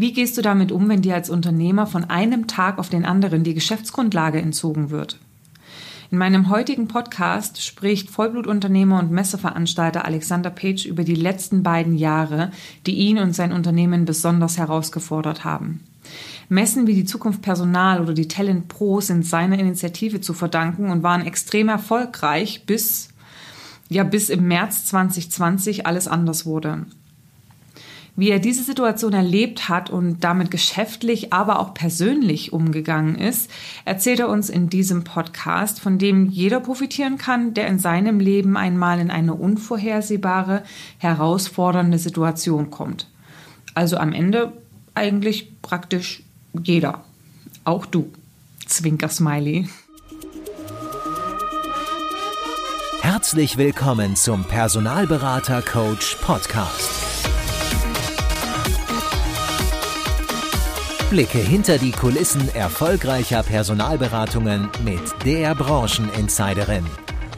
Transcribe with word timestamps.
Wie 0.00 0.12
gehst 0.12 0.38
du 0.38 0.42
damit 0.42 0.70
um, 0.70 0.88
wenn 0.88 1.02
dir 1.02 1.16
als 1.16 1.28
Unternehmer 1.28 1.84
von 1.88 2.04
einem 2.04 2.46
Tag 2.46 2.78
auf 2.78 2.88
den 2.88 3.04
anderen 3.04 3.42
die 3.42 3.54
Geschäftsgrundlage 3.54 4.40
entzogen 4.40 4.90
wird? 4.90 5.18
In 6.12 6.18
meinem 6.18 6.50
heutigen 6.50 6.86
Podcast 6.86 7.60
spricht 7.60 8.08
Vollblutunternehmer 8.08 9.00
und 9.00 9.10
Messeveranstalter 9.10 10.04
Alexander 10.04 10.50
Page 10.50 10.86
über 10.86 11.02
die 11.02 11.16
letzten 11.16 11.64
beiden 11.64 11.98
Jahre, 11.98 12.52
die 12.86 12.94
ihn 12.94 13.18
und 13.18 13.34
sein 13.34 13.50
Unternehmen 13.50 14.04
besonders 14.04 14.56
herausgefordert 14.56 15.42
haben. 15.42 15.80
Messen 16.48 16.86
wie 16.86 16.94
die 16.94 17.04
Zukunft 17.04 17.42
Personal 17.42 18.00
oder 18.00 18.14
die 18.14 18.28
Talent 18.28 18.68
Pro 18.68 19.00
sind 19.00 19.26
seiner 19.26 19.58
Initiative 19.58 20.20
zu 20.20 20.32
verdanken 20.32 20.90
und 20.90 21.02
waren 21.02 21.26
extrem 21.26 21.68
erfolgreich, 21.68 22.66
bis 22.66 23.08
ja 23.88 24.04
bis 24.04 24.30
im 24.30 24.46
März 24.46 24.84
2020 24.84 25.88
alles 25.88 26.06
anders 26.06 26.46
wurde. 26.46 26.86
Wie 28.18 28.30
er 28.30 28.40
diese 28.40 28.64
Situation 28.64 29.12
erlebt 29.12 29.68
hat 29.68 29.90
und 29.90 30.24
damit 30.24 30.50
geschäftlich, 30.50 31.32
aber 31.32 31.60
auch 31.60 31.72
persönlich 31.72 32.52
umgegangen 32.52 33.14
ist, 33.14 33.48
erzählt 33.84 34.18
er 34.18 34.28
uns 34.28 34.50
in 34.50 34.68
diesem 34.68 35.04
Podcast, 35.04 35.78
von 35.78 35.98
dem 35.98 36.28
jeder 36.28 36.58
profitieren 36.58 37.16
kann, 37.16 37.54
der 37.54 37.68
in 37.68 37.78
seinem 37.78 38.18
Leben 38.18 38.56
einmal 38.56 38.98
in 38.98 39.12
eine 39.12 39.34
unvorhersehbare, 39.34 40.64
herausfordernde 40.98 41.96
Situation 41.98 42.72
kommt. 42.72 43.06
Also 43.74 43.98
am 43.98 44.12
Ende 44.12 44.52
eigentlich 44.96 45.52
praktisch 45.62 46.24
jeder. 46.60 47.04
Auch 47.62 47.86
du. 47.86 48.10
Zwinker 48.66 49.10
Smiley. 49.10 49.68
Herzlich 53.00 53.58
willkommen 53.58 54.16
zum 54.16 54.42
Personalberater 54.42 55.62
Coach 55.62 56.16
Podcast. 56.16 56.97
Blicke 61.10 61.38
hinter 61.38 61.78
die 61.78 61.90
Kulissen 61.90 62.54
erfolgreicher 62.54 63.42
Personalberatungen 63.42 64.68
mit 64.84 65.00
der 65.24 65.54
Brancheninsiderin 65.54 66.84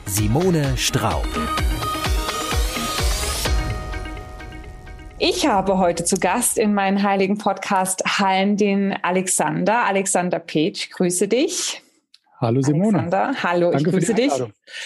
Simone 0.06 0.76
Straub. 0.76 1.28
Ich 5.20 5.46
habe 5.46 5.78
heute 5.78 6.02
zu 6.02 6.16
Gast 6.16 6.58
in 6.58 6.74
meinen 6.74 7.04
heiligen 7.04 7.38
Podcast 7.38 8.02
Hallen 8.18 8.56
den 8.56 8.92
Alexander. 9.04 9.84
Alexander 9.86 10.40
Page, 10.40 10.90
grüße 10.90 11.28
dich. 11.28 11.80
Hallo 12.40 12.62
Simone. 12.62 13.00
Alexander, 13.00 13.34
hallo, 13.42 13.70
danke 13.70 13.90
ich 13.90 13.94
grüße 13.94 14.14
dich. 14.14 14.32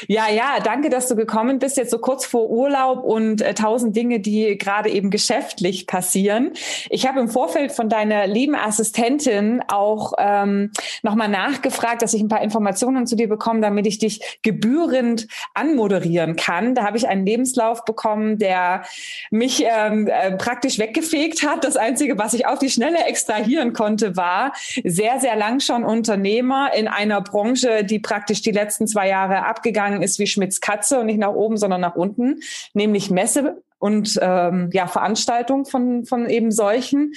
Ja, 0.08 0.28
ja, 0.28 0.58
danke, 0.64 0.90
dass 0.90 1.06
du 1.06 1.14
gekommen 1.14 1.60
bist, 1.60 1.76
jetzt 1.76 1.92
so 1.92 1.98
kurz 1.98 2.26
vor 2.26 2.50
Urlaub 2.50 3.04
und 3.04 3.42
äh, 3.42 3.54
tausend 3.54 3.94
Dinge, 3.94 4.18
die 4.18 4.58
gerade 4.58 4.90
eben 4.90 5.08
geschäftlich 5.08 5.86
passieren. 5.86 6.50
Ich 6.90 7.06
habe 7.06 7.20
im 7.20 7.28
Vorfeld 7.28 7.70
von 7.70 7.88
deiner 7.88 8.26
lieben 8.26 8.56
Assistentin 8.56 9.62
auch 9.68 10.14
ähm, 10.18 10.72
nochmal 11.04 11.28
nachgefragt, 11.28 12.02
dass 12.02 12.12
ich 12.12 12.22
ein 12.22 12.28
paar 12.28 12.42
Informationen 12.42 13.06
zu 13.06 13.14
dir 13.14 13.28
bekomme, 13.28 13.60
damit 13.60 13.86
ich 13.86 14.00
dich 14.00 14.40
gebührend 14.42 15.28
anmoderieren 15.54 16.34
kann. 16.34 16.74
Da 16.74 16.82
habe 16.84 16.96
ich 16.96 17.06
einen 17.06 17.24
Lebenslauf 17.24 17.84
bekommen, 17.84 18.38
der 18.38 18.82
mich 19.30 19.62
ähm, 19.64 20.08
äh, 20.08 20.32
praktisch 20.32 20.80
weggefegt 20.80 21.46
hat. 21.46 21.62
Das 21.62 21.76
Einzige, 21.76 22.18
was 22.18 22.34
ich 22.34 22.48
auf 22.48 22.58
die 22.58 22.70
Schnelle 22.70 23.04
extrahieren 23.04 23.74
konnte, 23.74 24.16
war 24.16 24.54
sehr, 24.82 25.20
sehr 25.20 25.36
lang 25.36 25.60
schon 25.60 25.84
Unternehmer 25.84 26.72
in 26.74 26.88
einer 26.88 27.20
Branche, 27.20 27.43
Branche, 27.44 27.84
die 27.84 27.98
praktisch 27.98 28.40
die 28.40 28.52
letzten 28.52 28.86
zwei 28.86 29.08
Jahre 29.08 29.44
abgegangen 29.44 30.02
ist 30.02 30.18
wie 30.18 30.26
Schmitz 30.26 30.60
Katze 30.60 31.00
und 31.00 31.06
nicht 31.06 31.18
nach 31.18 31.34
oben, 31.34 31.58
sondern 31.58 31.82
nach 31.82 31.94
unten, 31.94 32.40
nämlich 32.72 33.10
Messe 33.10 33.62
und 33.78 34.18
ähm, 34.22 34.70
ja 34.72 34.86
Veranstaltungen 34.86 35.66
von 35.66 36.06
von 36.06 36.30
eben 36.30 36.50
solchen. 36.50 37.12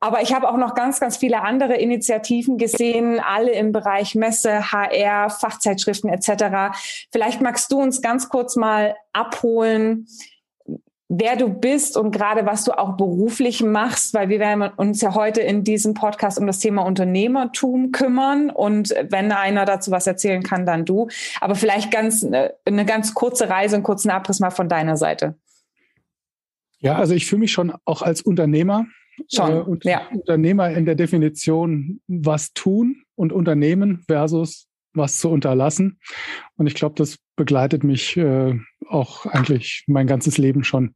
Aber 0.00 0.22
ich 0.22 0.32
habe 0.32 0.48
auch 0.48 0.56
noch 0.56 0.74
ganz 0.74 1.00
ganz 1.00 1.18
viele 1.18 1.42
andere 1.42 1.74
Initiativen 1.74 2.56
gesehen, 2.56 3.20
alle 3.20 3.50
im 3.52 3.72
Bereich 3.72 4.14
Messe, 4.14 4.72
HR, 4.72 5.28
Fachzeitschriften 5.28 6.08
etc. 6.08 6.74
Vielleicht 7.12 7.42
magst 7.42 7.70
du 7.70 7.78
uns 7.78 8.00
ganz 8.00 8.30
kurz 8.30 8.56
mal 8.56 8.96
abholen 9.12 10.06
wer 11.08 11.36
du 11.36 11.48
bist 11.48 11.96
und 11.96 12.10
gerade 12.10 12.44
was 12.44 12.64
du 12.64 12.72
auch 12.72 12.96
beruflich 12.96 13.62
machst, 13.62 14.12
weil 14.12 14.28
wir 14.28 14.38
werden 14.38 14.62
uns 14.76 15.00
ja 15.00 15.14
heute 15.14 15.40
in 15.40 15.64
diesem 15.64 15.94
Podcast 15.94 16.38
um 16.38 16.46
das 16.46 16.58
Thema 16.58 16.82
Unternehmertum 16.82 17.92
kümmern 17.92 18.50
und 18.50 18.94
wenn 19.08 19.32
einer 19.32 19.64
dazu 19.64 19.90
was 19.90 20.06
erzählen 20.06 20.42
kann, 20.42 20.66
dann 20.66 20.84
du. 20.84 21.08
Aber 21.40 21.54
vielleicht 21.54 21.90
ganz 21.90 22.22
äh, 22.22 22.50
eine 22.66 22.84
ganz 22.84 23.14
kurze 23.14 23.48
Reise, 23.48 23.76
einen 23.76 23.84
kurzen 23.84 24.10
Abriss 24.10 24.38
mal 24.38 24.50
von 24.50 24.68
deiner 24.68 24.96
Seite. 24.96 25.34
Ja, 26.80 26.96
also 26.96 27.14
ich 27.14 27.26
fühle 27.26 27.40
mich 27.40 27.52
schon 27.52 27.72
auch 27.84 28.02
als 28.02 28.22
Unternehmer. 28.22 28.86
Schon, 29.32 29.56
äh, 29.56 29.60
und 29.60 29.84
ja. 29.84 30.02
Unternehmer 30.12 30.70
in 30.70 30.84
der 30.84 30.94
Definition, 30.94 32.00
was 32.06 32.52
tun 32.52 33.02
und 33.16 33.32
Unternehmen 33.32 34.04
versus 34.06 34.67
was 34.98 35.18
zu 35.18 35.30
unterlassen. 35.30 35.98
Und 36.56 36.66
ich 36.66 36.74
glaube, 36.74 36.94
das 36.96 37.18
begleitet 37.36 37.84
mich 37.84 38.16
äh, 38.16 38.58
auch 38.88 39.26
eigentlich 39.26 39.84
mein 39.86 40.06
ganzes 40.06 40.38
Leben 40.38 40.64
schon. 40.64 40.94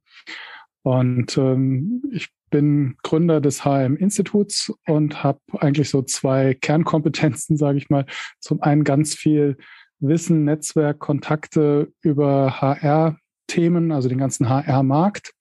Und 0.82 1.38
ähm, 1.38 2.02
ich 2.10 2.28
bin 2.50 2.96
Gründer 3.02 3.40
des 3.40 3.64
HM-Instituts 3.64 4.72
und 4.86 5.22
habe 5.22 5.40
eigentlich 5.58 5.88
so 5.90 6.02
zwei 6.02 6.54
Kernkompetenzen, 6.54 7.56
sage 7.56 7.78
ich 7.78 7.88
mal. 7.88 8.04
Zum 8.40 8.60
einen 8.62 8.84
ganz 8.84 9.14
viel 9.14 9.56
Wissen, 10.00 10.44
Netzwerk, 10.44 10.98
Kontakte 10.98 11.92
über 12.02 12.60
HR, 12.60 13.16
Themen, 13.52 13.92
also 13.92 14.08
den 14.08 14.16
ganzen 14.16 14.48
HR-Markt. 14.48 15.34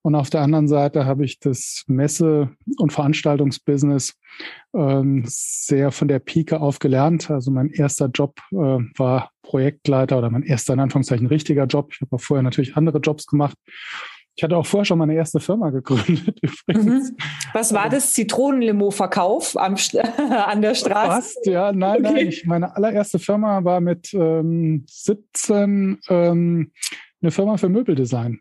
Und 0.00 0.14
auf 0.14 0.30
der 0.30 0.40
anderen 0.40 0.66
Seite 0.66 1.04
habe 1.04 1.26
ich 1.26 1.40
das 1.40 1.84
Messe- 1.88 2.48
und 2.78 2.90
Veranstaltungsbusiness 2.90 4.14
ähm, 4.74 5.24
sehr 5.26 5.92
von 5.92 6.08
der 6.08 6.20
Pike 6.20 6.58
auf 6.58 6.78
gelernt. 6.78 7.30
Also 7.30 7.50
mein 7.50 7.68
erster 7.68 8.06
Job 8.06 8.40
äh, 8.52 8.56
war 8.56 9.30
Projektleiter 9.42 10.16
oder 10.16 10.30
mein 10.30 10.42
erster 10.42 10.72
in 10.72 10.80
Anführungszeichen 10.80 11.26
richtiger 11.26 11.66
Job. 11.66 11.90
Ich 11.92 12.00
habe 12.00 12.16
auch 12.16 12.20
vorher 12.20 12.42
natürlich 12.42 12.76
andere 12.76 12.98
Jobs 12.98 13.26
gemacht. 13.26 13.56
Ich 14.36 14.42
hatte 14.42 14.56
auch 14.56 14.64
vorher 14.64 14.86
schon 14.86 14.98
meine 14.98 15.14
erste 15.14 15.38
Firma 15.38 15.68
gegründet, 15.68 16.38
übrigens. 16.66 17.10
Mhm. 17.10 17.16
Was 17.52 17.74
war 17.74 17.90
das? 17.90 18.14
Zitronenlimo-Verkauf 18.14 19.54
an 19.58 19.76
der 20.62 20.74
Straße? 20.74 21.10
Fast, 21.10 21.46
ja. 21.46 21.72
Nein, 21.72 22.06
okay. 22.06 22.14
nein. 22.14 22.28
Ich, 22.28 22.46
meine 22.46 22.74
allererste 22.74 23.18
Firma 23.18 23.64
war 23.64 23.82
mit 23.82 24.14
ähm, 24.14 24.86
17 24.88 25.98
ähm, 26.08 26.72
eine 27.22 27.30
Firma 27.30 27.56
für 27.56 27.68
Möbeldesign. 27.68 28.40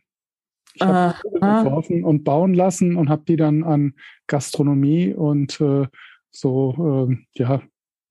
Ich 0.73 0.81
habe 0.81 1.15
Möbel 1.23 1.49
entworfen 1.49 2.03
und 2.03 2.23
bauen 2.23 2.53
lassen 2.53 2.95
und 2.95 3.09
habe 3.09 3.23
die 3.27 3.35
dann 3.35 3.63
an 3.63 3.95
Gastronomie 4.27 5.13
und 5.13 5.59
äh, 5.59 5.87
so 6.31 7.07
äh, 7.09 7.17
ja 7.33 7.61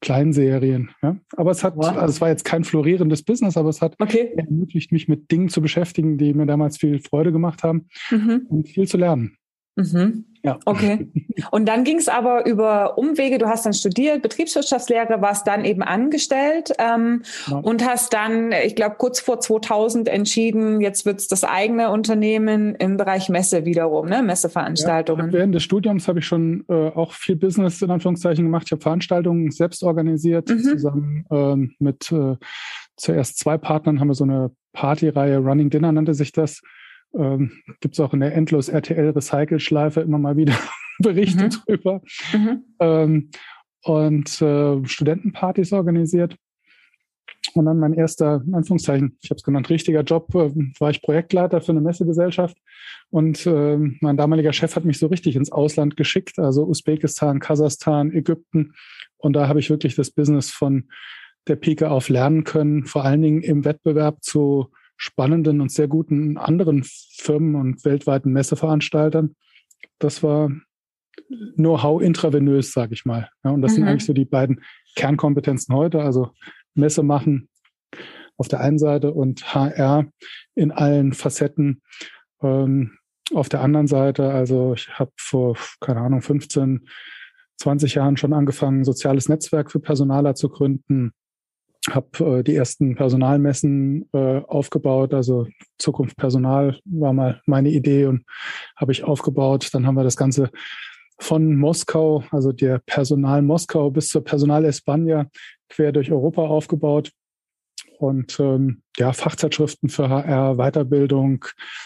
Kleinserien. 0.00 0.90
Ja? 1.02 1.16
Aber 1.36 1.50
es 1.50 1.64
hat, 1.64 1.76
wow. 1.76 1.86
also 1.86 2.06
es 2.06 2.20
war 2.20 2.28
jetzt 2.28 2.44
kein 2.44 2.64
florierendes 2.64 3.22
Business, 3.22 3.56
aber 3.56 3.68
es 3.68 3.80
hat 3.80 3.96
okay. 3.98 4.32
ermöglicht, 4.36 4.92
mich 4.92 5.08
mit 5.08 5.30
Dingen 5.30 5.48
zu 5.48 5.60
beschäftigen, 5.60 6.18
die 6.18 6.34
mir 6.34 6.46
damals 6.46 6.78
viel 6.78 7.00
Freude 7.00 7.32
gemacht 7.32 7.62
haben 7.62 7.88
mhm. 8.10 8.46
und 8.48 8.68
viel 8.68 8.86
zu 8.86 8.96
lernen. 8.96 9.36
Mhm. 9.78 10.24
Ja. 10.42 10.58
Okay. 10.64 11.08
Und 11.50 11.66
dann 11.66 11.84
ging 11.84 11.98
es 11.98 12.08
aber 12.08 12.46
über 12.46 12.96
Umwege. 12.96 13.38
Du 13.38 13.46
hast 13.46 13.66
dann 13.66 13.72
studiert, 13.72 14.22
Betriebswirtschaftslehre, 14.22 15.20
warst 15.20 15.46
dann 15.46 15.64
eben 15.64 15.82
angestellt 15.82 16.72
ähm, 16.78 17.22
ja. 17.46 17.56
und 17.58 17.84
hast 17.84 18.12
dann, 18.12 18.52
ich 18.52 18.74
glaube, 18.76 18.96
kurz 18.98 19.20
vor 19.20 19.40
2000 19.40 20.08
entschieden, 20.08 20.80
jetzt 20.80 21.06
wird 21.06 21.20
es 21.20 21.28
das 21.28 21.44
eigene 21.44 21.90
Unternehmen 21.90 22.74
im 22.76 22.96
Bereich 22.96 23.28
Messe 23.28 23.64
wiederum, 23.64 24.08
ne? 24.08 24.22
Messeveranstaltungen. 24.22 25.26
Ja, 25.26 25.32
während 25.32 25.54
des 25.54 25.62
Studiums 25.62 26.08
habe 26.08 26.20
ich 26.20 26.26
schon 26.26 26.64
äh, 26.68 26.88
auch 26.88 27.12
viel 27.12 27.36
Business 27.36 27.82
in 27.82 27.90
Anführungszeichen 27.90 28.44
gemacht. 28.44 28.64
Ich 28.66 28.72
habe 28.72 28.82
Veranstaltungen 28.82 29.50
selbst 29.50 29.82
organisiert, 29.82 30.48
mhm. 30.48 30.62
zusammen 30.62 31.24
ähm, 31.30 31.74
mit 31.78 32.10
äh, 32.12 32.36
zuerst 32.96 33.38
zwei 33.38 33.58
Partnern 33.58 34.00
haben 34.00 34.08
wir 34.08 34.14
so 34.14 34.24
eine 34.24 34.50
Partyreihe, 34.72 35.38
Running 35.38 35.70
Dinner 35.70 35.92
nannte 35.92 36.14
sich 36.14 36.32
das 36.32 36.62
ähm, 37.14 37.52
Gibt 37.80 37.94
es 37.94 38.00
auch 38.00 38.12
in 38.12 38.20
der 38.20 38.34
Endlos 38.34 38.68
RTL 38.68 39.10
Recycle-Schleife 39.10 40.00
immer 40.00 40.18
mal 40.18 40.36
wieder 40.36 40.54
Berichte 40.98 41.44
mhm. 41.44 41.50
drüber. 41.50 42.02
Mhm. 42.32 42.64
Ähm, 42.80 43.30
und 43.82 44.42
äh, 44.42 44.84
Studentenpartys 44.86 45.72
organisiert. 45.72 46.36
Und 47.54 47.64
dann 47.64 47.78
mein 47.78 47.94
erster, 47.94 48.42
in 48.46 48.54
Anführungszeichen, 48.54 49.16
ich 49.22 49.30
habe 49.30 49.38
es 49.38 49.42
genannt, 49.42 49.70
richtiger 49.70 50.02
Job, 50.02 50.34
äh, 50.34 50.50
war 50.78 50.90
ich 50.90 51.02
Projektleiter 51.02 51.60
für 51.60 51.72
eine 51.72 51.80
Messegesellschaft. 51.80 52.56
Und 53.10 53.46
äh, 53.46 53.78
mein 54.00 54.16
damaliger 54.16 54.52
Chef 54.52 54.76
hat 54.76 54.84
mich 54.84 54.98
so 54.98 55.06
richtig 55.06 55.36
ins 55.36 55.52
Ausland 55.52 55.96
geschickt, 55.96 56.38
also 56.38 56.66
Usbekistan, 56.66 57.40
Kasachstan, 57.40 58.12
Ägypten. 58.12 58.74
Und 59.16 59.34
da 59.34 59.48
habe 59.48 59.60
ich 59.60 59.70
wirklich 59.70 59.94
das 59.94 60.10
Business 60.10 60.50
von 60.50 60.88
der 61.46 61.56
Pike 61.56 61.90
auf 61.90 62.08
lernen 62.08 62.44
können, 62.44 62.84
vor 62.84 63.04
allen 63.04 63.22
Dingen 63.22 63.42
im 63.42 63.64
Wettbewerb 63.64 64.22
zu 64.22 64.70
spannenden 64.98 65.62
und 65.62 65.72
sehr 65.72 65.88
guten 65.88 66.36
anderen 66.36 66.84
Firmen 66.84 67.54
und 67.54 67.84
weltweiten 67.84 68.32
Messeveranstaltern. 68.32 69.34
Das 69.98 70.22
war 70.22 70.50
Know-how 71.56 72.02
intravenös, 72.02 72.72
sage 72.72 72.94
ich 72.94 73.04
mal. 73.04 73.30
Ja, 73.44 73.52
und 73.52 73.62
das 73.62 73.72
mhm. 73.72 73.76
sind 73.76 73.84
eigentlich 73.88 74.04
so 74.04 74.12
die 74.12 74.24
beiden 74.24 74.62
Kernkompetenzen 74.96 75.74
heute, 75.74 76.02
also 76.02 76.32
Messe 76.74 77.02
machen 77.02 77.48
auf 78.36 78.48
der 78.48 78.60
einen 78.60 78.78
Seite 78.78 79.12
und 79.12 79.54
HR 79.54 80.06
in 80.54 80.70
allen 80.70 81.12
Facetten. 81.12 81.82
Ähm, 82.42 82.98
auf 83.34 83.48
der 83.48 83.60
anderen 83.60 83.88
Seite, 83.88 84.30
also 84.30 84.72
ich 84.74 84.88
habe 84.98 85.12
vor, 85.16 85.56
keine 85.80 86.00
Ahnung, 86.00 86.22
15, 86.22 86.88
20 87.58 87.94
Jahren 87.94 88.16
schon 88.16 88.32
angefangen, 88.32 88.84
soziales 88.84 89.28
Netzwerk 89.28 89.70
für 89.70 89.80
Personaler 89.80 90.34
zu 90.34 90.48
gründen, 90.48 91.12
habe 91.94 92.38
äh, 92.38 92.42
die 92.42 92.56
ersten 92.56 92.94
Personalmessen 92.94 94.08
äh, 94.12 94.40
aufgebaut, 94.46 95.14
also 95.14 95.46
Zukunft 95.78 96.16
Personal 96.16 96.78
war 96.84 97.12
mal 97.12 97.40
meine 97.46 97.70
Idee 97.70 98.06
und 98.06 98.24
habe 98.76 98.92
ich 98.92 99.04
aufgebaut. 99.04 99.68
Dann 99.72 99.86
haben 99.86 99.96
wir 99.96 100.04
das 100.04 100.16
Ganze 100.16 100.50
von 101.18 101.56
Moskau, 101.56 102.24
also 102.30 102.52
der 102.52 102.78
Personal 102.78 103.42
Moskau 103.42 103.90
bis 103.90 104.08
zur 104.08 104.24
Personal 104.24 104.64
España 104.64 105.26
quer 105.68 105.92
durch 105.92 106.10
Europa 106.10 106.42
aufgebaut 106.42 107.10
und 107.98 108.38
ähm, 108.38 108.82
ja, 108.96 109.12
Fachzeitschriften 109.12 109.88
für 109.88 110.08
HR, 110.08 110.56
Weiterbildung, 110.56 111.44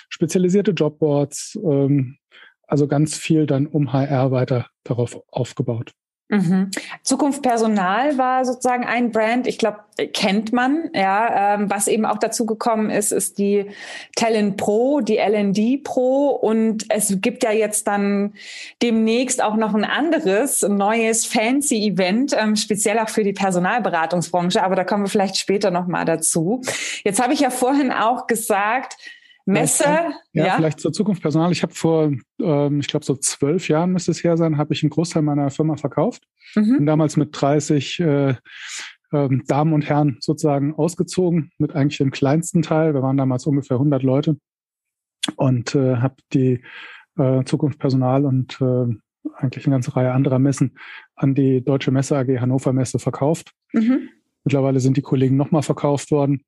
spezialisierte 0.09 0.73
Jobboards, 0.73 1.59
ähm, 1.65 2.19
also 2.67 2.87
ganz 2.87 3.17
viel 3.17 3.47
dann 3.47 3.67
um 3.67 3.93
HR 3.93 4.31
weiter 4.31 4.67
darauf 4.85 5.19
aufgebaut. 5.29 5.93
Mhm. 6.33 6.71
Zukunft 7.03 7.43
Personal 7.43 8.17
war 8.17 8.47
sozusagen 8.47 8.85
ein 8.85 9.11
Brand, 9.11 9.47
ich 9.47 9.59
glaube, 9.59 9.81
kennt 10.15 10.51
man, 10.51 10.89
ja. 10.95 11.55
Ähm, 11.55 11.71
was 11.71 11.89
eben 11.89 12.07
auch 12.07 12.17
dazu 12.17 12.47
gekommen 12.47 12.89
ist, 12.89 13.13
ist 13.13 13.37
die 13.37 13.67
Talent 14.17 14.57
Pro, 14.57 15.03
die 15.03 15.19
LND 15.19 15.85
Pro. 15.85 16.29
Und 16.29 16.87
es 16.89 17.19
gibt 17.21 17.45
ja 17.45 17.53
jetzt 17.53 17.87
dann 17.87 18.33
demnächst 18.81 19.43
auch 19.43 19.57
noch 19.57 19.75
ein 19.75 19.85
anderes, 19.85 20.63
neues 20.63 21.27
fancy 21.27 21.87
Event, 21.87 22.35
ähm, 22.35 22.57
speziell 22.57 22.99
auch 22.99 23.11
für 23.11 23.25
die 23.25 23.35
Personalberatungsbranche. 23.35 24.65
Aber 24.65 24.75
da 24.75 24.85
kommen 24.85 25.05
wir 25.05 25.11
vielleicht 25.11 25.37
später 25.37 25.71
nochmal 25.71 26.07
dazu. 26.07 26.63
Jetzt 27.05 27.23
habe 27.23 27.35
ich 27.35 27.41
ja 27.41 27.51
vorhin 27.51 27.93
auch 27.93 28.27
gesagt, 28.27 28.97
Messe. 29.45 29.85
Ja, 29.85 30.47
ja, 30.47 30.57
vielleicht 30.57 30.81
zur 30.81 30.93
Zukunft 30.93 31.23
Personal. 31.23 31.53
Ich 31.53 31.63
habe 31.63 31.75
vor, 31.75 32.13
ähm, 32.41 32.81
ich 32.81 32.89
glaube, 32.89 33.05
so 33.05 33.17
zwölf 33.17 33.69
Jahren 33.69 33.93
müsste 33.93 34.11
es 34.11 34.23
her 34.23 34.37
sein, 34.37 34.59
habe 34.59 34.73
ich 34.73 34.83
einen 34.83 34.91
Großteil 34.91 35.23
meiner 35.23 35.51
Firma 35.51 35.77
verkauft. 35.77 36.23
Mhm. 36.55 36.77
Bin 36.79 36.87
damals 36.87 37.17
mit 37.17 37.31
30 37.33 38.01
äh, 38.01 38.35
ähm, 39.13 39.45
Damen 39.47 39.73
und 39.73 39.89
Herren 39.89 40.19
sozusagen 40.21 40.75
ausgezogen, 40.75 41.51
mit 41.59 41.75
eigentlich 41.75 41.99
dem 41.99 42.11
kleinsten 42.11 42.63
Teil. 42.63 42.95
Wir 42.95 43.03
waren 43.03 43.17
damals 43.17 43.47
ungefähr 43.47 43.77
100 43.77 44.03
Leute 44.03 44.37
und 45.37 45.75
äh, 45.75 45.97
habe 45.97 46.17
die 46.33 46.63
äh, 47.19 47.45
Zukunft 47.45 47.79
Personal 47.79 48.25
und 48.25 48.61
äh, 48.61 48.87
eigentlich 49.37 49.67
eine 49.67 49.75
ganze 49.75 49.95
Reihe 49.95 50.13
anderer 50.13 50.39
Messen 50.39 50.79
an 51.15 51.35
die 51.35 51.63
Deutsche 51.63 51.91
Messe 51.91 52.17
AG 52.17 52.41
Hannover 52.41 52.73
Messe 52.73 52.99
verkauft. 52.99 53.53
Mhm. 53.73 54.09
Mittlerweile 54.45 54.81
sind 54.81 54.97
die 54.97 55.03
Kollegen 55.03 55.37
nochmal 55.37 55.63
verkauft 55.63 56.11
worden. 56.11 56.43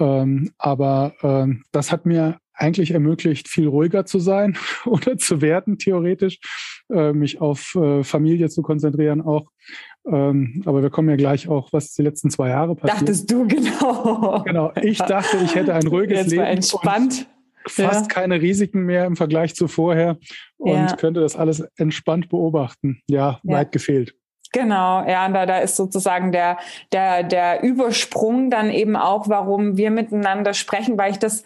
Ähm, 0.00 0.50
aber 0.58 1.12
ähm, 1.22 1.62
das 1.72 1.92
hat 1.92 2.06
mir 2.06 2.38
eigentlich 2.54 2.90
ermöglicht, 2.90 3.48
viel 3.48 3.68
ruhiger 3.68 4.04
zu 4.04 4.18
sein 4.18 4.56
oder 4.84 5.16
zu 5.16 5.40
werden, 5.40 5.78
theoretisch, 5.78 6.38
äh, 6.92 7.12
mich 7.12 7.40
auf 7.40 7.74
äh, 7.74 8.02
Familie 8.02 8.48
zu 8.48 8.62
konzentrieren 8.62 9.20
auch. 9.20 9.46
Ähm, 10.06 10.62
aber 10.64 10.82
wir 10.82 10.90
kommen 10.90 11.08
ja 11.10 11.16
gleich 11.16 11.48
auch, 11.48 11.72
was 11.72 11.94
die 11.94 12.02
letzten 12.02 12.30
zwei 12.30 12.48
Jahre 12.48 12.74
passiert. 12.74 13.02
Dachtest 13.02 13.30
du 13.30 13.46
genau. 13.48 14.42
Genau. 14.44 14.72
Ich 14.82 14.98
dachte, 14.98 15.38
ich 15.44 15.54
hätte 15.54 15.74
ein 15.74 15.86
ruhiges 15.86 16.18
Jetzt 16.18 16.30
Leben. 16.30 16.44
entspannt. 16.44 17.28
Fast 17.66 18.10
ja. 18.10 18.14
keine 18.14 18.40
Risiken 18.40 18.84
mehr 18.84 19.04
im 19.04 19.16
Vergleich 19.16 19.54
zu 19.54 19.68
vorher 19.68 20.16
und 20.56 20.72
ja. 20.72 20.96
könnte 20.96 21.20
das 21.20 21.36
alles 21.36 21.60
entspannt 21.76 22.30
beobachten. 22.30 23.02
Ja, 23.06 23.38
ja. 23.42 23.54
weit 23.54 23.72
gefehlt. 23.72 24.14
Genau, 24.52 25.04
ja, 25.06 25.28
da, 25.28 25.46
da 25.46 25.58
ist 25.58 25.76
sozusagen 25.76 26.32
der, 26.32 26.58
der, 26.92 27.22
der 27.22 27.62
Übersprung 27.62 28.50
dann 28.50 28.70
eben 28.70 28.96
auch, 28.96 29.28
warum 29.28 29.76
wir 29.76 29.90
miteinander 29.92 30.54
sprechen, 30.54 30.98
weil 30.98 31.12
ich 31.12 31.18
das 31.18 31.44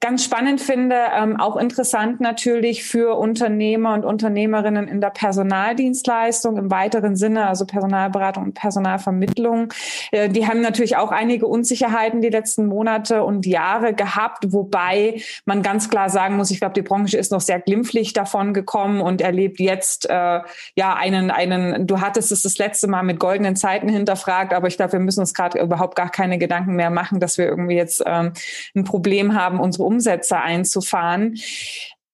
ganz 0.00 0.24
spannend 0.24 0.60
finde, 0.60 0.96
ähm, 1.14 1.38
auch 1.38 1.56
interessant 1.56 2.20
natürlich 2.20 2.84
für 2.84 3.16
Unternehmer 3.16 3.94
und 3.94 4.04
Unternehmerinnen 4.04 4.88
in 4.88 5.00
der 5.00 5.10
Personaldienstleistung 5.10 6.56
im 6.56 6.70
weiteren 6.70 7.16
Sinne, 7.16 7.46
also 7.46 7.66
Personalberatung 7.66 8.44
und 8.44 8.54
Personalvermittlung. 8.54 9.72
Äh, 10.10 10.28
die 10.28 10.46
haben 10.46 10.60
natürlich 10.60 10.96
auch 10.96 11.10
einige 11.10 11.46
Unsicherheiten 11.46 12.20
die 12.20 12.28
letzten 12.28 12.66
Monate 12.66 13.24
und 13.24 13.46
Jahre 13.46 13.94
gehabt, 13.94 14.52
wobei 14.52 15.22
man 15.44 15.62
ganz 15.62 15.88
klar 15.88 16.10
sagen 16.10 16.36
muss, 16.36 16.50
ich 16.50 16.58
glaube, 16.58 16.74
die 16.74 16.82
Branche 16.82 17.18
ist 17.18 17.32
noch 17.32 17.40
sehr 17.40 17.60
glimpflich 17.60 18.12
davon 18.12 18.54
gekommen 18.54 19.00
und 19.00 19.20
erlebt 19.20 19.60
jetzt 19.60 20.08
äh, 20.08 20.40
ja 20.74 20.94
einen, 20.94 21.30
einen, 21.30 21.86
du 21.86 22.00
hattest 22.00 22.32
es 22.32 22.39
das 22.44 22.58
letzte 22.58 22.88
Mal 22.88 23.02
mit 23.02 23.18
goldenen 23.18 23.56
Zeiten 23.56 23.88
hinterfragt, 23.88 24.52
aber 24.52 24.68
ich 24.68 24.76
glaube, 24.76 24.92
wir 24.92 25.00
müssen 25.00 25.20
uns 25.20 25.34
gerade 25.34 25.60
überhaupt 25.60 25.96
gar 25.96 26.10
keine 26.10 26.38
Gedanken 26.38 26.74
mehr 26.74 26.90
machen, 26.90 27.20
dass 27.20 27.38
wir 27.38 27.46
irgendwie 27.46 27.76
jetzt 27.76 28.02
ähm, 28.06 28.32
ein 28.74 28.84
Problem 28.84 29.34
haben, 29.34 29.60
unsere 29.60 29.84
Umsätze 29.84 30.38
einzufahren. 30.38 31.36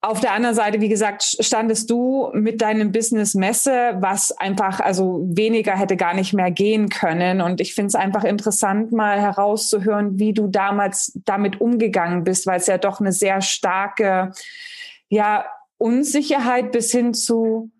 Auf 0.02 0.20
der 0.20 0.34
anderen 0.34 0.54
Seite, 0.54 0.80
wie 0.80 0.88
gesagt, 0.88 1.24
standest 1.40 1.90
du 1.90 2.30
mit 2.32 2.62
deinem 2.62 2.92
Business 2.92 3.34
Messe, 3.34 3.96
was 3.98 4.30
einfach, 4.30 4.78
also 4.78 5.26
weniger 5.28 5.76
hätte 5.76 5.96
gar 5.96 6.14
nicht 6.14 6.32
mehr 6.32 6.50
gehen 6.50 6.90
können. 6.90 7.40
Und 7.40 7.60
ich 7.60 7.74
finde 7.74 7.88
es 7.88 7.94
einfach 7.96 8.22
interessant, 8.22 8.92
mal 8.92 9.20
herauszuhören, 9.20 10.18
wie 10.18 10.32
du 10.32 10.46
damals 10.46 11.18
damit 11.24 11.60
umgegangen 11.60 12.22
bist, 12.22 12.46
weil 12.46 12.60
es 12.60 12.66
ja 12.66 12.78
doch 12.78 13.00
eine 13.00 13.12
sehr 13.12 13.40
starke, 13.40 14.30
ja, 15.08 15.46
Unsicherheit 15.78 16.72
bis 16.72 16.92
hin 16.92 17.12
zu 17.12 17.70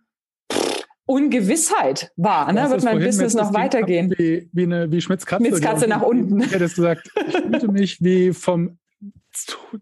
Ungewissheit 1.06 2.12
war. 2.17 2.53
Ne? 2.53 2.69
Wird 2.69 2.85
mein 2.85 2.99
Business 2.99 3.35
noch 3.35 3.55
weitergehen? 3.55 4.12
Wie, 4.17 4.49
wie, 4.53 4.64
eine, 4.64 4.91
wie 4.91 5.00
Schmitz 5.00 5.25
Katze. 5.25 5.47
Schmitz 5.47 5.61
Katze 5.61 5.87
nach 5.87 6.03
unten. 6.03 6.41
Ich 6.41 6.53
hätte 6.53 6.64
es 6.64 6.75
gesagt, 6.75 7.11
ich 7.29 7.37
fühlte 7.37 7.69
mich 7.70 8.03
wie 8.03 8.32
vom 8.32 8.79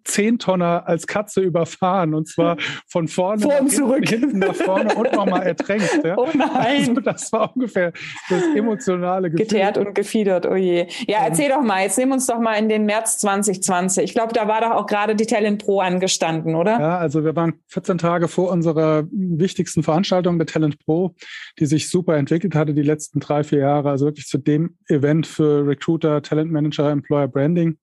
Zehntonner 0.05 0.87
als 0.87 1.07
Katze 1.07 1.41
überfahren 1.41 2.15
und 2.15 2.29
zwar 2.29 2.57
von 2.89 3.09
vorne 3.09 3.43
Vor 3.43 3.61
und 3.61 3.71
zurück. 3.73 4.09
hinten 4.09 4.39
nach 4.39 4.55
vorne 4.55 4.95
und 4.95 5.13
nochmal 5.13 5.47
ertränkt. 5.47 6.01
Ja? 6.05 6.17
Oh 6.25 6.29
nein. 6.33 6.89
Also 6.89 7.01
das 7.01 7.33
war 7.33 7.55
ungefähr 7.55 7.93
das 8.31 8.43
emotionale 8.55 9.31
Gefühl. 9.31 9.47
Geteert 9.47 9.79
und 9.79 9.95
gefiedert, 9.95 10.47
oh 10.47 10.55
je. 10.55 10.87
Ja, 11.07 11.19
erzähl 11.27 11.51
doch 11.51 11.61
mal, 11.61 11.83
jetzt 11.83 11.99
nehmen 11.99 12.13
uns 12.13 12.27
doch 12.27 12.39
mal 12.39 12.55
in 12.55 12.69
den 12.69 12.87
März 12.87 13.19
2020. 13.19 14.05
Ich 14.05 14.15
glaube, 14.15 14.33
da 14.33 14.49
war 14.49 14.61
doch 14.61 14.71
auch 14.71 14.87
gerade 14.87 15.15
die 15.17 15.27
Talent 15.27 15.65
Pro 15.65 15.81
angestanden, 15.81 16.55
oder? 16.55 16.79
Ja, 16.81 16.99
also 16.99 17.25
wir 17.25 17.37
waren 17.37 17.55
14 17.69 17.99
Tage 17.99 18.29
vor 18.29 18.51
unserer 18.51 19.05
wichtigsten 19.11 19.83
Veranstaltung 19.83 20.39
der 20.39 20.47
Talent 20.47 20.79
Pro, 20.85 21.15
die 21.59 21.67
sich 21.67 21.91
super 21.91 22.17
entwickelt 22.17 22.55
hatte 22.55 22.75
die 22.75 22.83
letzten 22.83 23.21
drei, 23.21 23.45
vier 23.45 23.61
Jahre. 23.61 23.91
Also 23.91 24.07
wirklich 24.07 24.27
zu 24.27 24.39
dem 24.39 24.77
Event 24.89 25.27
für 25.27 25.67
Recruiter, 25.67 26.23
Talent 26.23 26.51
Manager, 26.51 26.91
Employer 26.91 27.29
Branding. 27.29 27.77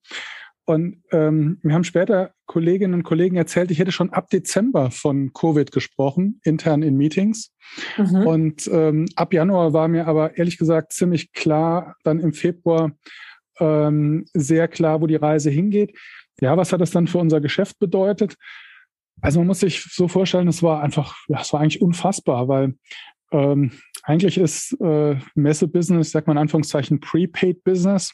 Und 0.72 1.04
ähm, 1.12 1.60
mir 1.64 1.74
haben 1.74 1.84
später 1.84 2.32
Kolleginnen 2.46 2.94
und 2.94 3.04
Kollegen 3.04 3.36
erzählt, 3.36 3.72
ich 3.72 3.80
hätte 3.80 3.92
schon 3.92 4.12
ab 4.12 4.30
Dezember 4.30 4.90
von 4.90 5.34
Covid 5.34 5.72
gesprochen, 5.72 6.40
intern 6.44 6.82
in 6.82 6.96
Meetings. 6.96 7.54
Mhm. 7.98 8.28
Und 8.28 8.70
ähm, 8.72 9.06
ab 9.16 9.34
Januar 9.34 9.74
war 9.74 9.88
mir 9.88 10.08
aber 10.08 10.38
ehrlich 10.38 10.58
gesagt 10.58 10.94
ziemlich 10.94 11.34
klar, 11.34 11.96
dann 12.04 12.20
im 12.20 12.34
Februar 12.34 12.92
ähm, 13.60 14.26
sehr 14.34 14.68
klar, 14.68 15.02
wo 15.02 15.08
die 15.08 15.16
Reise 15.16 15.50
hingeht. 15.50 15.98
Ja, 16.40 16.56
was 16.56 16.72
hat 16.72 16.82
das 16.82 16.92
dann 16.92 17.08
für 17.08 17.20
unser 17.20 17.42
Geschäft 17.42 17.78
bedeutet? 17.80 18.36
Also 19.22 19.40
man 19.40 19.48
muss 19.48 19.60
sich 19.60 19.84
so 19.84 20.08
vorstellen, 20.08 20.48
es 20.48 20.64
war 20.64 20.82
einfach, 20.82 21.16
ja, 21.28 21.42
es 21.42 21.54
war 21.54 21.60
eigentlich 21.60 21.82
unfassbar, 21.82 22.48
weil 22.48 22.76
ähm, 23.32 23.72
eigentlich 24.04 24.38
ist 24.38 24.76
äh, 24.82 25.16
Messe-Business, 25.36 26.12
sagt 26.12 26.28
man 26.28 26.38
in 26.38 26.42
Anführungszeichen, 26.42 27.00
Prepaid-Business. 27.00 28.14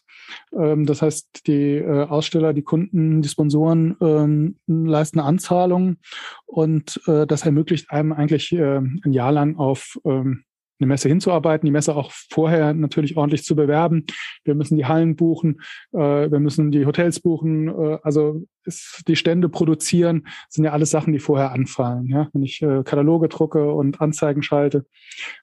Ähm, 0.57 0.85
das 0.85 1.01
heißt, 1.01 1.47
die 1.47 1.75
äh, 1.75 2.03
Aussteller, 2.03 2.53
die 2.53 2.63
Kunden, 2.63 3.21
die 3.21 3.29
Sponsoren 3.29 3.95
ähm, 4.01 4.57
leisten 4.67 5.19
Anzahlungen 5.19 5.99
und 6.45 7.01
äh, 7.07 7.25
das 7.25 7.45
ermöglicht 7.45 7.89
einem 7.89 8.11
eigentlich 8.11 8.51
äh, 8.51 8.77
ein 8.77 9.13
Jahr 9.13 9.31
lang 9.31 9.57
auf 9.57 9.97
ähm, 10.05 10.43
eine 10.79 10.87
Messe 10.87 11.09
hinzuarbeiten, 11.09 11.65
die 11.65 11.71
Messe 11.71 11.95
auch 11.95 12.11
vorher 12.11 12.73
natürlich 12.73 13.17
ordentlich 13.17 13.43
zu 13.43 13.55
bewerben. 13.55 14.05
Wir 14.43 14.55
müssen 14.55 14.77
die 14.77 14.85
Hallen 14.85 15.15
buchen, 15.15 15.61
äh, 15.91 15.97
wir 16.31 16.39
müssen 16.39 16.71
die 16.71 16.85
Hotels 16.85 17.19
buchen, 17.19 17.67
äh, 17.67 17.97
also 18.03 18.45
ist, 18.63 19.03
die 19.07 19.15
Stände 19.15 19.49
produzieren, 19.49 20.27
sind 20.49 20.65
ja 20.65 20.71
alles 20.71 20.91
Sachen, 20.91 21.13
die 21.13 21.19
vorher 21.19 21.51
anfallen. 21.51 22.07
Ja? 22.07 22.29
Wenn 22.33 22.43
ich 22.43 22.61
äh, 22.61 22.83
Kataloge 22.83 23.29
drucke 23.29 23.71
und 23.71 24.01
Anzeigen 24.01 24.43
schalte, 24.43 24.85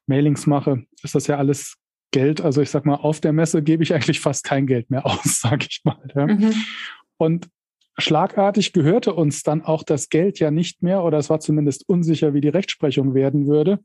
Mailings 0.06 0.46
mache, 0.46 0.84
ist 1.02 1.14
das 1.14 1.26
ja 1.26 1.36
alles 1.36 1.76
Geld. 2.12 2.40
Also 2.40 2.62
ich 2.62 2.70
sag 2.70 2.86
mal, 2.86 2.96
auf 2.96 3.20
der 3.20 3.32
Messe 3.32 3.62
gebe 3.62 3.82
ich 3.82 3.92
eigentlich 3.94 4.20
fast 4.20 4.44
kein 4.44 4.66
Geld 4.66 4.90
mehr 4.90 5.04
aus, 5.06 5.40
sage 5.40 5.66
ich 5.68 5.80
mal. 5.84 5.98
Ja? 6.14 6.26
Mhm. 6.26 6.54
Und 7.16 7.48
schlagartig 7.98 8.72
gehörte 8.72 9.14
uns 9.14 9.42
dann 9.42 9.62
auch 9.62 9.82
das 9.82 10.08
Geld 10.08 10.38
ja 10.38 10.50
nicht 10.50 10.82
mehr, 10.82 11.02
oder 11.02 11.18
es 11.18 11.30
war 11.30 11.40
zumindest 11.40 11.88
unsicher, 11.88 12.34
wie 12.34 12.40
die 12.40 12.48
Rechtsprechung 12.48 13.14
werden 13.14 13.46
würde 13.46 13.80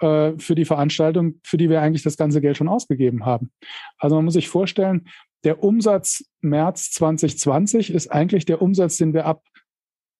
äh, 0.00 0.32
für 0.38 0.54
die 0.54 0.64
Veranstaltung, 0.64 1.40
für 1.44 1.56
die 1.56 1.70
wir 1.70 1.80
eigentlich 1.80 2.02
das 2.02 2.16
ganze 2.16 2.40
Geld 2.40 2.56
schon 2.56 2.68
ausgegeben 2.68 3.24
haben. 3.24 3.50
Also 3.98 4.16
man 4.16 4.24
muss 4.24 4.34
sich 4.34 4.48
vorstellen, 4.48 5.08
der 5.44 5.62
Umsatz 5.62 6.24
März 6.40 6.90
2020 6.92 7.92
ist 7.92 8.08
eigentlich 8.08 8.44
der 8.44 8.62
Umsatz, 8.62 8.96
den 8.96 9.14
wir 9.14 9.26
ab 9.26 9.42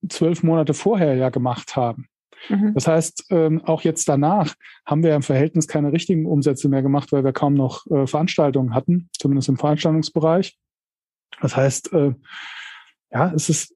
zwölf 0.09 0.43
Monate 0.43 0.75
vorher 0.75 1.15
ja 1.17 1.31
gemacht 1.31 1.77
haben. 1.77 2.09
Mhm. 2.49 2.75
Das 2.75 2.87
heißt, 2.87 3.27
ähm, 3.31 3.63
auch 3.65 3.83
jetzt 3.83 4.09
danach 4.09 4.55
haben 4.85 5.03
wir 5.03 5.15
im 5.15 5.23
Verhältnis 5.23 5.67
keine 5.67 5.93
richtigen 5.93 6.27
Umsätze 6.27 6.69
mehr 6.69 6.83
gemacht, 6.83 7.13
weil 7.13 7.25
wir 7.25 7.33
kaum 7.33 7.55
noch 7.55 7.87
äh, 7.91 8.07
Veranstaltungen 8.07 8.75
hatten, 8.75 9.09
zumindest 9.19 9.49
im 9.49 9.57
Veranstaltungsbereich. 9.57 10.57
Das 11.41 11.57
heißt, 11.57 11.93
äh, 11.93 12.15
ja, 13.11 13.33
es 13.35 13.49
ist 13.49 13.76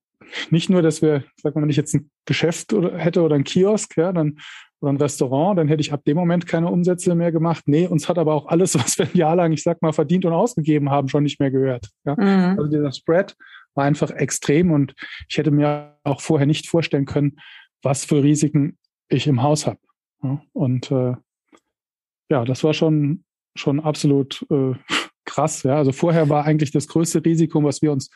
nicht 0.50 0.70
nur, 0.70 0.82
dass 0.82 1.02
wir, 1.02 1.24
sag 1.36 1.54
mal, 1.54 1.62
wenn 1.62 1.70
ich 1.70 1.76
jetzt 1.76 1.94
ein 1.94 2.10
Geschäft 2.24 2.72
oder, 2.72 2.96
hätte 2.96 3.22
oder 3.22 3.36
ein 3.36 3.44
Kiosk, 3.44 3.96
ja, 3.96 4.12
dann 4.12 4.38
oder 4.80 4.92
ein 4.92 4.96
Restaurant, 4.96 5.58
dann 5.58 5.68
hätte 5.68 5.82
ich 5.82 5.92
ab 5.92 6.04
dem 6.04 6.16
Moment 6.16 6.46
keine 6.46 6.68
Umsätze 6.68 7.14
mehr 7.14 7.32
gemacht. 7.32 7.64
Nee, 7.66 7.86
uns 7.86 8.08
hat 8.08 8.18
aber 8.18 8.34
auch 8.34 8.46
alles, 8.46 8.74
was 8.78 8.98
wir 8.98 9.06
ein 9.06 9.16
Jahr 9.16 9.36
lang, 9.36 9.52
ich 9.52 9.62
sag 9.62 9.82
mal, 9.82 9.92
verdient 9.92 10.24
und 10.24 10.32
ausgegeben 10.32 10.90
haben, 10.90 11.08
schon 11.08 11.22
nicht 11.22 11.40
mehr 11.40 11.50
gehört. 11.50 11.90
Ja? 12.04 12.14
Mhm. 12.14 12.58
Also 12.58 12.70
dieser 12.70 12.92
Spread 12.92 13.36
war 13.74 13.84
einfach 13.84 14.10
extrem 14.10 14.72
und 14.72 14.94
ich 15.28 15.38
hätte 15.38 15.50
mir 15.50 15.98
auch 16.04 16.20
vorher 16.20 16.46
nicht 16.46 16.68
vorstellen 16.68 17.06
können, 17.06 17.38
was 17.82 18.04
für 18.04 18.22
Risiken 18.22 18.78
ich 19.08 19.26
im 19.26 19.42
Haus 19.42 19.66
habe. 19.66 19.78
Ja? 20.22 20.42
Und 20.52 20.90
äh, 20.90 21.14
ja, 22.30 22.44
das 22.44 22.64
war 22.64 22.74
schon 22.74 23.24
schon 23.56 23.80
absolut 23.80 24.46
äh, 24.50 24.74
krass. 25.24 25.62
Ja? 25.62 25.76
Also 25.76 25.92
vorher 25.92 26.28
war 26.28 26.44
eigentlich 26.44 26.70
das 26.70 26.88
größte 26.88 27.24
Risiko, 27.24 27.62
was 27.62 27.82
wir 27.82 27.92
uns 27.92 28.10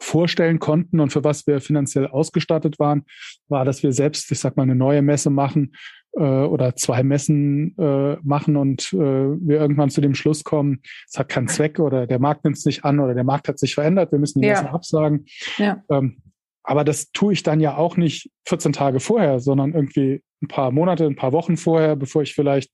vorstellen 0.00 0.58
konnten 0.58 1.00
und 1.00 1.12
für 1.12 1.24
was 1.24 1.46
wir 1.46 1.60
finanziell 1.60 2.06
ausgestattet 2.06 2.78
waren, 2.78 3.04
war, 3.48 3.64
dass 3.64 3.82
wir 3.82 3.92
selbst, 3.92 4.30
ich 4.32 4.40
sag 4.40 4.56
mal, 4.56 4.64
eine 4.64 4.74
neue 4.74 5.02
Messe 5.02 5.30
machen 5.30 5.74
äh, 6.16 6.22
oder 6.22 6.76
zwei 6.76 7.02
Messen 7.02 7.76
äh, 7.78 8.16
machen 8.22 8.56
und 8.56 8.92
äh, 8.92 8.96
wir 8.96 9.60
irgendwann 9.60 9.90
zu 9.90 10.00
dem 10.00 10.14
Schluss 10.14 10.44
kommen, 10.44 10.80
es 11.08 11.18
hat 11.18 11.28
keinen 11.28 11.48
Zweck 11.48 11.78
oder 11.78 12.06
der 12.06 12.18
Markt 12.18 12.44
nimmt 12.44 12.56
es 12.56 12.64
nicht 12.64 12.84
an 12.84 13.00
oder 13.00 13.14
der 13.14 13.24
Markt 13.24 13.48
hat 13.48 13.58
sich 13.58 13.74
verändert, 13.74 14.12
wir 14.12 14.18
müssen 14.18 14.40
die 14.40 14.48
ja. 14.48 14.54
Messen 14.54 14.68
absagen. 14.68 15.26
Ja. 15.58 15.82
Ähm, 15.90 16.22
aber 16.64 16.84
das 16.84 17.10
tue 17.12 17.32
ich 17.32 17.42
dann 17.42 17.60
ja 17.60 17.76
auch 17.76 17.96
nicht 17.96 18.30
14 18.46 18.72
Tage 18.72 19.00
vorher, 19.00 19.40
sondern 19.40 19.72
irgendwie 19.72 20.22
ein 20.42 20.48
paar 20.48 20.70
Monate, 20.70 21.06
ein 21.06 21.16
paar 21.16 21.32
Wochen 21.32 21.56
vorher, 21.56 21.96
bevor 21.96 22.22
ich 22.22 22.34
vielleicht 22.34 22.70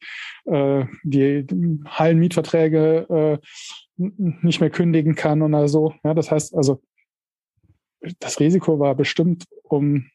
äh, 0.47 0.85
die 1.05 1.47
Hallenmietverträge 1.87 3.39
äh, 3.41 3.47
nicht 3.97 4.61
mehr 4.61 4.71
kündigen 4.71 5.15
kann 5.15 5.43
oder 5.43 5.69
so. 5.69 5.95
Ja, 6.05 6.15
das 6.15 6.31
heißt 6.31 6.55
also, 6.55 6.83
das 8.21 8.41
Risiko 8.41 8.79
war 8.79 8.95
bestimmt 8.95 9.45
um, 9.63 10.07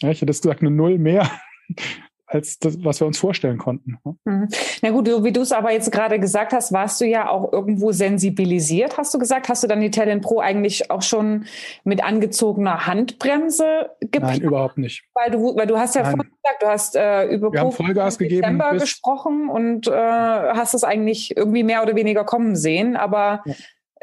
ja, 0.00 0.10
ich 0.10 0.20
hätte 0.20 0.30
es 0.30 0.42
gesagt, 0.42 0.60
eine 0.60 0.70
Null 0.70 0.98
mehr 0.98 1.30
als 2.26 2.58
das, 2.58 2.84
was 2.84 3.00
wir 3.00 3.06
uns 3.06 3.18
vorstellen 3.18 3.56
konnten. 3.56 3.98
Mhm. 4.24 4.48
Na 4.82 4.90
gut, 4.90 5.08
wie 5.24 5.32
du 5.32 5.40
es 5.40 5.50
aber 5.50 5.72
jetzt 5.72 5.90
gerade 5.90 6.20
gesagt 6.20 6.52
hast, 6.52 6.72
warst 6.72 7.00
du 7.00 7.06
ja 7.06 7.28
auch 7.30 7.52
irgendwo 7.52 7.90
sensibilisiert, 7.90 8.98
hast 8.98 9.14
du 9.14 9.18
gesagt? 9.18 9.48
Hast 9.48 9.62
du 9.62 9.66
dann 9.66 9.80
die 9.80 9.90
Talent 9.90 10.22
Pro 10.22 10.40
eigentlich 10.40 10.90
auch 10.90 11.00
schon 11.00 11.46
mit 11.84 12.04
angezogener 12.04 12.86
Handbremse 12.86 13.90
geplant? 14.00 14.38
Nein, 14.38 14.42
überhaupt 14.42 14.76
nicht. 14.76 15.04
Weil 15.14 15.30
du, 15.30 15.56
weil 15.56 15.66
du 15.66 15.78
hast 15.78 15.94
ja 15.94 16.04
vorhin 16.04 16.30
gesagt, 16.42 16.62
du 16.62 16.66
hast 16.66 16.96
äh, 16.96 17.24
über 17.28 17.50
wir 17.50 17.60
haben 17.60 17.72
Vollgas 17.72 18.18
gegeben 18.18 18.42
Dezember 18.42 18.72
gesprochen 18.74 19.48
und 19.48 19.88
äh, 19.88 19.92
hast 19.92 20.74
es 20.74 20.84
eigentlich 20.84 21.34
irgendwie 21.34 21.62
mehr 21.62 21.82
oder 21.82 21.96
weniger 21.96 22.24
kommen 22.24 22.56
sehen, 22.56 22.96
aber 22.96 23.42
ja. 23.46 23.54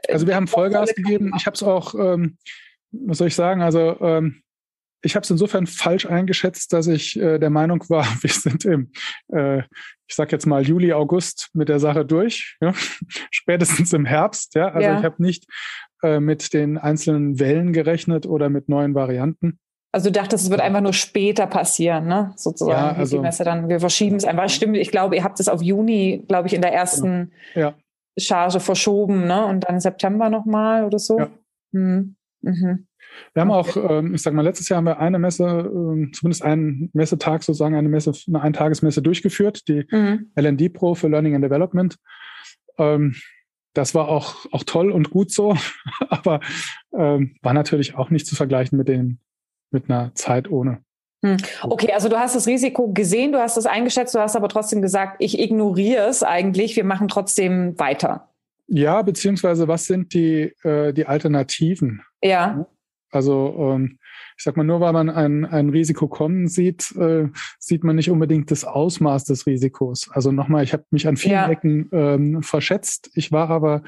Also 0.09 0.27
wir 0.27 0.35
haben 0.35 0.47
Vollgas 0.47 0.93
gegeben. 0.93 1.31
Ich 1.37 1.45
habe 1.45 1.55
es 1.55 1.63
auch, 1.63 1.95
ähm, 1.95 2.37
was 3.05 3.17
soll 3.17 3.27
ich 3.27 3.35
sagen, 3.35 3.61
also 3.61 3.99
ähm, 4.01 4.41
ich 5.05 5.15
habe 5.15 5.23
es 5.23 5.29
insofern 5.29 5.67
falsch 5.67 6.07
eingeschätzt, 6.07 6.73
dass 6.73 6.87
ich 6.87 7.19
äh, 7.19 7.37
der 7.37 7.51
Meinung 7.51 7.83
war, 7.89 8.05
wir 8.21 8.29
sind 8.29 8.65
im, 8.65 8.91
äh, 9.31 9.59
ich 10.07 10.15
sag 10.15 10.31
jetzt 10.31 10.45
mal 10.47 10.63
Juli, 10.63 10.93
August 10.93 11.49
mit 11.53 11.69
der 11.69 11.79
Sache 11.79 12.05
durch, 12.05 12.57
ja? 12.59 12.73
spätestens 13.31 13.93
im 13.93 14.05
Herbst. 14.05 14.55
Ja, 14.55 14.69
also 14.69 14.87
ja. 14.87 14.99
ich 14.99 15.05
habe 15.05 15.21
nicht 15.21 15.45
äh, 16.03 16.19
mit 16.19 16.53
den 16.53 16.77
einzelnen 16.77 17.39
Wellen 17.39 17.71
gerechnet 17.71 18.25
oder 18.25 18.49
mit 18.49 18.67
neuen 18.67 18.95
Varianten. 18.95 19.59
Also 19.91 20.09
du 20.09 20.19
dachtest, 20.19 20.43
es 20.43 20.49
wird 20.49 20.59
einfach 20.59 20.81
nur 20.81 20.91
später 20.91 21.47
passieren, 21.47 22.07
ne? 22.07 22.33
Sozusagen. 22.35 22.95
Ja, 22.95 22.99
also, 22.99 23.15
die 23.15 23.21
Messe 23.21 23.45
dann. 23.45 23.69
Wir 23.69 23.79
verschieben 23.79 24.17
es 24.17 24.25
einfach. 24.25 24.49
Stimmt, 24.49 24.75
ich 24.75 24.91
glaube, 24.91 25.15
ihr 25.15 25.23
habt 25.23 25.39
es 25.39 25.47
auf 25.47 25.61
Juni, 25.61 26.21
glaube 26.27 26.49
ich, 26.49 26.53
in 26.53 26.61
der 26.61 26.73
ersten 26.73 27.31
ja. 27.53 27.75
Charge 28.17 28.59
verschoben, 28.59 29.25
ne? 29.25 29.45
Und 29.45 29.69
dann 29.69 29.79
September 29.79 30.29
nochmal 30.29 30.83
oder 30.83 30.99
so. 30.99 31.17
Ja. 31.17 31.29
Hm. 31.73 32.17
Mhm. 32.45 32.87
Wir 33.33 33.41
haben 33.41 33.51
auch, 33.51 33.75
ähm, 33.77 34.13
ich 34.13 34.21
sag 34.21 34.33
mal, 34.33 34.41
letztes 34.41 34.69
Jahr 34.69 34.77
haben 34.77 34.85
wir 34.85 34.99
eine 34.99 35.19
Messe, 35.19 35.43
ähm, 35.45 36.11
zumindest 36.13 36.43
einen 36.43 36.89
Messetag 36.93 37.43
sozusagen, 37.43 37.75
eine 37.75 37.89
Messe, 37.89 38.13
eine 38.27 38.41
Eintagesmesse 38.41 39.01
durchgeführt, 39.01 39.67
die 39.67 39.85
mhm. 39.89 40.31
LND 40.35 40.73
Pro 40.73 40.95
für 40.95 41.07
Learning 41.07 41.35
and 41.35 41.43
Development. 41.43 41.95
Ähm, 42.77 43.15
das 43.73 43.93
war 43.93 44.07
auch, 44.07 44.45
auch 44.51 44.63
toll 44.63 44.91
und 44.91 45.09
gut 45.09 45.31
so, 45.31 45.57
aber 46.09 46.39
war 46.91 47.53
natürlich 47.53 47.95
auch 47.95 48.09
nicht 48.09 48.25
zu 48.25 48.35
vergleichen 48.35 48.77
mit 48.77 48.87
den, 48.87 49.19
mit 49.71 49.89
einer 49.89 50.15
Zeit 50.15 50.49
ohne. 50.49 50.81
Hm. 51.25 51.37
Okay, 51.63 51.91
also 51.91 52.07
du 52.07 52.17
hast 52.17 52.35
das 52.35 52.45
Risiko 52.45 52.91
gesehen, 52.93 53.31
du 53.31 53.39
hast 53.39 53.57
es 53.57 53.65
eingeschätzt, 53.65 54.13
du 54.13 54.19
hast 54.19 54.35
aber 54.35 54.47
trotzdem 54.47 54.81
gesagt, 54.81 55.17
ich 55.19 55.39
ignoriere 55.39 56.07
es 56.07 56.21
eigentlich, 56.21 56.75
wir 56.75 56.83
machen 56.83 57.07
trotzdem 57.07 57.77
weiter. 57.79 58.29
Ja, 58.67 59.01
beziehungsweise 59.01 59.67
was 59.67 59.85
sind 59.85 60.13
die, 60.13 60.53
äh, 60.63 60.93
die 60.93 61.07
Alternativen? 61.07 62.01
Ja. 62.25 62.65
Also 63.11 63.55
ähm, 63.57 63.99
ich 64.37 64.43
sag 64.43 64.57
mal, 64.57 64.63
nur 64.63 64.81
weil 64.81 64.91
man 64.91 65.09
ein, 65.09 65.45
ein 65.45 65.69
Risiko 65.69 66.07
kommen 66.07 66.47
sieht, 66.47 66.93
äh, 66.97 67.27
sieht 67.57 67.83
man 67.85 67.95
nicht 67.95 68.11
unbedingt 68.11 68.51
das 68.51 68.65
Ausmaß 68.65 69.23
des 69.23 69.45
Risikos. 69.45 70.09
Also 70.11 70.31
nochmal, 70.31 70.63
ich 70.63 70.73
habe 70.73 70.83
mich 70.91 71.07
an 71.07 71.15
vielen 71.15 71.35
ja. 71.35 71.49
Ecken 71.49 71.89
ähm, 71.93 72.43
verschätzt. 72.43 73.11
Ich 73.13 73.31
war 73.31 73.49
aber 73.49 73.83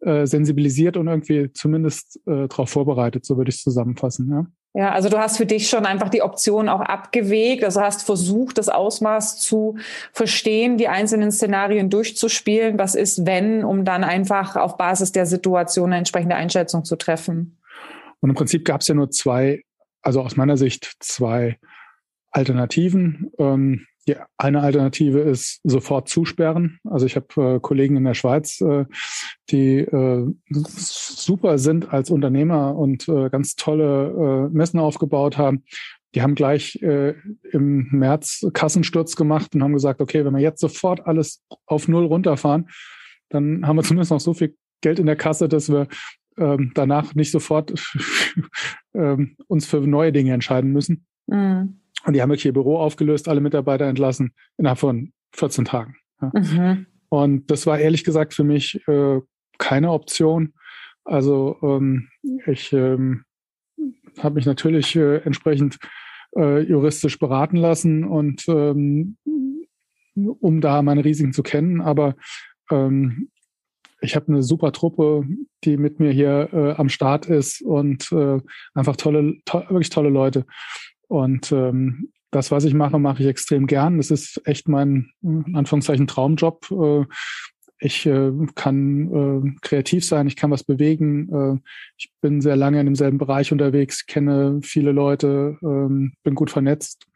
äh, 0.00 0.26
sensibilisiert 0.26 0.96
und 0.96 1.06
irgendwie 1.06 1.52
zumindest 1.52 2.20
äh, 2.26 2.48
darauf 2.48 2.70
vorbereitet, 2.70 3.24
so 3.24 3.36
würde 3.36 3.50
ich 3.50 3.56
es 3.56 3.62
zusammenfassen. 3.62 4.28
Ja? 4.28 4.46
Ja, 4.74 4.92
also 4.92 5.10
du 5.10 5.18
hast 5.18 5.36
für 5.36 5.44
dich 5.44 5.68
schon 5.68 5.84
einfach 5.84 6.08
die 6.08 6.22
Option 6.22 6.70
auch 6.70 6.80
abgewegt, 6.80 7.62
also 7.62 7.82
hast 7.82 8.04
versucht, 8.04 8.56
das 8.56 8.70
Ausmaß 8.70 9.38
zu 9.38 9.76
verstehen, 10.12 10.78
die 10.78 10.88
einzelnen 10.88 11.30
Szenarien 11.30 11.90
durchzuspielen. 11.90 12.78
Was 12.78 12.94
ist, 12.94 13.26
wenn, 13.26 13.64
um 13.64 13.84
dann 13.84 14.02
einfach 14.02 14.56
auf 14.56 14.78
Basis 14.78 15.12
der 15.12 15.26
Situation 15.26 15.90
eine 15.90 15.98
entsprechende 15.98 16.36
Einschätzung 16.36 16.84
zu 16.84 16.96
treffen? 16.96 17.58
Und 18.22 18.30
im 18.30 18.36
Prinzip 18.36 18.64
gab 18.64 18.80
es 18.80 18.88
ja 18.88 18.94
nur 18.94 19.10
zwei, 19.10 19.62
also 20.00 20.22
aus 20.22 20.36
meiner 20.36 20.56
Sicht 20.56 20.94
zwei 21.00 21.58
Alternativen. 22.30 23.30
Ähm, 23.38 23.86
die 24.08 24.16
eine 24.36 24.62
Alternative 24.62 25.20
ist 25.20 25.60
sofort 25.62 26.08
zusperren. 26.08 26.80
Also 26.84 27.06
ich 27.06 27.14
habe 27.14 27.56
äh, 27.56 27.60
Kollegen 27.60 27.96
in 27.96 28.04
der 28.04 28.14
Schweiz, 28.14 28.60
äh, 28.60 28.84
die 29.50 29.78
äh, 29.78 30.26
super 30.50 31.58
sind 31.58 31.92
als 31.92 32.10
Unternehmer 32.10 32.74
und 32.76 33.08
äh, 33.08 33.30
ganz 33.30 33.54
tolle 33.54 34.48
äh, 34.50 34.56
Messen 34.56 34.80
aufgebaut 34.80 35.38
haben. 35.38 35.64
Die 36.14 36.22
haben 36.22 36.34
gleich 36.34 36.82
äh, 36.82 37.14
im 37.52 37.88
März 37.90 38.44
Kassensturz 38.52 39.14
gemacht 39.14 39.54
und 39.54 39.62
haben 39.62 39.72
gesagt, 39.72 40.00
okay, 40.00 40.24
wenn 40.24 40.34
wir 40.34 40.42
jetzt 40.42 40.60
sofort 40.60 41.06
alles 41.06 41.42
auf 41.66 41.86
Null 41.86 42.06
runterfahren, 42.06 42.68
dann 43.28 43.66
haben 43.66 43.76
wir 43.76 43.82
zumindest 43.82 44.10
noch 44.10 44.20
so 44.20 44.34
viel 44.34 44.56
Geld 44.80 44.98
in 44.98 45.06
der 45.06 45.16
Kasse, 45.16 45.48
dass 45.48 45.70
wir 45.70 45.86
ähm, 46.38 46.72
danach 46.74 47.14
nicht 47.14 47.30
sofort 47.30 47.72
ähm, 48.94 49.36
uns 49.48 49.66
für 49.66 49.80
neue 49.80 50.12
Dinge 50.12 50.32
entscheiden 50.32 50.72
müssen. 50.72 51.06
Mhm. 51.26 51.80
Und 52.04 52.14
die 52.14 52.22
haben 52.22 52.30
wirklich 52.30 52.46
ihr 52.46 52.52
Büro 52.52 52.78
aufgelöst, 52.78 53.28
alle 53.28 53.40
Mitarbeiter 53.40 53.86
entlassen 53.86 54.32
innerhalb 54.56 54.78
von 54.78 55.12
14 55.34 55.64
Tagen. 55.64 55.96
Ja. 56.20 56.32
Mhm. 56.34 56.86
Und 57.08 57.50
das 57.50 57.66
war 57.66 57.78
ehrlich 57.78 58.04
gesagt 58.04 58.34
für 58.34 58.44
mich 58.44 58.80
äh, 58.88 59.20
keine 59.58 59.90
Option. 59.90 60.54
Also 61.04 61.56
ähm, 61.62 62.08
ich 62.46 62.72
ähm, 62.72 63.24
habe 64.18 64.36
mich 64.36 64.46
natürlich 64.46 64.96
äh, 64.96 65.18
entsprechend 65.18 65.78
äh, 66.36 66.60
juristisch 66.60 67.18
beraten 67.18 67.56
lassen 67.56 68.04
und 68.04 68.48
ähm, 68.48 69.16
um 70.14 70.60
da 70.60 70.82
meine 70.82 71.04
Risiken 71.04 71.32
zu 71.32 71.42
kennen. 71.42 71.80
Aber 71.80 72.16
ähm, 72.70 73.28
ich 74.02 74.16
habe 74.16 74.28
eine 74.28 74.42
super 74.42 74.72
Truppe, 74.72 75.24
die 75.64 75.76
mit 75.76 76.00
mir 76.00 76.10
hier 76.10 76.48
äh, 76.52 76.72
am 76.72 76.88
Start 76.88 77.26
ist 77.26 77.62
und 77.62 78.10
äh, 78.12 78.40
einfach 78.74 78.96
tolle, 78.96 79.36
to 79.44 79.60
wirklich 79.68 79.90
tolle 79.90 80.10
Leute. 80.10 80.44
Und 81.08 81.52
ähm, 81.52 82.10
das, 82.30 82.50
was 82.50 82.64
ich 82.64 82.74
mache, 82.74 82.98
mache 82.98 83.22
ich 83.22 83.28
extrem 83.28 83.66
gern. 83.66 83.98
Das 83.98 84.10
ist 84.10 84.40
echt 84.44 84.68
mein, 84.68 85.10
in 85.22 85.54
Anführungszeichen, 85.54 86.06
Traumjob. 86.06 86.70
Äh, 86.70 87.04
ich 87.78 88.06
äh, 88.06 88.32
kann 88.54 89.12
äh, 89.12 89.58
kreativ 89.60 90.04
sein, 90.04 90.26
ich 90.26 90.36
kann 90.36 90.50
was 90.50 90.64
bewegen. 90.64 91.32
Äh, 91.32 91.58
ich 91.96 92.12
bin 92.20 92.40
sehr 92.40 92.56
lange 92.56 92.80
in 92.80 92.86
demselben 92.86 93.18
Bereich 93.18 93.52
unterwegs, 93.52 94.06
kenne 94.06 94.60
viele 94.62 94.92
Leute, 94.92 95.58
ähm, 95.62 96.14
bin 96.22 96.34
gut 96.34 96.50
vernetzt. 96.50 97.06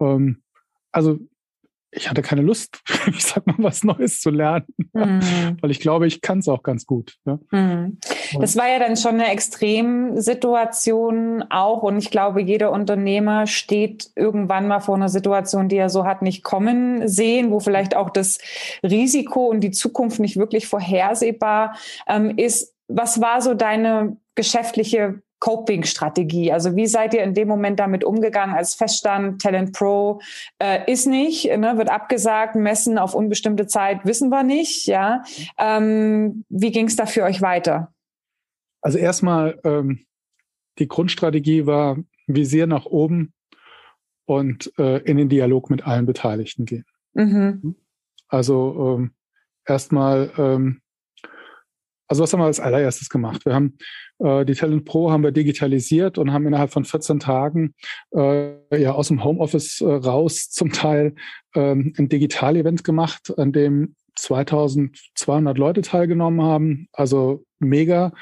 Ähm, 0.00 0.42
also 0.92 1.18
ich 1.96 2.10
hatte 2.10 2.22
keine 2.22 2.42
Lust, 2.42 2.82
ich 3.08 3.24
sag 3.24 3.46
mal, 3.46 3.56
was 3.58 3.82
Neues 3.82 4.20
zu 4.20 4.30
lernen, 4.30 4.66
mhm. 4.92 5.56
weil 5.60 5.70
ich 5.70 5.80
glaube, 5.80 6.06
ich 6.06 6.20
kann 6.20 6.40
es 6.40 6.48
auch 6.48 6.62
ganz 6.62 6.86
gut. 6.86 7.16
Ja. 7.24 7.38
Mhm. 7.50 7.98
Das 8.38 8.56
war 8.56 8.68
ja 8.68 8.78
dann 8.78 8.96
schon 8.96 9.14
eine 9.14 9.28
Extremsituation 9.28 11.44
auch 11.50 11.82
und 11.82 11.98
ich 11.98 12.10
glaube, 12.10 12.42
jeder 12.42 12.70
Unternehmer 12.70 13.46
steht 13.46 14.10
irgendwann 14.14 14.68
mal 14.68 14.80
vor 14.80 14.96
einer 14.96 15.08
Situation, 15.08 15.68
die 15.68 15.76
er 15.76 15.88
so 15.88 16.04
hat 16.04 16.22
nicht 16.22 16.44
kommen 16.44 17.08
sehen, 17.08 17.50
wo 17.50 17.60
vielleicht 17.60 17.96
auch 17.96 18.10
das 18.10 18.38
Risiko 18.82 19.46
und 19.46 19.60
die 19.60 19.70
Zukunft 19.70 20.20
nicht 20.20 20.36
wirklich 20.36 20.66
vorhersehbar 20.66 21.76
ähm, 22.06 22.36
ist. 22.36 22.74
Was 22.88 23.20
war 23.20 23.40
so 23.40 23.54
deine 23.54 24.16
geschäftliche 24.36 25.22
Coping-Strategie? 25.46 26.50
Also 26.50 26.74
wie 26.74 26.88
seid 26.88 27.14
ihr 27.14 27.22
in 27.22 27.32
dem 27.32 27.46
Moment 27.46 27.78
damit 27.78 28.02
umgegangen, 28.02 28.56
als 28.56 28.74
feststand, 28.74 29.40
Talent 29.40 29.72
Pro 29.72 30.20
äh, 30.58 30.90
ist 30.92 31.06
nicht, 31.06 31.44
ne, 31.56 31.78
wird 31.78 31.88
abgesagt, 31.88 32.56
Messen 32.56 32.98
auf 32.98 33.14
unbestimmte 33.14 33.68
Zeit 33.68 34.04
wissen 34.04 34.28
wir 34.28 34.42
nicht, 34.42 34.88
ja. 34.88 35.22
Ähm, 35.56 36.44
wie 36.48 36.72
ging 36.72 36.86
es 36.86 36.96
da 36.96 37.06
für 37.06 37.22
euch 37.22 37.42
weiter? 37.42 37.94
Also 38.80 38.98
erstmal, 38.98 39.60
ähm, 39.62 40.00
die 40.80 40.88
Grundstrategie 40.88 41.64
war 41.64 41.96
Visier 42.26 42.66
nach 42.66 42.84
oben 42.84 43.32
und 44.24 44.72
äh, 44.80 44.98
in 45.02 45.16
den 45.16 45.28
Dialog 45.28 45.70
mit 45.70 45.86
allen 45.86 46.06
Beteiligten 46.06 46.64
gehen. 46.64 46.86
Mhm. 47.14 47.76
Also 48.26 48.96
ähm, 48.98 49.12
erstmal, 49.64 50.32
ähm, 50.38 50.80
also 52.08 52.22
was 52.22 52.32
haben 52.32 52.40
wir 52.40 52.46
als 52.46 52.60
allererstes 52.60 53.08
gemacht? 53.08 53.44
Wir 53.44 53.54
haben 53.54 53.78
äh, 54.18 54.44
die 54.44 54.54
Talent 54.54 54.84
Pro 54.84 55.10
haben 55.10 55.22
wir 55.22 55.32
digitalisiert 55.32 56.18
und 56.18 56.32
haben 56.32 56.46
innerhalb 56.46 56.72
von 56.72 56.84
14 56.84 57.20
Tagen 57.20 57.74
äh, 58.14 58.80
ja 58.80 58.92
aus 58.92 59.08
dem 59.08 59.24
Homeoffice 59.24 59.80
äh, 59.80 59.86
raus 59.86 60.50
zum 60.50 60.72
Teil 60.72 61.14
ähm, 61.54 61.92
ein 61.98 62.08
Digital-Event 62.08 62.84
gemacht, 62.84 63.36
an 63.36 63.52
dem 63.52 63.94
2200 64.16 65.58
Leute 65.58 65.82
teilgenommen 65.82 66.42
haben. 66.42 66.88
Also 66.92 67.44
mega. 67.58 68.12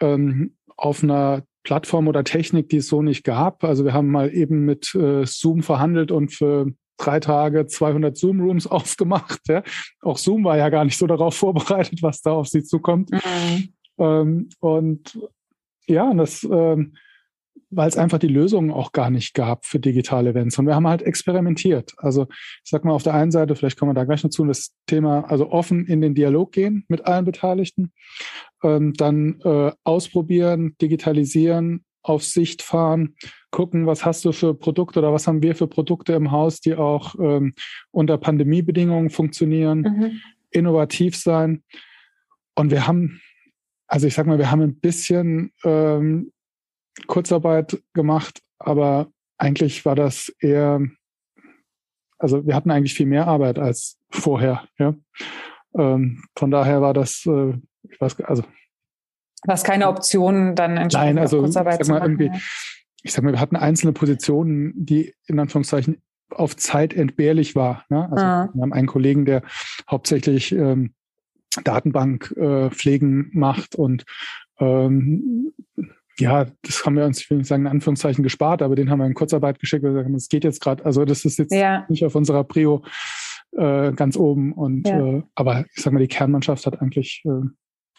Ähm, 0.00 0.56
auf 0.76 1.02
einer 1.02 1.44
Plattform 1.62 2.08
oder 2.08 2.24
Technik, 2.24 2.70
die 2.70 2.78
es 2.78 2.88
so 2.88 3.02
nicht 3.02 3.22
gab. 3.22 3.64
Also 3.64 3.84
wir 3.84 3.92
haben 3.92 4.10
mal 4.10 4.32
eben 4.32 4.64
mit 4.64 4.94
äh, 4.94 5.26
Zoom 5.26 5.62
verhandelt 5.62 6.10
und 6.10 6.32
für 6.32 6.72
drei 7.00 7.20
Tage 7.20 7.66
200 7.66 8.16
Zoom-Rooms 8.16 8.66
aufgemacht. 8.66 9.40
Ja. 9.48 9.62
Auch 10.02 10.18
Zoom 10.18 10.44
war 10.44 10.56
ja 10.56 10.68
gar 10.68 10.84
nicht 10.84 10.98
so 10.98 11.06
darauf 11.06 11.34
vorbereitet, 11.34 12.02
was 12.02 12.22
da 12.22 12.32
auf 12.32 12.48
sie 12.48 12.62
zukommt. 12.62 13.10
Mhm. 13.10 13.74
Ähm, 13.98 14.48
und 14.60 15.18
ja, 15.86 16.12
das, 16.14 16.46
ähm, 16.50 16.94
weil 17.70 17.88
es 17.88 17.96
einfach 17.96 18.18
die 18.18 18.26
Lösungen 18.26 18.70
auch 18.70 18.92
gar 18.92 19.10
nicht 19.10 19.34
gab 19.34 19.64
für 19.64 19.78
digitale 19.78 20.30
Events. 20.30 20.58
Und 20.58 20.66
wir 20.66 20.74
haben 20.74 20.88
halt 20.88 21.02
experimentiert. 21.02 21.92
Also 21.98 22.26
ich 22.30 22.70
sag 22.70 22.84
mal 22.84 22.92
auf 22.92 23.02
der 23.02 23.14
einen 23.14 23.30
Seite, 23.30 23.54
vielleicht 23.54 23.78
kommen 23.78 23.90
wir 23.90 23.94
da 23.94 24.04
gleich 24.04 24.24
noch 24.24 24.30
zu, 24.30 24.44
das 24.44 24.74
Thema, 24.86 25.22
also 25.30 25.50
offen 25.50 25.86
in 25.86 26.00
den 26.00 26.14
Dialog 26.14 26.52
gehen 26.52 26.84
mit 26.88 27.06
allen 27.06 27.24
Beteiligten, 27.24 27.92
ähm, 28.62 28.92
dann 28.94 29.40
äh, 29.40 29.72
ausprobieren, 29.84 30.76
digitalisieren, 30.80 31.84
auf 32.02 32.24
Sicht 32.24 32.62
fahren, 32.62 33.14
gucken, 33.50 33.86
was 33.86 34.04
hast 34.04 34.24
du 34.24 34.32
für 34.32 34.54
Produkte 34.54 35.00
oder 35.00 35.12
was 35.12 35.26
haben 35.26 35.42
wir 35.42 35.54
für 35.54 35.66
Produkte 35.66 36.12
im 36.12 36.30
Haus, 36.30 36.60
die 36.60 36.74
auch 36.74 37.14
ähm, 37.18 37.54
unter 37.90 38.18
Pandemiebedingungen 38.18 39.10
funktionieren, 39.10 39.80
mhm. 39.80 40.20
innovativ 40.50 41.16
sein. 41.16 41.62
Und 42.54 42.70
wir 42.70 42.86
haben, 42.86 43.20
also 43.86 44.06
ich 44.06 44.14
sag 44.14 44.26
mal, 44.26 44.38
wir 44.38 44.50
haben 44.50 44.62
ein 44.62 44.78
bisschen 44.78 45.52
ähm, 45.64 46.32
Kurzarbeit 47.06 47.82
gemacht, 47.92 48.40
aber 48.58 49.08
eigentlich 49.38 49.84
war 49.84 49.96
das 49.96 50.32
eher, 50.40 50.80
also 52.18 52.46
wir 52.46 52.54
hatten 52.54 52.70
eigentlich 52.70 52.94
viel 52.94 53.06
mehr 53.06 53.26
Arbeit 53.26 53.58
als 53.58 53.98
vorher. 54.10 54.64
Ja? 54.78 54.94
Ähm, 55.76 56.22
von 56.36 56.50
daher 56.50 56.82
war 56.82 56.94
das, 56.94 57.24
äh, 57.26 57.54
ich 57.88 58.00
weiß, 58.00 58.20
also 58.20 58.44
was 59.46 59.64
keine 59.64 59.88
Option 59.88 60.54
dann 60.54 60.76
entsprechend 60.76 61.14
Nein, 61.14 61.18
also 61.18 61.40
Kurzarbeit 61.40 61.80
ich 61.80 61.86
sag 61.86 61.98
mal, 61.98 62.06
irgendwie, 62.06 62.30
ich 63.02 63.12
sag 63.12 63.24
mal, 63.24 63.32
wir 63.32 63.40
hatten 63.40 63.56
einzelne 63.56 63.92
Positionen, 63.92 64.72
die 64.76 65.14
in 65.26 65.38
Anführungszeichen 65.38 66.02
auf 66.30 66.56
Zeit 66.56 66.94
entbehrlich 66.94 67.56
war. 67.56 67.84
Ne? 67.88 68.08
Also 68.10 68.24
ah. 68.24 68.48
wir 68.52 68.62
haben 68.62 68.72
einen 68.72 68.86
Kollegen, 68.86 69.24
der 69.24 69.42
hauptsächlich 69.90 70.52
ähm, 70.52 70.94
Datenbankpflegen 71.64 73.32
äh, 73.32 73.38
macht 73.38 73.74
und 73.74 74.04
ähm, 74.58 75.52
ja, 76.20 76.46
das 76.62 76.84
haben 76.84 76.96
wir 76.96 77.06
uns, 77.06 77.20
ich 77.20 77.30
will 77.30 77.38
nicht 77.38 77.46
sagen, 77.46 77.62
in 77.62 77.72
Anführungszeichen 77.72 78.22
gespart, 78.22 78.62
aber 78.62 78.76
den 78.76 78.90
haben 78.90 78.98
wir 78.98 79.06
in 79.06 79.14
Kurzarbeit 79.14 79.58
geschickt, 79.58 79.82
weil 79.82 79.94
wir 79.94 80.02
sagen, 80.02 80.12
das 80.12 80.28
geht 80.28 80.44
jetzt 80.44 80.60
gerade, 80.60 80.84
also 80.84 81.04
das 81.04 81.24
ist 81.24 81.38
jetzt 81.38 81.54
ja. 81.54 81.86
nicht 81.88 82.04
auf 82.04 82.14
unserer 82.14 82.44
Prio 82.44 82.84
äh, 83.52 83.92
ganz 83.92 84.16
oben. 84.16 84.52
Und 84.52 84.86
ja. 84.86 84.98
äh, 84.98 85.22
aber 85.34 85.64
ich 85.74 85.82
sag 85.82 85.92
mal, 85.92 85.98
die 85.98 86.08
Kernmannschaft 86.08 86.66
hat 86.66 86.80
eigentlich, 86.80 87.22
äh, 87.24 87.48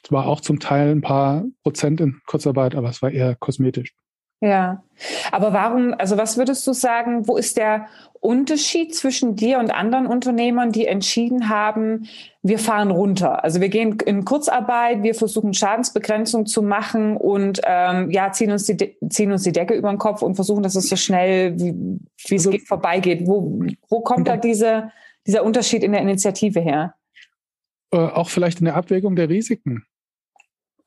war 0.10 0.28
auch 0.28 0.42
zum 0.42 0.60
Teil 0.60 0.92
ein 0.92 1.02
paar 1.02 1.46
Prozent 1.64 2.02
in 2.02 2.22
Kurzarbeit, 2.26 2.76
aber 2.76 2.90
es 2.90 3.02
war 3.02 3.12
eher 3.12 3.36
kosmetisch. 3.36 3.94
Ja, 4.44 4.84
aber 5.32 5.54
warum, 5.54 5.94
also 5.96 6.18
was 6.18 6.36
würdest 6.36 6.66
du 6.66 6.74
sagen, 6.74 7.28
wo 7.28 7.38
ist 7.38 7.58
der 7.58 7.88
Unterschied 8.20 8.96
zwischen 8.96 9.36
dir 9.36 9.60
und 9.60 9.70
anderen 9.72 10.08
Unternehmern, 10.08 10.72
die 10.72 10.88
entschieden 10.88 11.48
haben, 11.48 12.08
wir 12.42 12.58
fahren 12.58 12.90
runter? 12.90 13.44
Also 13.44 13.62
wir 13.62 13.70
gehen 13.70 14.00
in 14.04 14.26
Kurzarbeit, 14.26 15.04
wir 15.04 15.14
versuchen 15.14 15.54
Schadensbegrenzung 15.54 16.48
zu 16.48 16.64
machen 16.64 17.18
und 17.18 17.62
ähm, 17.66 18.10
ja, 18.10 18.32
ziehen 18.32 18.52
uns, 18.52 18.66
die, 18.66 18.98
ziehen 19.10 19.32
uns 19.32 19.44
die 19.44 19.52
Decke 19.52 19.76
über 19.76 19.90
den 19.90 20.00
Kopf 20.00 20.24
und 20.24 20.34
versuchen, 20.34 20.64
dass 20.64 20.76
es 20.76 20.90
so 20.90 20.96
schnell, 20.96 21.60
wie, 21.60 21.74
wie 21.74 22.36
es 22.36 22.42
also, 22.42 22.50
geht, 22.50 22.68
vorbeigeht. 22.68 23.28
Wo, 23.28 23.64
wo 23.90 24.02
kommt 24.02 24.28
da 24.28 24.38
diese, 24.38 24.92
dieser 25.28 25.44
Unterschied 25.44 25.84
in 25.84 25.92
der 25.92 26.02
Initiative 26.02 26.60
her? 26.60 26.96
Äh, 27.92 27.98
auch 27.98 28.30
vielleicht 28.30 28.60
in 28.60 28.66
der 28.66 28.76
Abwägung 28.76 29.16
der 29.16 29.30
Risiken. 29.30 29.86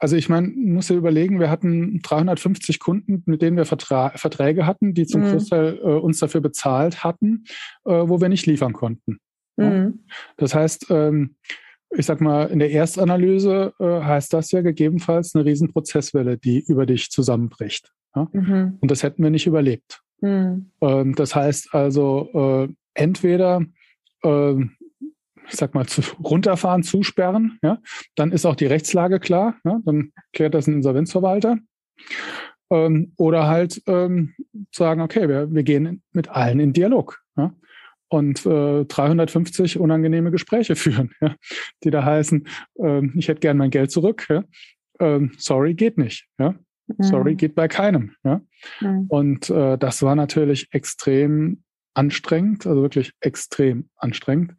Also 0.05 0.17
ich 0.17 0.29
meine, 0.29 0.49
muss 0.49 0.91
ja 0.91 0.97
überlegen, 0.97 1.41
wir 1.41 1.49
hatten 1.49 2.03
350 2.03 2.79
Kunden, 2.79 3.23
mit 3.25 3.41
denen 3.41 3.57
wir 3.57 3.65
Vertra 3.65 4.11
Verträge 4.11 4.67
hatten, 4.67 4.93
die 4.93 5.07
zum 5.07 5.23
mhm. 5.23 5.31
Großteil 5.31 5.79
äh, 5.79 5.81
uns 5.81 6.19
dafür 6.19 6.43
bezahlt 6.43 7.03
hatten, 7.03 7.45
äh, 7.87 7.91
wo 7.91 8.21
wir 8.21 8.29
nicht 8.29 8.45
liefern 8.45 8.75
konnten. 8.75 9.17
Mhm. 9.57 9.65
Ja? 9.65 9.93
Das 10.37 10.55
heißt, 10.55 10.89
ähm, 10.91 11.37
ich 11.89 12.05
sag 12.05 12.21
mal, 12.21 12.51
in 12.51 12.59
der 12.59 12.71
Erstanalyse 12.71 13.73
äh, 13.81 14.03
heißt 14.03 14.35
das 14.35 14.53
ja 14.53 14.61
gegebenenfalls 14.61 15.35
eine 15.35 15.47
Riesenprozesswelle, 15.47 16.37
die 16.37 16.63
über 16.63 16.85
dich 16.85 17.09
zusammenbricht. 17.11 17.91
Ja? 18.15 18.29
Mhm. 18.31 18.77
Und 18.83 18.91
das 18.91 19.03
hätten 19.03 19.23
wir 19.23 19.31
nicht 19.31 19.47
überlebt. 19.47 20.03
Mhm. 20.21 20.71
Ähm, 20.83 21.15
das 21.15 21.35
heißt 21.35 21.73
also, 21.73 22.67
äh, 22.69 22.69
entweder 22.93 23.65
ähm, 24.23 24.73
ich 25.49 25.57
sag 25.57 25.75
mal, 25.75 25.87
zu, 25.87 26.03
runterfahren, 26.23 26.83
zusperren, 26.83 27.59
ja, 27.63 27.79
dann 28.15 28.33
ist 28.33 28.47
auch 28.47 28.57
die 28.57 28.67
Rechtslage 28.67 29.21
klar, 29.21 29.57
ja, 29.65 29.81
dann 29.85 30.13
klärt 30.33 30.55
das 30.55 30.67
ein 30.67 30.75
Insolvenzverwalter. 30.75 31.59
Ähm, 32.71 33.13
oder 33.17 33.47
halt 33.47 33.83
ähm, 33.87 34.35
sagen, 34.73 35.01
okay, 35.01 35.29
wir, 35.29 35.53
wir 35.53 35.63
gehen 35.63 36.03
mit 36.13 36.29
allen 36.31 36.61
in 36.61 36.73
Dialog 36.73 37.21
ja, 37.37 37.55
und 38.09 38.45
äh, 38.47 38.85
350 38.85 39.79
unangenehme 39.79 40.31
Gespräche 40.31 40.77
führen, 40.77 41.13
ja, 41.21 41.35
die 41.83 41.91
da 41.91 42.05
heißen, 42.05 42.49
äh, 42.79 43.07
ich 43.17 43.29
hätte 43.29 43.41
gern 43.41 43.59
mein 43.59 43.71
Geld 43.71 43.91
zurück, 43.91 44.27
ja, 44.29 44.45
äh, 44.99 45.29
sorry, 45.37 45.75
geht 45.75 45.99
nicht. 45.99 46.27
Ja. 46.39 46.55
Sorry, 46.99 47.33
mhm. 47.33 47.37
geht 47.39 47.55
bei 47.55 47.67
keinem. 47.67 48.15
Ja? 48.25 48.43
Mhm. 48.83 49.07
Und 49.09 49.49
äh, 49.49 49.79
das 49.79 50.03
war 50.03 50.15
natürlich 50.15 50.69
extrem 50.73 51.63
anstrengend, 51.95 52.67
also 52.67 52.83
wirklich 52.83 53.13
extrem 53.21 53.89
anstrengend 53.97 54.55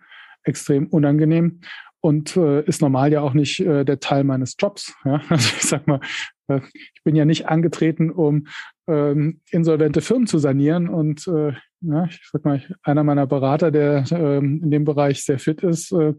extrem 0.45 0.87
unangenehm 0.87 1.61
und 2.01 2.37
äh, 2.37 2.63
ist 2.65 2.81
normal 2.81 3.11
ja 3.11 3.21
auch 3.21 3.33
nicht 3.33 3.59
äh, 3.59 3.83
der 3.83 3.99
Teil 3.99 4.23
meines 4.23 4.55
Jobs. 4.59 4.93
Ja? 5.05 5.21
Also 5.29 5.49
ich 5.57 5.63
sag 5.63 5.87
mal, 5.87 5.99
äh, 6.47 6.61
ich 6.93 7.03
bin 7.03 7.15
ja 7.15 7.25
nicht 7.25 7.47
angetreten, 7.47 8.11
um 8.11 8.47
ähm, 8.87 9.41
insolvente 9.49 10.01
Firmen 10.01 10.27
zu 10.27 10.37
sanieren 10.37 10.87
und 10.87 11.27
äh, 11.27 11.53
ja, 11.81 12.05
ich 12.05 12.21
sag 12.31 12.45
mal, 12.45 12.63
einer 12.83 13.03
meiner 13.03 13.27
Berater, 13.27 13.71
der 13.71 14.05
ähm, 14.11 14.61
in 14.63 14.71
dem 14.71 14.85
Bereich 14.85 15.23
sehr 15.23 15.39
fit 15.39 15.63
ist, 15.63 15.91
äh, 15.91 16.13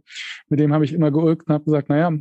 mit 0.49 0.61
dem 0.61 0.73
habe 0.73 0.85
ich 0.85 0.93
immer 0.93 1.11
geulgt 1.11 1.47
und 1.49 1.55
habe 1.55 1.65
gesagt, 1.65 1.89
naja, 1.89 2.13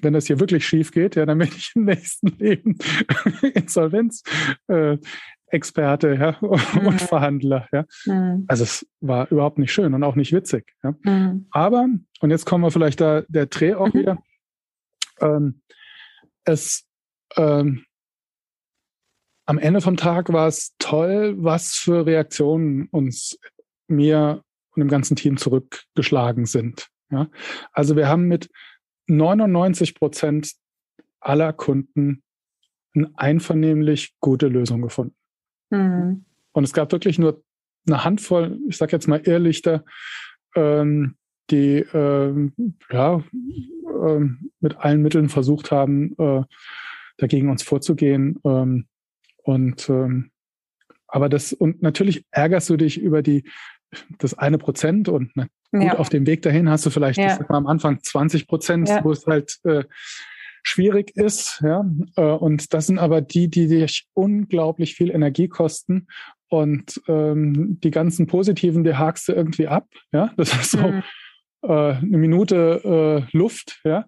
wenn 0.00 0.12
das 0.12 0.26
hier 0.26 0.40
wirklich 0.40 0.66
schief 0.66 0.90
geht, 0.90 1.16
ja, 1.16 1.26
dann 1.26 1.38
bin 1.38 1.48
ich 1.48 1.72
im 1.74 1.84
nächsten 1.86 2.28
Leben 2.38 2.76
Insolvenz 3.54 4.22
äh, 4.68 4.98
Experte 5.52 6.14
ja, 6.14 6.38
und 6.40 6.84
mhm. 6.84 6.98
Verhandler. 6.98 7.68
Ja. 7.72 7.84
Mhm. 8.06 8.44
Also 8.48 8.64
es 8.64 8.86
war 9.00 9.30
überhaupt 9.30 9.58
nicht 9.58 9.72
schön 9.72 9.94
und 9.94 10.02
auch 10.02 10.16
nicht 10.16 10.32
witzig. 10.32 10.72
Ja. 10.82 10.94
Mhm. 11.02 11.46
Aber, 11.50 11.86
und 12.20 12.30
jetzt 12.30 12.46
kommen 12.46 12.64
wir 12.64 12.70
vielleicht 12.70 13.00
da 13.00 13.22
der 13.28 13.46
Dreh 13.46 13.74
auch 13.74 13.92
mhm. 13.92 13.98
wieder, 13.98 14.18
ähm, 15.20 15.62
es 16.44 16.86
ähm, 17.36 17.84
am 19.44 19.58
Ende 19.58 19.80
vom 19.80 19.96
Tag 19.96 20.32
war 20.32 20.48
es 20.48 20.74
toll, 20.78 21.34
was 21.38 21.72
für 21.74 22.06
Reaktionen 22.06 22.88
uns 22.90 23.38
mir 23.88 24.42
und 24.74 24.80
dem 24.80 24.88
ganzen 24.88 25.16
Team 25.16 25.36
zurückgeschlagen 25.36 26.46
sind. 26.46 26.88
Ja. 27.10 27.28
Also 27.72 27.96
wir 27.96 28.08
haben 28.08 28.24
mit 28.24 28.48
99 29.06 29.94
Prozent 29.94 30.52
aller 31.20 31.52
Kunden 31.52 32.22
eine 32.94 33.10
einvernehmlich 33.16 34.14
gute 34.20 34.48
Lösung 34.48 34.80
gefunden. 34.80 35.14
Mhm. 35.72 36.24
Und 36.52 36.64
es 36.64 36.72
gab 36.72 36.92
wirklich 36.92 37.18
nur 37.18 37.42
eine 37.86 38.04
Handvoll, 38.04 38.58
ich 38.68 38.76
sage 38.76 38.92
jetzt 38.92 39.08
mal 39.08 39.20
Irrlichter, 39.20 39.84
ähm, 40.54 41.16
die 41.50 41.84
ähm, 41.92 42.52
ja, 42.90 43.22
ähm, 44.06 44.50
mit 44.60 44.76
allen 44.76 45.02
Mitteln 45.02 45.28
versucht 45.28 45.70
haben, 45.70 46.14
äh, 46.18 46.42
dagegen 47.16 47.50
uns 47.50 47.62
vorzugehen. 47.62 48.38
Ähm, 48.44 48.86
und 49.38 49.88
ähm, 49.88 50.30
aber 51.08 51.28
das 51.28 51.52
und 51.52 51.82
natürlich 51.82 52.24
ärgerst 52.30 52.70
du 52.70 52.76
dich 52.76 53.00
über 53.00 53.22
die 53.22 53.44
das 54.18 54.32
eine 54.34 54.56
Prozent 54.56 55.08
und 55.08 55.32
na, 55.34 55.46
gut 55.72 55.82
ja. 55.82 55.98
auf 55.98 56.08
dem 56.08 56.26
Weg 56.26 56.42
dahin 56.42 56.70
hast 56.70 56.86
du 56.86 56.90
vielleicht 56.90 57.18
ja. 57.18 57.26
ich 57.26 57.32
sag 57.34 57.50
mal, 57.50 57.58
am 57.58 57.66
Anfang 57.66 58.02
20 58.02 58.46
Prozent, 58.46 58.88
ja. 58.88 59.04
wo 59.04 59.10
es 59.10 59.26
halt 59.26 59.58
äh, 59.64 59.84
schwierig 60.62 61.16
ist. 61.16 61.60
Ja? 61.62 61.84
Äh, 62.16 62.22
und 62.22 62.72
das 62.72 62.86
sind 62.86 62.98
aber 62.98 63.20
die, 63.20 63.48
die 63.48 63.66
dich 63.66 64.06
unglaublich 64.14 64.94
viel 64.94 65.10
Energie 65.10 65.48
kosten. 65.48 66.06
Und 66.48 67.00
ähm, 67.08 67.80
die 67.80 67.90
ganzen 67.90 68.26
positiven, 68.26 68.84
die 68.84 68.94
hakst 68.94 69.28
du 69.28 69.32
irgendwie 69.32 69.68
ab. 69.68 69.88
Ja? 70.12 70.32
Das 70.36 70.52
ist 70.52 70.72
so 70.72 70.78
mhm. 70.78 71.02
äh, 71.62 71.92
eine 71.94 72.18
Minute 72.18 73.26
äh, 73.32 73.36
Luft, 73.36 73.80
ja. 73.84 74.04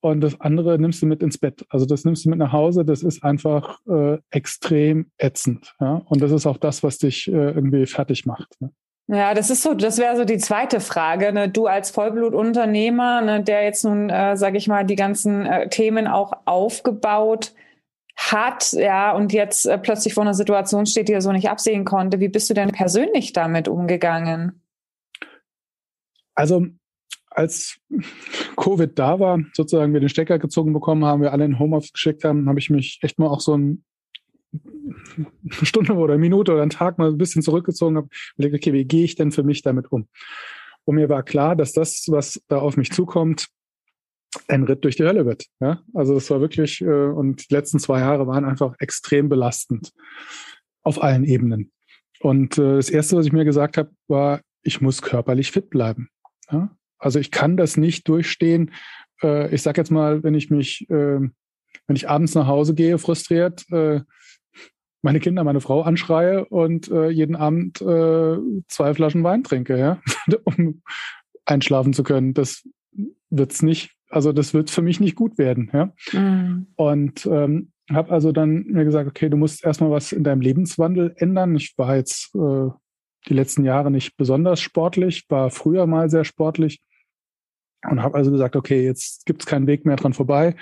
und 0.00 0.20
das 0.20 0.40
andere 0.40 0.78
nimmst 0.78 1.02
du 1.02 1.06
mit 1.06 1.22
ins 1.22 1.38
Bett. 1.38 1.64
Also 1.68 1.86
das 1.86 2.04
nimmst 2.04 2.24
du 2.24 2.30
mit 2.30 2.38
nach 2.38 2.52
Hause. 2.52 2.84
Das 2.84 3.02
ist 3.02 3.22
einfach 3.22 3.78
äh, 3.86 4.18
extrem 4.30 5.10
ätzend. 5.18 5.74
Ja? 5.80 6.02
Und 6.06 6.20
das 6.20 6.32
ist 6.32 6.46
auch 6.46 6.58
das, 6.58 6.82
was 6.82 6.98
dich 6.98 7.28
äh, 7.28 7.52
irgendwie 7.52 7.86
fertig 7.86 8.26
macht. 8.26 8.60
Ne? 8.60 8.72
Ja, 9.06 9.34
das 9.34 9.50
ist 9.50 9.62
so, 9.62 9.74
das 9.74 9.98
wäre 9.98 10.16
so 10.16 10.24
die 10.24 10.38
zweite 10.38 10.80
Frage. 10.80 11.32
Ne? 11.32 11.48
Du 11.48 11.66
als 11.66 11.90
Vollblutunternehmer, 11.90 13.20
ne, 13.20 13.42
der 13.42 13.62
jetzt 13.64 13.84
nun, 13.84 14.08
äh, 14.08 14.36
sage 14.36 14.56
ich 14.56 14.66
mal, 14.66 14.84
die 14.84 14.96
ganzen 14.96 15.44
äh, 15.44 15.68
Themen 15.68 16.06
auch 16.06 16.32
aufgebaut 16.46 17.52
hat, 18.16 18.72
ja, 18.72 19.12
und 19.12 19.32
jetzt 19.32 19.66
äh, 19.66 19.76
plötzlich 19.76 20.14
vor 20.14 20.22
einer 20.22 20.34
Situation 20.34 20.86
steht, 20.86 21.08
die 21.08 21.12
er 21.12 21.20
so 21.20 21.32
nicht 21.32 21.50
absehen 21.50 21.84
konnte. 21.84 22.20
Wie 22.20 22.28
bist 22.28 22.48
du 22.48 22.54
denn 22.54 22.70
persönlich 22.70 23.32
damit 23.34 23.68
umgegangen? 23.68 24.62
Also 26.34 26.66
als 27.30 27.80
Covid 28.56 28.98
da 28.98 29.20
war, 29.20 29.40
sozusagen 29.52 29.92
wir 29.92 30.00
den 30.00 30.08
Stecker 30.08 30.38
gezogen 30.38 30.72
bekommen 30.72 31.04
haben, 31.04 31.22
wir 31.22 31.32
alle 31.32 31.44
in 31.44 31.58
Homeoffice 31.58 31.92
geschickt 31.92 32.24
haben, 32.24 32.48
habe 32.48 32.58
ich 32.58 32.70
mich 32.70 33.00
echt 33.02 33.18
mal 33.18 33.26
auch 33.26 33.40
so 33.40 33.56
ein, 33.56 33.84
eine 34.84 35.66
Stunde 35.66 35.94
oder 35.94 36.14
eine 36.14 36.20
Minute 36.20 36.52
oder 36.52 36.62
einen 36.62 36.70
Tag 36.70 36.98
mal 36.98 37.08
ein 37.08 37.18
bisschen 37.18 37.42
zurückgezogen, 37.42 37.96
habe 37.96 38.08
überlegt, 38.36 38.56
okay, 38.56 38.72
wie 38.72 38.84
gehe 38.84 39.04
ich 39.04 39.14
denn 39.14 39.32
für 39.32 39.42
mich 39.42 39.62
damit 39.62 39.90
um? 39.90 40.08
Und 40.84 40.96
mir 40.96 41.08
war 41.08 41.22
klar, 41.22 41.56
dass 41.56 41.72
das, 41.72 42.04
was 42.08 42.42
da 42.48 42.58
auf 42.58 42.76
mich 42.76 42.92
zukommt, 42.92 43.48
ein 44.48 44.64
Ritt 44.64 44.84
durch 44.84 44.96
die 44.96 45.04
Hölle 45.04 45.26
wird. 45.26 45.46
Ja? 45.60 45.82
Also 45.94 46.16
es 46.16 46.30
war 46.30 46.40
wirklich, 46.40 46.80
äh, 46.80 46.84
und 46.84 47.50
die 47.50 47.54
letzten 47.54 47.78
zwei 47.78 48.00
Jahre 48.00 48.26
waren 48.26 48.44
einfach 48.44 48.74
extrem 48.78 49.28
belastend 49.28 49.92
auf 50.82 51.02
allen 51.02 51.24
Ebenen. 51.24 51.72
Und 52.20 52.58
äh, 52.58 52.76
das 52.76 52.90
Erste, 52.90 53.16
was 53.16 53.26
ich 53.26 53.32
mir 53.32 53.44
gesagt 53.44 53.76
habe, 53.76 53.90
war, 54.08 54.40
ich 54.62 54.80
muss 54.80 55.02
körperlich 55.02 55.52
fit 55.52 55.70
bleiben. 55.70 56.08
Ja? 56.50 56.76
Also 56.98 57.18
ich 57.18 57.30
kann 57.30 57.56
das 57.56 57.76
nicht 57.76 58.08
durchstehen. 58.08 58.72
Äh, 59.22 59.54
ich 59.54 59.62
sage 59.62 59.80
jetzt 59.80 59.90
mal, 59.90 60.22
wenn 60.22 60.34
ich 60.34 60.50
mich, 60.50 60.88
äh, 60.90 61.20
wenn 61.86 61.96
ich 61.96 62.08
abends 62.08 62.34
nach 62.34 62.46
Hause 62.46 62.74
gehe, 62.74 62.98
frustriert, 62.98 63.64
äh, 63.70 64.00
meine 65.04 65.20
Kinder, 65.20 65.44
meine 65.44 65.60
Frau 65.60 65.82
anschreie 65.82 66.46
und 66.46 66.90
äh, 66.90 67.10
jeden 67.10 67.36
Abend 67.36 67.80
äh, 67.82 68.38
zwei 68.68 68.94
Flaschen 68.94 69.22
Wein 69.22 69.44
trinke, 69.44 69.78
ja, 69.78 70.00
um 70.44 70.82
einschlafen 71.44 71.92
zu 71.92 72.02
können. 72.02 72.32
Das 72.32 72.66
wird's 73.28 73.62
nicht. 73.62 73.92
Also 74.08 74.32
das 74.32 74.54
wird 74.54 74.70
für 74.70 74.80
mich 74.82 75.00
nicht 75.00 75.14
gut 75.14 75.36
werden, 75.36 75.70
ja. 75.72 75.92
Mhm. 76.12 76.68
Und 76.76 77.26
ähm, 77.26 77.72
habe 77.92 78.12
also 78.12 78.32
dann 78.32 78.64
mir 78.64 78.84
gesagt, 78.84 79.06
okay, 79.06 79.28
du 79.28 79.36
musst 79.36 79.62
erstmal 79.62 79.90
was 79.90 80.12
in 80.12 80.24
deinem 80.24 80.40
Lebenswandel 80.40 81.14
ändern. 81.18 81.54
Ich 81.54 81.74
war 81.76 81.96
jetzt 81.96 82.34
äh, 82.34 82.70
die 83.28 83.34
letzten 83.34 83.64
Jahre 83.64 83.90
nicht 83.90 84.16
besonders 84.16 84.60
sportlich, 84.60 85.24
war 85.28 85.50
früher 85.50 85.86
mal 85.86 86.08
sehr 86.08 86.24
sportlich 86.24 86.80
und 87.88 88.02
habe 88.02 88.16
also 88.16 88.30
gesagt, 88.30 88.56
okay, 88.56 88.82
jetzt 88.82 89.26
gibt 89.26 89.42
es 89.42 89.46
keinen 89.46 89.66
Weg 89.66 89.84
mehr 89.84 89.96
dran 89.96 90.14
vorbei 90.14 90.56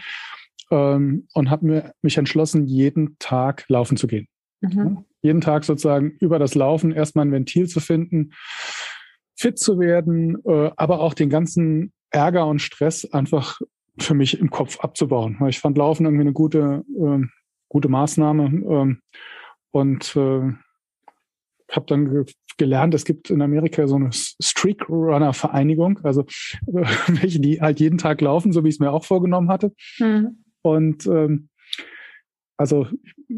ähm, 0.72 1.28
und 1.34 1.50
habe 1.50 1.66
mir 1.66 1.92
mich 2.02 2.18
entschlossen, 2.18 2.66
jeden 2.66 3.16
Tag 3.20 3.64
laufen 3.68 3.96
zu 3.96 4.08
gehen. 4.08 4.26
Mhm. 4.62 5.04
jeden 5.22 5.40
Tag 5.40 5.64
sozusagen 5.64 6.12
über 6.20 6.38
das 6.38 6.54
Laufen 6.54 6.92
erstmal 6.92 7.26
ein 7.26 7.32
Ventil 7.32 7.68
zu 7.68 7.80
finden, 7.80 8.32
fit 9.36 9.58
zu 9.58 9.78
werden, 9.78 10.38
äh, 10.44 10.70
aber 10.76 11.00
auch 11.00 11.14
den 11.14 11.30
ganzen 11.30 11.92
Ärger 12.10 12.46
und 12.46 12.60
Stress 12.60 13.04
einfach 13.12 13.60
für 13.98 14.14
mich 14.14 14.38
im 14.38 14.50
Kopf 14.50 14.80
abzubauen. 14.80 15.38
Ich 15.48 15.58
fand 15.58 15.76
Laufen 15.76 16.06
irgendwie 16.06 16.22
eine 16.22 16.32
gute, 16.32 16.84
äh, 16.98 17.26
gute 17.68 17.88
Maßnahme 17.88 18.44
ähm, 18.44 19.00
und 19.70 20.16
äh, 20.16 20.52
habe 21.70 21.86
dann 21.86 22.10
ge 22.10 22.24
gelernt, 22.58 22.92
es 22.92 23.06
gibt 23.06 23.30
in 23.30 23.40
Amerika 23.40 23.86
so 23.88 23.96
eine 23.96 24.10
Streak 24.12 24.88
Runner 24.88 25.32
Vereinigung, 25.32 25.98
also 26.02 26.26
welche 26.66 27.40
die 27.40 27.60
halt 27.62 27.80
jeden 27.80 27.96
Tag 27.96 28.20
laufen, 28.20 28.52
so 28.52 28.62
wie 28.62 28.68
ich 28.68 28.74
es 28.74 28.78
mir 28.78 28.92
auch 28.92 29.04
vorgenommen 29.04 29.48
hatte. 29.48 29.72
Mhm. 29.98 30.44
Und 30.60 31.06
ähm, 31.06 31.48
also 32.62 32.86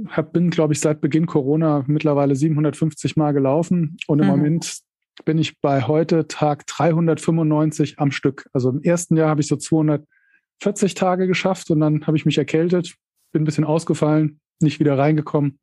hab, 0.08 0.32
bin, 0.32 0.50
glaube 0.50 0.72
ich, 0.72 0.80
seit 0.80 1.00
Beginn 1.00 1.26
Corona 1.26 1.84
mittlerweile 1.86 2.36
750 2.36 3.16
Mal 3.16 3.32
gelaufen 3.32 3.96
und 4.06 4.20
im 4.20 4.26
mhm. 4.26 4.30
Moment 4.30 4.78
bin 5.24 5.38
ich 5.38 5.60
bei 5.60 5.82
heute 5.82 6.26
Tag 6.26 6.66
395 6.66 7.98
am 7.98 8.10
Stück. 8.10 8.48
Also 8.52 8.70
im 8.70 8.82
ersten 8.82 9.16
Jahr 9.16 9.28
habe 9.28 9.40
ich 9.40 9.46
so 9.46 9.56
240 9.56 10.94
Tage 10.94 11.26
geschafft 11.26 11.70
und 11.70 11.80
dann 11.80 12.06
habe 12.06 12.16
ich 12.16 12.26
mich 12.26 12.38
erkältet, 12.38 12.94
bin 13.32 13.42
ein 13.42 13.44
bisschen 13.44 13.64
ausgefallen, 13.64 14.40
nicht 14.60 14.80
wieder 14.80 14.98
reingekommen 14.98 15.58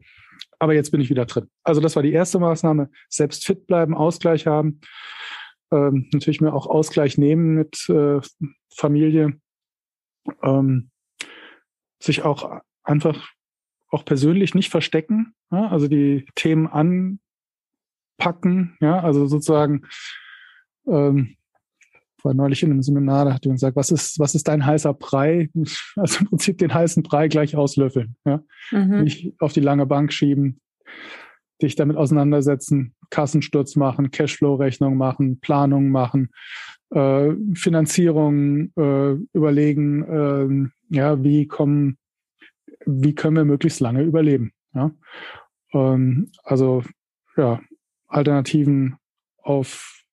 aber 0.62 0.76
jetzt 0.76 0.91
bin 0.91 1.02
ich 1.02 1.10
wieder 1.10 1.26
drin. 1.26 1.50
Also 1.63 1.82
das 1.82 1.95
war 1.95 2.04
die 2.04 2.12
erste 2.12 2.38
Maßnahme. 2.39 2.89
Selbst 3.10 3.45
fit 3.45 3.65
bleiben, 3.65 3.95
Ausgleich 3.95 4.45
haben. 4.45 4.82
Ähm, 5.71 6.08
natürlich 6.13 6.39
mir 6.39 6.54
auch 6.54 6.67
Ausgleich 6.67 7.17
nehmen 7.17 7.56
mit 7.56 7.89
äh, 7.89 8.19
Familie. 8.76 9.39
Ähm, 10.43 10.91
sich 12.00 12.24
auch 12.24 12.62
einfach 12.84 13.30
auch 13.91 14.06
persönlich 14.06 14.56
nicht 14.56 14.71
verstecken. 14.71 15.34
Ja? 15.51 15.67
Also 15.67 15.88
die 15.88 16.25
Themen 16.36 16.67
anpacken. 18.17 18.77
Ja, 18.80 19.01
also 19.01 19.27
sozusagen 19.27 19.84
ähm, 20.88 21.36
war 22.23 22.34
neulich 22.34 22.63
in 22.63 22.71
einem 22.71 22.82
Seminar, 22.82 23.25
da 23.25 23.34
hat 23.34 23.45
jemand 23.45 23.60
gesagt, 23.60 23.75
was 23.75 23.91
ist, 23.91 24.19
was 24.19 24.36
ist 24.36 24.47
dein 24.47 24.65
heißer 24.65 24.93
Brei? 24.93 25.49
Also 25.95 26.19
im 26.19 26.27
Prinzip 26.27 26.58
den 26.58 26.73
heißen 26.73 27.04
Brei 27.04 27.27
gleich 27.27 27.56
auslöffeln. 27.56 28.15
Ja? 28.25 28.41
Mhm. 28.71 29.04
Nicht 29.04 29.34
auf 29.39 29.54
die 29.54 29.60
lange 29.60 29.86
Bank 29.86 30.13
schieben, 30.13 30.62
dich 31.62 31.75
damit 31.75 31.97
auseinandersetzen, 31.97 32.95
Kassensturz 33.10 33.75
machen, 33.75 34.12
Cashflow-Rechnung 34.12 34.95
machen, 34.97 35.39
Planung 35.41 35.89
machen, 35.89 36.30
äh, 36.91 37.32
Finanzierung 37.56 38.71
äh, 38.77 39.13
überlegen, 39.34 40.71
äh, 40.89 40.95
ja, 40.95 41.23
wie 41.23 41.47
kommen, 41.47 41.97
wie 42.85 43.15
können 43.15 43.35
wir 43.35 43.45
möglichst 43.45 43.79
lange 43.79 44.03
überleben. 44.03 44.53
Ja? 44.73 44.91
Ähm, 45.73 46.31
also 46.43 46.83
ja, 47.37 47.61
Alternativen 48.07 48.97
auf 49.37 50.03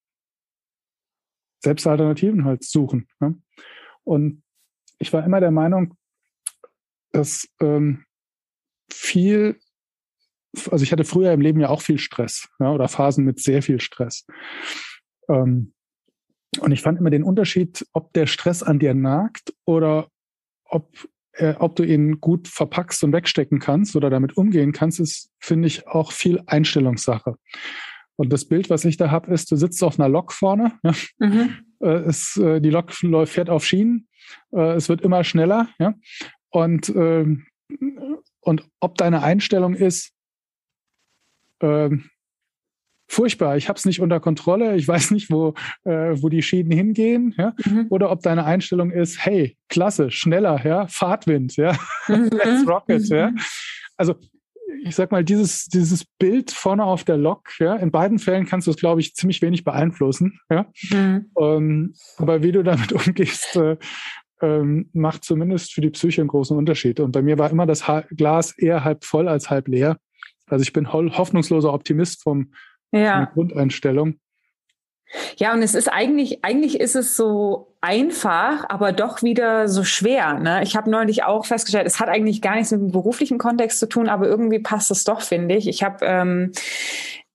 selbst 1.61 1.85
Alternativen 1.87 2.45
halt 2.45 2.63
suchen. 2.63 3.07
Ne? 3.19 3.35
Und 4.03 4.43
ich 4.97 5.11
war 5.13 5.23
immer 5.23 5.39
der 5.39 5.51
Meinung, 5.51 5.95
dass 7.11 7.47
ähm, 7.59 8.05
viel, 8.91 9.59
also 10.69 10.83
ich 10.83 10.91
hatte 10.91 11.03
früher 11.03 11.31
im 11.33 11.41
Leben 11.41 11.59
ja 11.59 11.69
auch 11.69 11.81
viel 11.81 11.99
Stress 11.99 12.49
ja, 12.59 12.71
oder 12.71 12.87
Phasen 12.87 13.25
mit 13.25 13.39
sehr 13.39 13.61
viel 13.61 13.79
Stress. 13.79 14.25
Ähm, 15.27 15.73
und 16.59 16.71
ich 16.71 16.81
fand 16.81 16.97
immer 16.97 17.11
den 17.11 17.23
Unterschied, 17.23 17.85
ob 17.93 18.13
der 18.13 18.25
Stress 18.25 18.63
an 18.63 18.79
dir 18.79 18.93
nagt 18.93 19.53
oder 19.65 20.09
ob, 20.65 21.07
äh, 21.39 21.55
ob 21.57 21.75
du 21.75 21.83
ihn 21.83 22.19
gut 22.19 22.47
verpackst 22.47 23.03
und 23.03 23.13
wegstecken 23.13 23.59
kannst 23.59 23.95
oder 23.95 24.09
damit 24.09 24.35
umgehen 24.35 24.73
kannst, 24.73 24.99
ist, 24.99 25.31
finde 25.39 25.67
ich, 25.67 25.87
auch 25.87 26.11
viel 26.11 26.41
Einstellungssache. 26.45 27.35
Und 28.17 28.33
das 28.33 28.45
Bild, 28.45 28.69
was 28.69 28.83
ich 28.83 28.97
da 28.97 29.09
habe, 29.09 29.33
ist, 29.33 29.49
du 29.49 29.55
sitzt 29.55 29.81
auf 29.81 29.97
einer 29.97 30.09
Lok 30.09 30.33
vorne. 30.33 30.73
Ja? 30.83 30.93
Mhm. 31.19 31.49
Äh, 31.79 31.87
es, 31.87 32.35
äh, 32.35 32.59
die 32.59 32.69
Lok 32.69 32.91
fährt 33.27 33.49
auf 33.49 33.65
Schienen. 33.65 34.09
Äh, 34.51 34.73
es 34.73 34.89
wird 34.89 35.01
immer 35.01 35.23
schneller. 35.23 35.69
Ja? 35.79 35.93
Und, 36.49 36.89
äh, 36.89 37.25
und 38.41 38.69
ob 38.81 38.97
deine 38.97 39.23
Einstellung 39.23 39.73
ist, 39.73 40.11
äh, 41.61 41.89
furchtbar, 43.09 43.57
ich 43.57 43.67
habe 43.67 43.77
es 43.77 43.85
nicht 43.85 43.99
unter 43.99 44.19
Kontrolle, 44.19 44.75
ich 44.75 44.87
weiß 44.87 45.11
nicht, 45.11 45.29
wo, 45.31 45.55
äh, 45.83 46.13
wo 46.21 46.29
die 46.29 46.43
Schienen 46.43 46.71
hingehen, 46.71 47.33
ja? 47.37 47.53
Mhm. 47.65 47.87
oder 47.89 48.11
ob 48.11 48.21
deine 48.21 48.45
Einstellung 48.45 48.91
ist, 48.91 49.25
hey, 49.25 49.57
klasse, 49.67 50.11
schneller, 50.11 50.65
ja, 50.65 50.87
Fahrtwind, 50.87 51.57
ja, 51.57 51.77
mhm. 52.07 52.29
let's 52.31 52.67
rocket, 52.67 53.07
ja. 53.09 53.31
Mhm. 53.31 53.39
Also 53.97 54.15
ich 54.83 54.95
sag 54.95 55.11
mal, 55.11 55.25
dieses, 55.25 55.65
dieses 55.65 56.05
Bild 56.05 56.51
vorne 56.51 56.85
auf 56.85 57.03
der 57.03 57.17
Lok, 57.17 57.49
ja, 57.59 57.75
in 57.75 57.91
beiden 57.91 58.19
Fällen 58.19 58.45
kannst 58.45 58.67
du 58.67 58.71
es, 58.71 58.77
glaube 58.77 59.01
ich, 59.01 59.15
ziemlich 59.15 59.41
wenig 59.41 59.63
beeinflussen, 59.63 60.39
ja. 60.49 60.67
Mhm. 60.91 61.31
Ähm, 61.37 61.93
aber 62.17 62.43
wie 62.43 62.51
du 62.51 62.63
damit 62.63 62.91
umgehst, 63.07 63.55
äh, 63.55 63.77
ähm, 64.41 64.89
macht 64.93 65.25
zumindest 65.25 65.73
für 65.73 65.81
die 65.81 65.89
Psyche 65.89 66.21
einen 66.21 66.29
großen 66.29 66.55
Unterschied. 66.55 67.01
Und 67.01 67.11
bei 67.11 67.21
mir 67.21 67.37
war 67.37 67.49
immer 67.49 67.65
das 67.65 67.89
ha 67.89 68.05
Glas 68.15 68.57
eher 68.57 68.85
halb 68.85 69.03
voll 69.03 69.27
als 69.27 69.49
halb 69.49 69.67
leer. 69.67 69.97
Also 70.47 70.63
ich 70.63 70.71
bin 70.71 70.93
hoffnungsloser 70.93 71.73
Optimist 71.73 72.23
vom, 72.23 72.53
ja. 72.91 73.25
Grundeinstellung. 73.33 74.15
Ja, 75.37 75.53
und 75.53 75.63
es 75.63 75.73
ist 75.73 75.87
eigentlich, 75.87 76.43
eigentlich 76.43 76.79
ist 76.79 76.95
es 76.95 77.15
so 77.15 77.75
einfach, 77.81 78.65
aber 78.69 78.91
doch 78.91 79.23
wieder 79.23 79.67
so 79.67 79.83
schwer. 79.83 80.35
Ne? 80.35 80.61
Ich 80.63 80.75
habe 80.75 80.89
neulich 80.89 81.23
auch 81.23 81.45
festgestellt, 81.45 81.87
es 81.87 81.99
hat 81.99 82.09
eigentlich 82.09 82.41
gar 82.41 82.55
nichts 82.55 82.71
mit 82.71 82.81
dem 82.81 82.91
beruflichen 82.91 83.37
Kontext 83.37 83.79
zu 83.79 83.87
tun, 83.87 84.07
aber 84.09 84.27
irgendwie 84.27 84.59
passt 84.59 84.91
es 84.91 85.03
doch, 85.05 85.21
finde 85.21 85.55
ich. 85.55 85.67
Ich 85.67 85.83
habe, 85.83 86.05
ähm, 86.05 86.51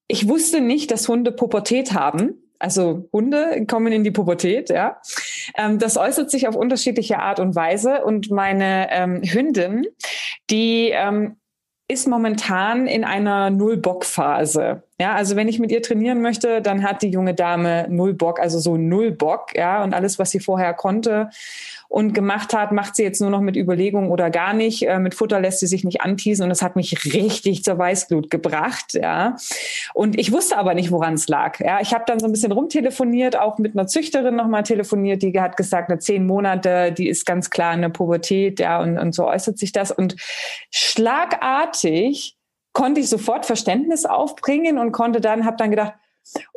ich 0.06 0.28
wusste 0.28 0.60
nicht, 0.60 0.90
dass 0.90 1.08
Hunde 1.08 1.32
Pubertät 1.32 1.94
haben. 1.94 2.34
Also 2.60 3.08
Hunde 3.12 3.66
kommen 3.66 3.92
in 3.92 4.04
die 4.04 4.10
Pubertät, 4.10 4.70
ja. 4.70 5.00
Ähm, 5.56 5.78
das 5.78 5.96
äußert 5.96 6.30
sich 6.30 6.46
auf 6.46 6.54
unterschiedliche 6.54 7.18
Art 7.18 7.40
und 7.40 7.56
Weise. 7.56 8.04
Und 8.04 8.30
meine 8.30 8.88
ähm, 8.90 9.22
Hündin, 9.22 9.86
die 10.50 10.90
ähm, 10.90 11.36
ist 11.86 12.08
momentan 12.08 12.86
in 12.86 13.04
einer 13.04 13.50
Null-Bock-Phase. 13.50 14.82
Ja, 14.98 15.14
also 15.14 15.36
wenn 15.36 15.48
ich 15.48 15.58
mit 15.58 15.70
ihr 15.70 15.82
trainieren 15.82 16.22
möchte, 16.22 16.62
dann 16.62 16.82
hat 16.82 17.02
die 17.02 17.10
junge 17.10 17.34
Dame 17.34 17.86
null 17.90 18.14
Bock, 18.14 18.40
also 18.40 18.58
so 18.58 18.76
null 18.76 19.10
Bock, 19.10 19.54
ja, 19.54 19.82
und 19.82 19.92
alles, 19.92 20.18
was 20.18 20.30
sie 20.30 20.40
vorher 20.40 20.72
konnte 20.72 21.28
und 21.94 22.12
gemacht 22.12 22.52
hat, 22.54 22.72
macht 22.72 22.96
sie 22.96 23.04
jetzt 23.04 23.20
nur 23.20 23.30
noch 23.30 23.40
mit 23.40 23.54
Überlegung 23.54 24.10
oder 24.10 24.28
gar 24.28 24.52
nicht. 24.52 24.82
Äh, 24.82 24.98
mit 24.98 25.14
Futter 25.14 25.38
lässt 25.38 25.60
sie 25.60 25.68
sich 25.68 25.84
nicht 25.84 26.00
anteasen 26.00 26.42
und 26.42 26.48
das 26.48 26.60
hat 26.60 26.74
mich 26.74 27.14
richtig 27.14 27.62
zur 27.62 27.78
Weißglut 27.78 28.32
gebracht, 28.32 28.94
ja. 28.94 29.36
Und 29.94 30.18
ich 30.18 30.32
wusste 30.32 30.58
aber 30.58 30.74
nicht, 30.74 30.90
woran 30.90 31.14
es 31.14 31.28
lag. 31.28 31.60
Ja, 31.60 31.80
ich 31.80 31.94
habe 31.94 32.02
dann 32.08 32.18
so 32.18 32.26
ein 32.26 32.32
bisschen 32.32 32.50
rumtelefoniert, 32.50 33.38
auch 33.38 33.58
mit 33.58 33.76
einer 33.76 33.86
Züchterin 33.86 34.34
nochmal 34.34 34.64
telefoniert, 34.64 35.22
die 35.22 35.40
hat 35.40 35.56
gesagt, 35.56 35.88
eine 35.88 36.00
zehn 36.00 36.26
Monate, 36.26 36.90
die 36.90 37.08
ist 37.08 37.26
ganz 37.26 37.48
klar 37.48 37.70
eine 37.70 37.90
Pubertät, 37.90 38.58
ja, 38.58 38.82
und, 38.82 38.98
und 38.98 39.14
so 39.14 39.28
äußert 39.28 39.56
sich 39.56 39.70
das. 39.70 39.92
Und 39.92 40.16
schlagartig 40.72 42.36
konnte 42.72 43.02
ich 43.02 43.08
sofort 43.08 43.46
Verständnis 43.46 44.04
aufbringen 44.04 44.78
und 44.78 44.90
konnte 44.90 45.20
dann, 45.20 45.44
habe 45.44 45.58
dann 45.58 45.70
gedacht, 45.70 45.92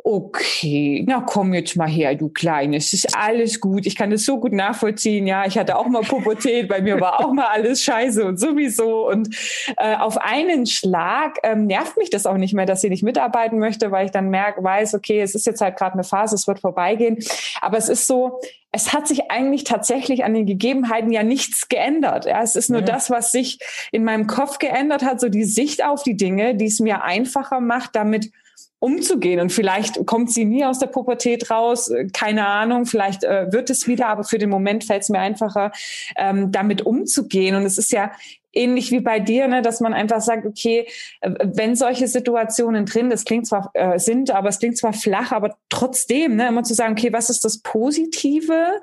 Okay, 0.02 1.04
na 1.06 1.20
komm 1.20 1.52
jetzt 1.52 1.76
mal 1.76 1.88
her, 1.88 2.14
du 2.14 2.30
Kleines. 2.30 2.86
Es 2.86 3.04
ist 3.04 3.16
alles 3.16 3.60
gut. 3.60 3.84
Ich 3.86 3.94
kann 3.94 4.10
das 4.10 4.24
so 4.24 4.40
gut 4.40 4.52
nachvollziehen. 4.52 5.26
Ja, 5.26 5.44
ich 5.44 5.58
hatte 5.58 5.76
auch 5.76 5.86
mal 5.86 6.00
Pubertät. 6.00 6.68
Bei 6.68 6.80
mir 6.80 6.98
war 7.00 7.20
auch 7.20 7.32
mal 7.32 7.46
alles 7.46 7.84
scheiße 7.84 8.24
und 8.24 8.40
sowieso. 8.40 9.06
Und 9.08 9.36
äh, 9.76 9.96
auf 9.96 10.16
einen 10.16 10.64
Schlag 10.64 11.38
ähm, 11.42 11.66
nervt 11.66 11.98
mich 11.98 12.08
das 12.08 12.24
auch 12.24 12.38
nicht 12.38 12.54
mehr, 12.54 12.64
dass 12.64 12.80
sie 12.80 12.88
nicht 12.88 13.02
mitarbeiten 13.02 13.58
möchte, 13.58 13.90
weil 13.90 14.06
ich 14.06 14.10
dann 14.10 14.30
merke, 14.30 14.64
weiß, 14.64 14.94
okay, 14.94 15.20
es 15.20 15.34
ist 15.34 15.46
jetzt 15.46 15.60
halt 15.60 15.76
gerade 15.76 15.92
eine 15.94 16.04
Phase, 16.04 16.34
es 16.34 16.46
wird 16.46 16.60
vorbeigehen. 16.60 17.18
Aber 17.60 17.76
es 17.76 17.90
ist 17.90 18.06
so, 18.06 18.40
es 18.72 18.94
hat 18.94 19.06
sich 19.06 19.30
eigentlich 19.30 19.64
tatsächlich 19.64 20.24
an 20.24 20.32
den 20.32 20.46
Gegebenheiten 20.46 21.12
ja 21.12 21.22
nichts 21.22 21.68
geändert. 21.68 22.24
Ja, 22.24 22.42
es 22.42 22.56
ist 22.56 22.70
nur 22.70 22.80
ja. 22.80 22.86
das, 22.86 23.10
was 23.10 23.32
sich 23.32 23.58
in 23.92 24.04
meinem 24.04 24.26
Kopf 24.26 24.58
geändert 24.58 25.04
hat, 25.04 25.20
so 25.20 25.28
die 25.28 25.44
Sicht 25.44 25.84
auf 25.84 26.02
die 26.02 26.16
Dinge, 26.16 26.54
die 26.54 26.66
es 26.66 26.80
mir 26.80 27.02
einfacher 27.02 27.60
macht, 27.60 27.94
damit 27.94 28.30
umzugehen. 28.80 29.40
Und 29.40 29.50
vielleicht 29.52 30.04
kommt 30.06 30.32
sie 30.32 30.44
nie 30.44 30.64
aus 30.64 30.78
der 30.78 30.86
Pubertät 30.86 31.50
raus, 31.50 31.88
äh, 31.88 32.08
keine 32.12 32.46
Ahnung, 32.46 32.86
vielleicht 32.86 33.24
äh, 33.24 33.52
wird 33.52 33.70
es 33.70 33.86
wieder, 33.86 34.08
aber 34.08 34.24
für 34.24 34.38
den 34.38 34.50
Moment 34.50 34.84
fällt 34.84 35.02
es 35.02 35.08
mir 35.08 35.20
einfacher, 35.20 35.72
ähm, 36.16 36.52
damit 36.52 36.82
umzugehen. 36.82 37.56
Und 37.56 37.64
es 37.64 37.78
ist 37.78 37.92
ja 37.92 38.12
ähnlich 38.52 38.90
wie 38.90 39.00
bei 39.00 39.20
dir, 39.20 39.46
ne, 39.48 39.62
dass 39.62 39.80
man 39.80 39.94
einfach 39.94 40.20
sagt, 40.20 40.46
okay, 40.46 40.86
äh, 41.20 41.30
wenn 41.42 41.76
solche 41.76 42.08
Situationen 42.08 42.86
drin, 42.86 43.10
das 43.10 43.24
klingt 43.24 43.46
zwar 43.46 43.70
äh, 43.74 43.98
sind, 43.98 44.30
aber 44.30 44.48
es 44.48 44.58
klingt 44.58 44.78
zwar 44.78 44.92
flach, 44.92 45.32
aber 45.32 45.56
trotzdem, 45.68 46.36
ne, 46.36 46.48
immer 46.48 46.62
zu 46.62 46.74
sagen, 46.74 46.92
okay, 46.92 47.12
was 47.12 47.30
ist 47.30 47.44
das 47.44 47.58
Positive, 47.58 48.80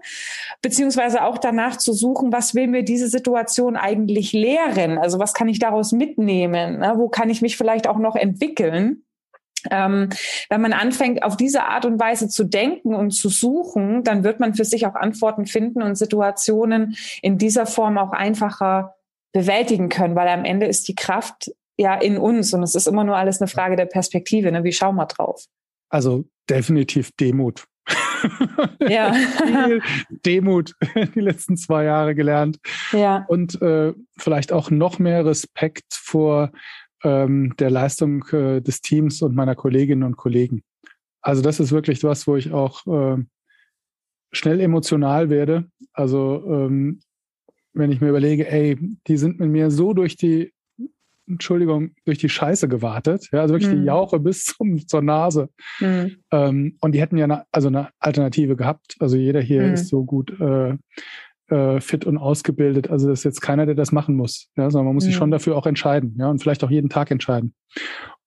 beziehungsweise 0.62 1.24
auch 1.24 1.38
danach 1.38 1.78
zu 1.78 1.94
suchen, 1.94 2.32
was 2.32 2.54
will 2.54 2.68
mir 2.68 2.84
diese 2.84 3.08
Situation 3.08 3.76
eigentlich 3.76 4.34
lehren? 4.34 4.98
Also 4.98 5.20
was 5.20 5.34
kann 5.34 5.48
ich 5.48 5.60
daraus 5.60 5.92
mitnehmen? 5.92 6.80
Ne? 6.80 6.94
Wo 6.98 7.10
kann 7.10 7.30
ich 7.30 7.42
mich 7.42 7.58
vielleicht 7.58 7.88
auch 7.88 7.98
noch 7.98 8.16
entwickeln? 8.16 9.05
Ähm, 9.72 10.10
wenn 10.50 10.62
man 10.62 10.74
anfängt, 10.74 11.24
auf 11.24 11.38
diese 11.38 11.64
Art 11.64 11.86
und 11.86 12.00
Weise 12.00 12.28
zu 12.28 12.44
denken 12.44 12.96
und 12.96 13.12
zu 13.12 13.30
suchen, 13.30 14.04
dann 14.04 14.24
wird 14.24 14.40
man 14.40 14.54
für 14.54 14.66
sich 14.66 14.86
auch 14.86 14.96
Antworten 14.96 15.46
finden 15.46 15.82
und 15.82 15.96
Situationen 15.96 16.96
in 17.22 17.38
dieser 17.38 17.66
Form 17.66 17.98
auch 17.98 18.12
einfacher 18.12 18.96
bewältigen 19.34 19.90
können, 19.90 20.16
weil 20.16 20.30
am 20.30 20.46
Ende 20.46 20.66
ist 20.66 20.88
die 20.88 20.96
Kraft 20.96 21.52
ja 21.78 21.96
in 21.96 22.18
uns 22.18 22.54
und 22.54 22.64
es 22.64 22.76
ist 22.76 22.88
immer 22.88 23.04
nur 23.04 23.18
alles 23.18 23.42
eine 23.42 23.48
Frage 23.48 23.76
der 23.76 23.86
Perspektive. 23.86 24.52
Ne? 24.52 24.64
Wie 24.64 24.72
schauen 24.72 24.96
wir 24.96 25.06
drauf? 25.06 25.46
Also 25.90 26.26
definitiv 26.50 27.12
Demut. 27.20 27.66
Ja. 28.80 29.14
Demut 30.26 30.74
die 31.16 31.20
letzten 31.20 31.58
zwei 31.58 31.84
Jahre 31.84 32.16
gelernt. 32.16 32.58
Ja. 32.92 33.26
Und 33.28 33.62
äh, 33.62 33.94
vielleicht 34.18 34.52
auch 34.52 34.72
noch 34.72 34.98
mehr 35.00 35.26
Respekt 35.26 35.94
vor 35.94 36.52
ähm, 37.06 37.54
der 37.60 37.70
Leistung 37.70 38.26
äh, 38.30 38.62
des 38.62 38.82
Teams 38.82 39.22
und 39.22 39.36
meiner 39.36 39.56
Kolleginnen 39.56 40.04
und 40.04 40.18
Kollegen. 40.18 40.64
Also 41.22 41.42
das 41.42 41.60
ist 41.60 41.72
wirklich 41.72 42.04
was, 42.04 42.28
wo 42.28 42.36
ich 42.36 42.52
auch 42.52 42.86
äh, 42.88 43.24
schnell 44.32 44.60
emotional 44.60 45.30
werde. 45.30 45.70
Also 45.94 46.44
ähm, 46.48 47.00
wenn 47.74 47.92
ich 47.92 48.02
mir 48.02 48.10
überlege, 48.10 48.50
ey, 48.50 48.78
die 49.08 49.18
sind 49.18 49.40
mit 49.40 49.50
mir 49.50 49.70
so 49.70 49.94
durch 49.94 50.18
die, 50.18 50.52
Entschuldigung, 51.28 51.92
durch 52.06 52.18
die 52.18 52.30
Scheiße 52.30 52.68
gewartet, 52.68 53.30
ja, 53.32 53.42
also 53.42 53.54
wirklich 53.54 53.72
mhm. 53.72 53.82
die 53.82 53.88
Jauche 53.88 54.20
bis 54.20 54.46
zum, 54.46 54.88
zur 54.88 55.02
Nase. 55.02 55.50
Mhm. 55.80 56.18
Ähm, 56.32 56.78
und 56.82 56.92
die 56.94 57.02
hätten 57.02 57.18
ja 57.18 57.26
eine, 57.26 57.46
also 57.52 57.68
eine 57.68 57.90
Alternative 58.00 58.56
gehabt. 58.56 58.96
Also 59.00 59.18
jeder 59.18 59.42
hier 59.42 59.64
mhm. 59.64 59.74
ist 59.74 59.90
so 59.90 60.04
gut 60.04 60.32
äh, 60.40 60.76
äh, 61.50 61.80
fit 61.80 62.06
und 62.06 62.18
ausgebildet. 62.18 62.90
Also 62.90 63.08
das 63.08 63.20
ist 63.20 63.24
jetzt 63.24 63.42
keiner, 63.42 63.66
der 63.66 63.76
das 63.76 63.92
machen 63.92 64.16
muss, 64.16 64.50
ja, 64.56 64.70
sondern 64.70 64.88
man 64.88 64.96
muss 64.96 65.06
mhm. 65.06 65.10
sich 65.10 65.16
schon 65.16 65.32
dafür 65.32 65.58
auch 65.58 65.66
entscheiden, 65.66 66.16
ja, 66.20 66.30
und 66.30 66.40
vielleicht 66.40 66.64
auch 66.64 66.72
jeden 66.72 66.90
Tag 66.90 67.12
entscheiden. 67.12 67.54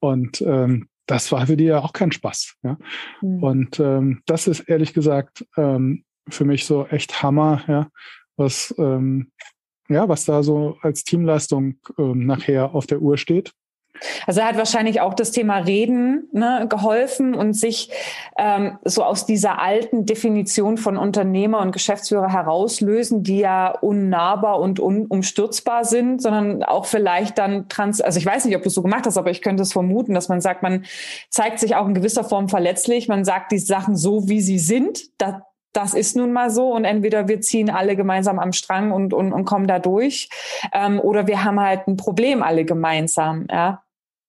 Und 0.00 0.40
ähm, 0.42 0.88
das 1.06 1.32
war 1.32 1.46
für 1.46 1.56
die 1.56 1.64
ja 1.64 1.80
auch 1.80 1.92
kein 1.92 2.12
Spaß. 2.12 2.56
Ja. 2.62 2.78
Mhm. 3.22 3.42
Und 3.42 3.80
ähm, 3.80 4.22
das 4.26 4.46
ist 4.46 4.60
ehrlich 4.60 4.94
gesagt 4.94 5.44
ähm, 5.56 6.04
für 6.28 6.44
mich 6.44 6.66
so 6.66 6.86
echt 6.86 7.22
Hammer, 7.22 7.62
ja, 7.66 7.88
was 8.36 8.74
ähm, 8.78 9.32
ja, 9.88 10.08
was 10.08 10.24
da 10.26 10.42
so 10.42 10.76
als 10.82 11.02
Teamleistung 11.02 11.78
ähm, 11.98 12.26
nachher 12.26 12.74
auf 12.74 12.86
der 12.86 13.00
Uhr 13.00 13.16
steht. 13.16 13.52
Also 14.26 14.40
er 14.40 14.48
hat 14.48 14.56
wahrscheinlich 14.56 15.00
auch 15.00 15.14
das 15.14 15.32
Thema 15.32 15.58
Reden 15.58 16.28
ne, 16.32 16.66
geholfen 16.68 17.34
und 17.34 17.54
sich 17.54 17.90
ähm, 18.38 18.78
so 18.84 19.02
aus 19.04 19.26
dieser 19.26 19.60
alten 19.60 20.06
Definition 20.06 20.76
von 20.76 20.96
Unternehmer 20.96 21.60
und 21.60 21.72
Geschäftsführer 21.72 22.32
herauslösen, 22.32 23.22
die 23.22 23.38
ja 23.38 23.70
unnahbar 23.70 24.60
und 24.60 24.80
unumstürzbar 24.80 25.84
sind, 25.84 26.22
sondern 26.22 26.62
auch 26.62 26.86
vielleicht 26.86 27.38
dann 27.38 27.68
trans, 27.68 28.00
also 28.00 28.18
ich 28.18 28.26
weiß 28.26 28.44
nicht, 28.44 28.56
ob 28.56 28.62
du 28.62 28.68
es 28.68 28.74
so 28.74 28.82
gemacht 28.82 29.06
hast, 29.06 29.18
aber 29.18 29.30
ich 29.30 29.42
könnte 29.42 29.62
es 29.62 29.72
vermuten, 29.72 30.14
dass 30.14 30.28
man 30.28 30.40
sagt, 30.40 30.62
man 30.62 30.84
zeigt 31.30 31.58
sich 31.58 31.74
auch 31.74 31.86
in 31.86 31.94
gewisser 31.94 32.24
Form 32.24 32.48
verletzlich, 32.48 33.08
man 33.08 33.24
sagt 33.24 33.52
die 33.52 33.58
Sachen 33.58 33.96
so, 33.96 34.28
wie 34.28 34.40
sie 34.40 34.58
sind. 34.58 35.00
Da, 35.18 35.47
das 35.72 35.94
ist 35.94 36.16
nun 36.16 36.32
mal 36.32 36.50
so 36.50 36.72
und 36.74 36.84
entweder 36.84 37.28
wir 37.28 37.40
ziehen 37.40 37.70
alle 37.70 37.96
gemeinsam 37.96 38.38
am 38.38 38.52
Strang 38.52 38.92
und, 38.92 39.12
und, 39.12 39.32
und 39.32 39.44
kommen 39.44 39.66
da 39.66 39.78
durch 39.78 40.28
ähm, 40.72 40.98
oder 41.00 41.26
wir 41.26 41.44
haben 41.44 41.60
halt 41.60 41.86
ein 41.86 41.96
Problem 41.96 42.42
alle 42.42 42.64
gemeinsam. 42.64 43.46
Ja. 43.50 43.82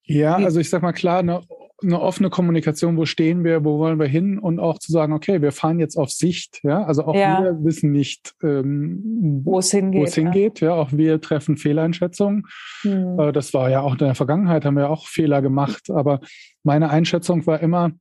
Ja, 0.03 0.35
also 0.35 0.59
ich 0.59 0.69
sag 0.69 0.81
mal 0.81 0.91
klar, 0.91 1.19
eine, 1.19 1.41
eine 1.83 2.01
offene 2.01 2.29
Kommunikation, 2.31 2.97
wo 2.97 3.05
stehen 3.05 3.43
wir, 3.43 3.63
wo 3.63 3.77
wollen 3.77 3.99
wir 3.99 4.07
hin 4.07 4.39
und 4.39 4.59
auch 4.59 4.79
zu 4.79 4.91
sagen, 4.91 5.13
okay, 5.13 5.41
wir 5.41 5.51
fahren 5.51 5.79
jetzt 5.79 5.97
auf 5.97 6.09
Sicht, 6.09 6.59
ja, 6.63 6.83
also 6.83 7.05
auch 7.05 7.15
ja. 7.15 7.43
wir 7.43 7.63
wissen 7.63 7.91
nicht, 7.91 8.33
ähm, 8.43 9.41
wo 9.45 9.59
es 9.59 9.69
hingeht, 9.69 10.01
wo 10.01 10.03
es 10.05 10.15
hingeht, 10.15 10.61
ja. 10.61 10.69
ja. 10.69 10.73
auch 10.73 10.91
wir 10.91 11.21
treffen 11.21 11.57
Fehleinschätzungen. 11.57 12.47
Hm. 12.81 13.19
Äh, 13.19 13.31
das 13.31 13.53
war 13.53 13.69
ja 13.69 13.81
auch 13.81 13.93
in 13.93 13.99
der 13.99 14.15
Vergangenheit, 14.15 14.65
haben 14.65 14.77
wir 14.77 14.89
auch 14.89 15.07
Fehler 15.07 15.43
gemacht, 15.43 15.91
aber 15.91 16.21
meine 16.63 16.89
Einschätzung 16.89 17.45
war 17.45 17.59
immer 17.61 17.91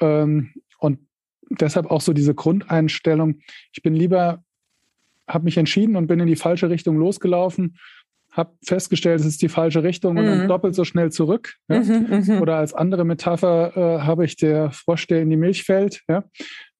ähm, 0.00 0.52
und 0.78 1.00
deshalb 1.50 1.90
auch 1.90 2.00
so 2.00 2.12
diese 2.12 2.34
Grundeinstellung, 2.34 3.40
ich 3.72 3.82
bin 3.82 3.94
lieber, 3.94 4.42
habe 5.26 5.44
mich 5.44 5.56
entschieden 5.56 5.96
und 5.96 6.06
bin 6.06 6.20
in 6.20 6.26
die 6.26 6.36
falsche 6.36 6.70
Richtung 6.70 6.96
losgelaufen 6.96 7.76
habe 8.38 8.52
festgestellt, 8.64 9.20
es 9.20 9.26
ist 9.26 9.42
die 9.42 9.48
falsche 9.48 9.82
Richtung 9.82 10.12
mhm. 10.14 10.18
und 10.18 10.26
dann 10.26 10.42
mhm. 10.44 10.48
doppelt 10.48 10.74
so 10.74 10.84
schnell 10.84 11.10
zurück. 11.10 11.56
Ja? 11.68 11.80
Mhm, 11.80 12.24
mhm, 12.26 12.40
Oder 12.40 12.56
als 12.56 12.72
andere 12.72 13.04
Metapher 13.04 13.76
äh, 13.76 14.00
habe 14.00 14.24
ich 14.24 14.36
der 14.36 14.70
Frosch, 14.70 15.06
der 15.06 15.22
in 15.22 15.30
die 15.30 15.36
Milch 15.36 15.64
fällt. 15.64 16.02
Ja? 16.08 16.24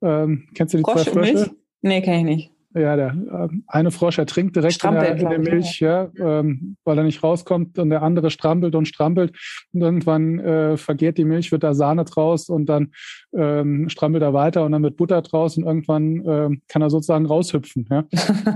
Ähm, 0.00 0.48
kennst 0.54 0.72
du 0.72 0.78
die 0.78 0.84
Frosch 0.84 1.02
zwei 1.02 1.12
Frösche? 1.12 1.34
Milch? 1.34 1.50
Nee, 1.82 2.02
kenne 2.02 2.18
ich 2.18 2.24
nicht. 2.24 2.52
Ja, 2.74 2.96
der 2.96 3.08
äh, 3.08 3.48
eine 3.66 3.90
Frosch 3.90 4.18
ertrinkt 4.18 4.54
direkt 4.54 4.84
in 4.84 4.92
der, 4.92 5.16
in 5.16 5.28
der, 5.28 5.38
Milch, 5.38 5.80
ja, 5.80 6.10
ähm, 6.18 6.76
weil 6.84 6.98
er 6.98 7.04
nicht 7.04 7.22
rauskommt 7.22 7.78
und 7.78 7.88
der 7.88 8.02
andere 8.02 8.30
strampelt 8.30 8.74
und 8.74 8.86
strampelt. 8.86 9.34
Und 9.72 9.80
irgendwann 9.80 10.38
äh, 10.38 10.76
vergeht 10.76 11.16
die 11.16 11.24
Milch, 11.24 11.50
wird 11.50 11.62
da 11.62 11.72
Sahne 11.72 12.04
draus 12.04 12.50
und 12.50 12.66
dann 12.66 12.92
ähm, 13.34 13.88
strampelt 13.88 14.22
er 14.22 14.34
weiter 14.34 14.64
und 14.64 14.72
dann 14.72 14.82
wird 14.82 14.96
Butter 14.96 15.22
draus 15.22 15.56
und 15.56 15.64
irgendwann 15.64 16.26
äh, 16.26 16.56
kann 16.68 16.82
er 16.82 16.90
sozusagen 16.90 17.24
raushüpfen. 17.24 17.88
Ja? 17.90 18.04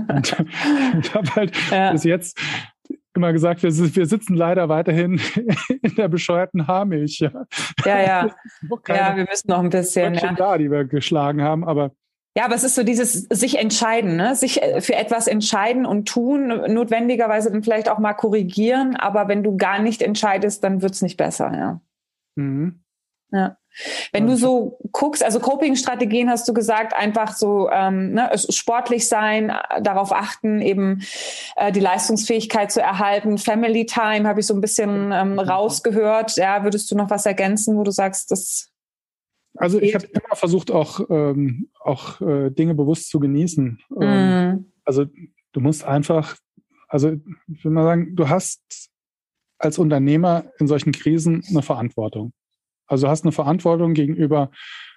und 0.09 0.35
ich 1.01 1.13
habe 1.13 1.35
halt 1.35 1.71
ja. 1.71 1.91
bis 1.91 2.03
jetzt 2.03 2.39
immer 3.15 3.33
gesagt, 3.33 3.63
wir, 3.63 3.71
wir 3.71 4.05
sitzen 4.05 4.35
leider 4.35 4.69
weiterhin 4.69 5.19
in 5.81 5.95
der 5.95 6.07
bescheuerten 6.07 6.67
Haarmilch. 6.67 7.19
Ja, 7.19 7.31
ja. 7.85 7.97
Ja, 8.05 8.29
ja 8.87 9.15
wir 9.15 9.25
müssen 9.29 9.49
noch 9.49 9.59
ein 9.59 9.69
bisschen. 9.69 10.15
Ja. 10.15 10.33
da, 10.33 10.57
die 10.57 10.69
wir 10.69 10.85
geschlagen 10.85 11.41
haben, 11.41 11.63
aber 11.63 11.91
ja, 12.35 12.45
aber 12.45 12.55
es 12.55 12.63
ist 12.63 12.75
so 12.75 12.83
dieses 12.83 13.13
sich 13.29 13.59
entscheiden, 13.59 14.15
ne? 14.15 14.35
sich 14.35 14.61
äh, 14.61 14.81
für 14.81 14.95
etwas 14.95 15.27
entscheiden 15.27 15.85
und 15.85 16.07
tun, 16.07 16.47
notwendigerweise 16.47 17.51
dann 17.51 17.63
vielleicht 17.63 17.89
auch 17.89 17.99
mal 17.99 18.13
korrigieren, 18.13 18.95
aber 18.95 19.27
wenn 19.27 19.43
du 19.43 19.55
gar 19.55 19.79
nicht 19.79 20.01
entscheidest, 20.01 20.63
dann 20.63 20.81
wird's 20.81 21.01
nicht 21.01 21.17
besser, 21.17 21.51
ja. 21.53 21.81
Mhm. 22.35 22.83
Ja. 23.31 23.57
Wenn 24.11 24.27
du 24.27 24.35
so 24.35 24.77
guckst, 24.91 25.23
also 25.23 25.39
Coping-Strategien 25.39 26.29
hast 26.29 26.47
du 26.47 26.53
gesagt, 26.53 26.93
einfach 26.93 27.33
so 27.35 27.67
ähm, 27.71 28.13
ne, 28.13 28.29
sportlich 28.37 29.07
sein, 29.07 29.51
darauf 29.81 30.11
achten, 30.11 30.61
eben 30.61 31.01
äh, 31.55 31.71
die 31.71 31.79
Leistungsfähigkeit 31.79 32.71
zu 32.71 32.81
erhalten. 32.81 33.39
Family 33.39 33.87
Time 33.87 34.27
habe 34.27 34.41
ich 34.41 34.45
so 34.45 34.53
ein 34.53 34.61
bisschen 34.61 35.11
ähm, 35.11 35.39
rausgehört. 35.39 36.37
Ja, 36.37 36.63
würdest 36.63 36.91
du 36.91 36.95
noch 36.95 37.09
was 37.09 37.25
ergänzen, 37.25 37.75
wo 37.75 37.83
du 37.83 37.89
sagst, 37.89 38.29
das 38.29 38.69
also 39.55 39.79
ich 39.79 39.93
habe 39.95 40.05
immer 40.07 40.35
versucht, 40.35 40.71
auch, 40.71 41.01
ähm, 41.09 41.69
auch 41.79 42.21
äh, 42.21 42.49
Dinge 42.49 42.73
bewusst 42.73 43.09
zu 43.09 43.19
genießen. 43.19 43.79
Ähm, 44.01 44.51
mm. 44.51 44.65
Also 44.83 45.05
du 45.51 45.59
musst 45.59 45.83
einfach, 45.83 46.35
also 46.87 47.11
ich 47.47 47.63
will 47.63 47.71
mal 47.71 47.83
sagen, 47.83 48.15
du 48.15 48.29
hast 48.29 48.89
als 49.59 49.77
Unternehmer 49.77 50.45
in 50.59 50.67
solchen 50.67 50.91
Krisen 50.91 51.43
eine 51.49 51.61
Verantwortung. 51.61 52.33
Also 52.87 53.05
du 53.05 53.11
hast 53.11 53.23
eine 53.23 53.31
Verantwortung 53.31 53.93
gegenüber 53.93 54.51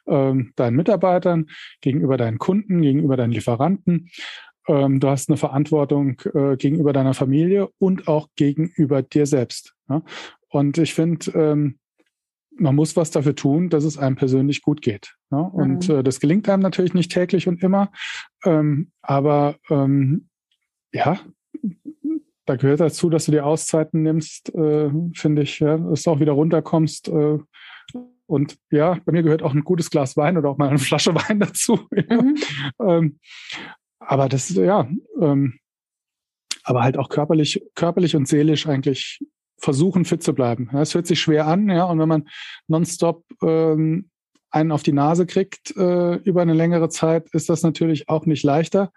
ähm, 0.06 0.52
deinen 0.56 0.76
Mitarbeitern, 0.76 1.46
gegenüber 1.80 2.16
deinen 2.16 2.38
Kunden, 2.38 2.82
gegenüber 2.82 3.16
deinen 3.16 3.32
Lieferanten. 3.32 4.10
Ähm, 4.68 5.00
du 5.00 5.08
hast 5.08 5.28
eine 5.28 5.36
Verantwortung 5.36 6.20
äh, 6.34 6.56
gegenüber 6.56 6.92
deiner 6.92 7.14
Familie 7.14 7.68
und 7.78 8.08
auch 8.08 8.28
gegenüber 8.36 9.02
dir 9.02 9.26
selbst. 9.26 9.74
Ja? 9.88 10.02
Und 10.48 10.78
ich 10.78 10.94
finde, 10.94 11.30
ähm, 11.32 11.78
man 12.58 12.74
muss 12.74 12.96
was 12.96 13.10
dafür 13.10 13.34
tun, 13.34 13.68
dass 13.68 13.84
es 13.84 13.98
einem 13.98 14.16
persönlich 14.16 14.62
gut 14.62 14.82
geht. 14.82 15.14
Ja? 15.30 15.38
Und 15.38 15.88
mhm. 15.88 15.96
äh, 15.96 16.02
das 16.02 16.20
gelingt 16.20 16.48
einem 16.48 16.62
natürlich 16.62 16.94
nicht 16.94 17.12
täglich 17.12 17.48
und 17.48 17.62
immer. 17.62 17.90
Ähm, 18.44 18.90
aber 19.02 19.56
ähm, 19.70 20.28
ja, 20.92 21.18
da 22.46 22.56
gehört 22.56 22.80
dazu, 22.80 23.10
dass 23.10 23.26
du 23.26 23.32
dir 23.32 23.44
Auszeiten 23.44 24.02
nimmst, 24.02 24.54
äh, 24.54 24.90
finde 25.14 25.42
ich, 25.42 25.60
ja, 25.60 25.76
dass 25.76 26.04
du 26.04 26.10
auch 26.10 26.20
wieder 26.20 26.32
runterkommst. 26.32 27.08
Äh, 27.08 27.38
und 28.26 28.56
ja, 28.70 28.98
bei 29.04 29.12
mir 29.12 29.22
gehört 29.22 29.42
auch 29.42 29.54
ein 29.54 29.64
gutes 29.64 29.90
Glas 29.90 30.16
Wein 30.16 30.36
oder 30.36 30.50
auch 30.50 30.58
mal 30.58 30.68
eine 30.68 30.78
Flasche 30.78 31.14
Wein 31.28 31.40
dazu. 31.40 31.80
Mhm. 31.90 32.36
ähm, 32.80 33.18
aber 33.98 34.28
das 34.28 34.50
ja, 34.50 34.88
ähm, 35.20 35.58
aber 36.62 36.82
halt 36.82 36.98
auch 36.98 37.08
körperlich, 37.08 37.62
körperlich 37.74 38.16
und 38.16 38.26
seelisch 38.26 38.66
eigentlich 38.66 39.20
versuchen, 39.58 40.04
fit 40.04 40.22
zu 40.22 40.34
bleiben. 40.34 40.70
Es 40.74 40.94
hört 40.94 41.06
sich 41.06 41.20
schwer 41.20 41.46
an, 41.46 41.68
ja, 41.68 41.84
und 41.84 41.98
wenn 41.98 42.08
man 42.08 42.28
nonstop 42.68 43.24
ähm, 43.42 44.10
einen 44.50 44.72
auf 44.72 44.82
die 44.82 44.92
Nase 44.92 45.26
kriegt 45.26 45.76
äh, 45.76 46.14
über 46.16 46.42
eine 46.42 46.54
längere 46.54 46.88
Zeit, 46.88 47.28
ist 47.32 47.48
das 47.48 47.62
natürlich 47.62 48.08
auch 48.08 48.26
nicht 48.26 48.42
leichter. 48.42 48.90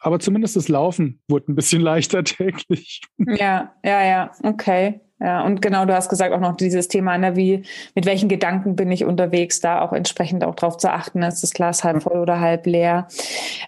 Aber 0.00 0.20
zumindest 0.20 0.56
das 0.56 0.68
Laufen 0.68 1.20
wurde 1.28 1.52
ein 1.52 1.54
bisschen 1.54 1.82
leichter 1.82 2.24
täglich. 2.24 3.02
Ja, 3.18 3.74
ja, 3.84 4.04
ja, 4.04 4.30
okay. 4.42 5.00
Ja, 5.20 5.44
und 5.44 5.60
genau, 5.60 5.84
du 5.84 5.94
hast 5.94 6.08
gesagt 6.08 6.32
auch 6.32 6.40
noch 6.40 6.56
dieses 6.56 6.86
Thema, 6.86 7.18
ne, 7.18 7.34
wie, 7.34 7.64
mit 7.96 8.06
welchen 8.06 8.28
Gedanken 8.28 8.76
bin 8.76 8.92
ich 8.92 9.04
unterwegs, 9.04 9.58
da 9.58 9.80
auch 9.80 9.92
entsprechend 9.92 10.44
auch 10.44 10.54
drauf 10.54 10.76
zu 10.76 10.92
achten, 10.92 11.22
ist 11.22 11.42
das 11.42 11.52
Glas 11.52 11.82
halb 11.82 12.04
voll 12.04 12.18
oder 12.18 12.38
halb 12.38 12.66
leer. 12.66 13.08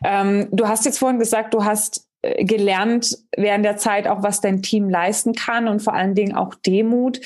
Ähm, 0.05 0.47
du 0.53 0.69
hast 0.69 0.85
jetzt 0.85 0.99
vorhin 0.99 1.19
gesagt, 1.19 1.53
du 1.53 1.65
hast 1.65 2.09
gelernt 2.23 3.19
während 3.37 3.65
der 3.65 3.77
Zeit 3.77 4.07
auch, 4.07 4.23
was 4.23 4.41
dein 4.41 4.63
Team 4.63 4.89
leisten 4.89 5.35
kann 5.35 5.69
und 5.69 5.81
vor 5.81 5.95
allen 5.95 6.15
Dingen 6.15 6.35
auch 6.35 6.55
Demut. 6.55 7.21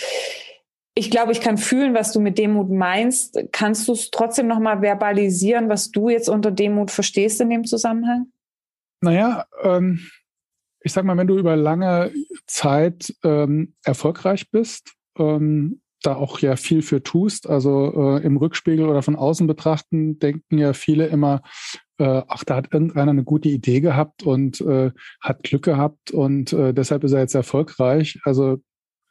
Ich 0.95 1.11
glaube, 1.11 1.33
ich 1.33 1.41
kann 1.41 1.59
fühlen, 1.59 1.95
was 1.95 2.13
du 2.13 2.21
mit 2.21 2.39
Demut 2.39 2.71
meinst. 2.71 3.39
Kannst 3.51 3.89
du 3.89 3.93
es 3.93 4.11
trotzdem 4.13 4.47
nochmal 4.47 4.81
verbalisieren, 4.81 5.69
was 5.69 5.91
du 5.91 6.09
jetzt 6.09 6.29
unter 6.29 6.53
Demut 6.53 6.93
verstehst 6.93 7.41
in 7.41 7.51
dem 7.51 7.65
Zusammenhang? 7.65 8.27
Naja, 9.01 9.47
ähm, 9.63 10.07
ich 10.81 10.93
sag 10.93 11.05
mal, 11.05 11.17
wenn 11.17 11.27
du 11.27 11.39
über 11.39 11.57
lange 11.57 12.13
Zeit 12.47 13.13
ähm, 13.25 13.75
erfolgreich 13.85 14.51
bist, 14.51 14.95
ähm, 15.19 15.81
da 16.03 16.15
auch 16.15 16.39
ja 16.39 16.57
viel 16.57 16.83
für 16.83 17.03
tust, 17.03 17.49
also 17.49 18.17
äh, 18.17 18.23
im 18.23 18.37
Rückspiegel 18.37 18.87
oder 18.89 19.03
von 19.03 19.17
außen 19.17 19.47
betrachten, 19.47 20.19
denken 20.19 20.59
ja 20.59 20.75
viele 20.75 21.07
immer, 21.07 21.43
äh, 21.99 22.23
ach, 22.27 22.45
da 22.45 22.57
hat 22.57 22.73
irgendeiner 22.73 23.11
eine 23.11 23.25
gute 23.25 23.49
Idee 23.49 23.81
gehabt 23.81 24.23
und 24.23 24.61
äh, 24.61 24.91
hat 25.21 25.43
Glück 25.43 25.65
gehabt 25.65 26.11
und 26.11 26.53
äh, 26.53 26.73
deshalb 26.75 27.05
ist 27.05 27.13
er 27.13 27.21
jetzt 27.21 27.35
erfolgreich. 27.35 28.21
Also 28.25 28.61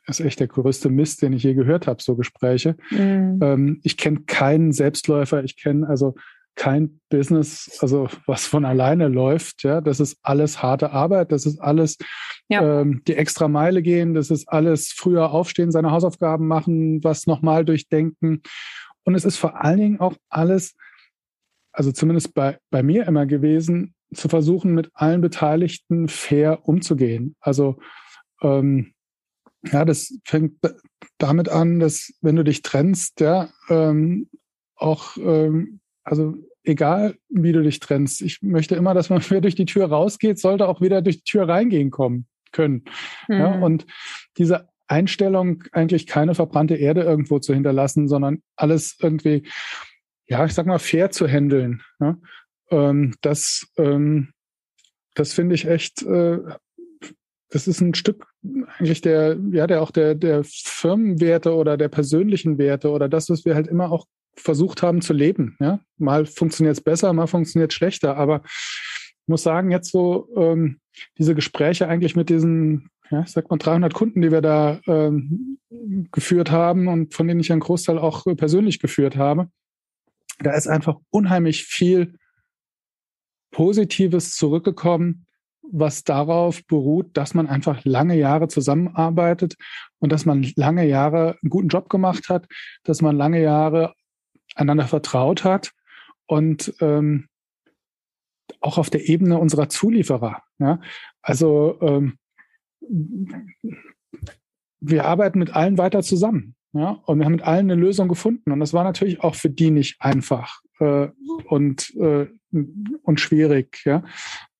ist 0.07 0.19
echt 0.19 0.39
der 0.39 0.47
größte 0.47 0.89
Mist, 0.89 1.21
den 1.21 1.33
ich 1.33 1.43
je 1.43 1.53
gehört 1.53 1.87
habe, 1.87 2.03
so 2.03 2.15
Gespräche. 2.15 2.75
Mhm. 2.89 3.39
Ähm, 3.41 3.79
ich 3.83 3.97
kenne 3.97 4.21
keinen 4.25 4.73
Selbstläufer, 4.73 5.43
ich 5.43 5.55
kenne 5.55 5.87
also 5.87 6.15
kein 6.55 6.99
Business, 7.09 7.79
also 7.81 8.07
was 8.27 8.45
von 8.45 8.65
alleine 8.65 9.07
läuft. 9.07 9.63
Ja, 9.63 9.81
das 9.81 9.99
ist 9.99 10.17
alles 10.21 10.61
harte 10.61 10.91
Arbeit, 10.91 11.31
das 11.31 11.45
ist 11.45 11.59
alles 11.59 11.97
ja. 12.47 12.81
ähm, 12.81 13.01
die 13.07 13.15
extra 13.15 13.47
Meile 13.47 13.81
gehen, 13.81 14.13
das 14.13 14.29
ist 14.29 14.47
alles 14.49 14.93
früher 14.95 15.31
aufstehen, 15.31 15.71
seine 15.71 15.91
Hausaufgaben 15.91 16.47
machen, 16.47 17.03
was 17.03 17.25
nochmal 17.25 17.65
durchdenken. 17.65 18.41
Und 19.03 19.15
es 19.15 19.25
ist 19.25 19.37
vor 19.37 19.63
allen 19.63 19.79
Dingen 19.79 19.99
auch 19.99 20.15
alles, 20.29 20.75
also 21.73 21.91
zumindest 21.91 22.33
bei, 22.33 22.59
bei 22.69 22.83
mir 22.83 23.07
immer 23.07 23.25
gewesen, 23.25 23.93
zu 24.13 24.29
versuchen, 24.29 24.73
mit 24.73 24.89
allen 24.93 25.21
Beteiligten 25.21 26.07
fair 26.07 26.67
umzugehen. 26.67 27.35
Also 27.39 27.79
ähm, 28.41 28.93
ja, 29.71 29.85
das 29.85 30.17
fängt 30.23 30.57
damit 31.17 31.49
an, 31.49 31.79
dass 31.79 32.13
wenn 32.21 32.35
du 32.35 32.43
dich 32.43 32.61
trennst, 32.61 33.19
ja, 33.19 33.49
ähm, 33.69 34.29
auch 34.75 35.17
ähm, 35.17 35.79
also 36.03 36.35
egal 36.63 37.15
wie 37.29 37.51
du 37.51 37.61
dich 37.63 37.79
trennst, 37.79 38.21
ich 38.21 38.41
möchte 38.41 38.75
immer, 38.75 38.93
dass 38.93 39.09
man 39.09 39.21
wer 39.29 39.41
durch 39.41 39.55
die 39.55 39.65
Tür 39.65 39.87
rausgeht, 39.87 40.39
sollte 40.39 40.67
auch 40.67 40.81
wieder 40.81 41.01
durch 41.01 41.17
die 41.17 41.31
Tür 41.31 41.47
reingehen 41.47 41.91
kommen 41.91 42.27
können. 42.51 42.85
Mhm. 43.27 43.35
Ja, 43.35 43.59
und 43.59 43.85
diese 44.37 44.69
Einstellung, 44.87 45.63
eigentlich 45.71 46.07
keine 46.07 46.35
verbrannte 46.35 46.75
Erde 46.75 47.01
irgendwo 47.01 47.39
zu 47.39 47.53
hinterlassen, 47.53 48.07
sondern 48.07 48.43
alles 48.55 48.97
irgendwie, 49.01 49.47
ja, 50.27 50.45
ich 50.45 50.53
sag 50.53 50.65
mal, 50.65 50.79
fair 50.79 51.11
zu 51.11 51.27
handeln. 51.27 51.81
Ja, 51.99 52.17
ähm, 52.71 53.15
das, 53.21 53.67
ähm, 53.77 54.33
das 55.15 55.33
finde 55.33 55.55
ich 55.55 55.67
echt, 55.67 56.01
äh, 56.03 56.39
das 57.49 57.67
ist 57.67 57.81
ein 57.81 57.93
Stück 57.93 58.25
eigentlich 58.77 59.01
der, 59.01 59.37
ja, 59.51 59.67
der 59.67 59.81
auch 59.81 59.91
der, 59.91 60.15
der 60.15 60.43
Firmenwerte 60.43 61.53
oder 61.53 61.77
der 61.77 61.89
persönlichen 61.89 62.57
Werte 62.57 62.89
oder 62.89 63.07
das, 63.07 63.29
was 63.29 63.45
wir 63.45 63.55
halt 63.55 63.67
immer 63.67 63.91
auch 63.91 64.05
versucht 64.35 64.81
haben 64.81 65.01
zu 65.01 65.13
leben. 65.13 65.55
Ja? 65.59 65.79
Mal 65.97 66.25
funktioniert 66.25 66.75
es 66.75 66.83
besser, 66.83 67.13
mal 67.13 67.27
funktioniert 67.27 67.71
es 67.71 67.75
schlechter. 67.75 68.17
Aber 68.17 68.41
ich 68.45 69.27
muss 69.27 69.43
sagen, 69.43 69.71
jetzt 69.71 69.91
so 69.91 70.29
ähm, 70.35 70.79
diese 71.17 71.35
Gespräche 71.35 71.87
eigentlich 71.87 72.15
mit 72.15 72.29
diesen, 72.29 72.89
ja, 73.09 73.21
ich 73.21 73.31
sag 73.31 73.49
mal 73.49 73.57
300 73.57 73.93
Kunden, 73.93 74.21
die 74.21 74.31
wir 74.31 74.41
da 74.41 74.79
ähm, 74.87 75.59
geführt 76.11 76.51
haben 76.51 76.87
und 76.87 77.13
von 77.13 77.27
denen 77.27 77.39
ich 77.39 77.51
einen 77.51 77.61
Großteil 77.61 77.97
auch 77.97 78.25
persönlich 78.35 78.79
geführt 78.79 79.15
habe, 79.15 79.49
da 80.43 80.53
ist 80.53 80.67
einfach 80.67 80.97
unheimlich 81.09 81.63
viel 81.65 82.17
Positives 83.51 84.35
zurückgekommen, 84.35 85.25
was 85.61 86.03
darauf 86.03 86.65
beruht, 86.65 87.15
dass 87.15 87.33
man 87.33 87.47
einfach 87.47 87.83
lange 87.85 88.15
Jahre 88.15 88.47
zusammenarbeitet 88.47 89.55
und 89.99 90.11
dass 90.11 90.25
man 90.25 90.45
lange 90.55 90.85
Jahre 90.85 91.37
einen 91.41 91.49
guten 91.49 91.69
Job 91.69 91.89
gemacht 91.89 92.29
hat, 92.29 92.47
dass 92.83 93.01
man 93.01 93.15
lange 93.15 93.41
Jahre 93.41 93.93
einander 94.55 94.87
vertraut 94.87 95.43
hat 95.43 95.71
und 96.25 96.73
ähm, 96.81 97.27
auch 98.59 98.77
auf 98.77 98.89
der 98.89 99.07
Ebene 99.07 99.37
unserer 99.37 99.69
Zulieferer. 99.69 100.43
Ja? 100.59 100.79
Also 101.21 101.77
ähm, 101.81 102.17
wir 104.79 105.05
arbeiten 105.05 105.39
mit 105.39 105.55
allen 105.55 105.77
weiter 105.77 106.03
zusammen. 106.03 106.55
Ja? 106.73 107.01
Und 107.05 107.19
wir 107.19 107.25
haben 107.25 107.33
mit 107.33 107.43
allen 107.43 107.71
eine 107.71 107.79
Lösung 107.79 108.07
gefunden. 108.07 108.51
Und 108.51 108.59
das 108.59 108.73
war 108.73 108.83
natürlich 108.83 109.21
auch 109.21 109.35
für 109.35 109.49
die 109.49 109.71
nicht 109.71 109.97
einfach 109.99 110.61
äh, 110.79 111.07
und, 111.45 111.95
äh, 111.95 112.27
und 112.51 113.19
schwierig. 113.19 113.81
Ja? 113.85 114.03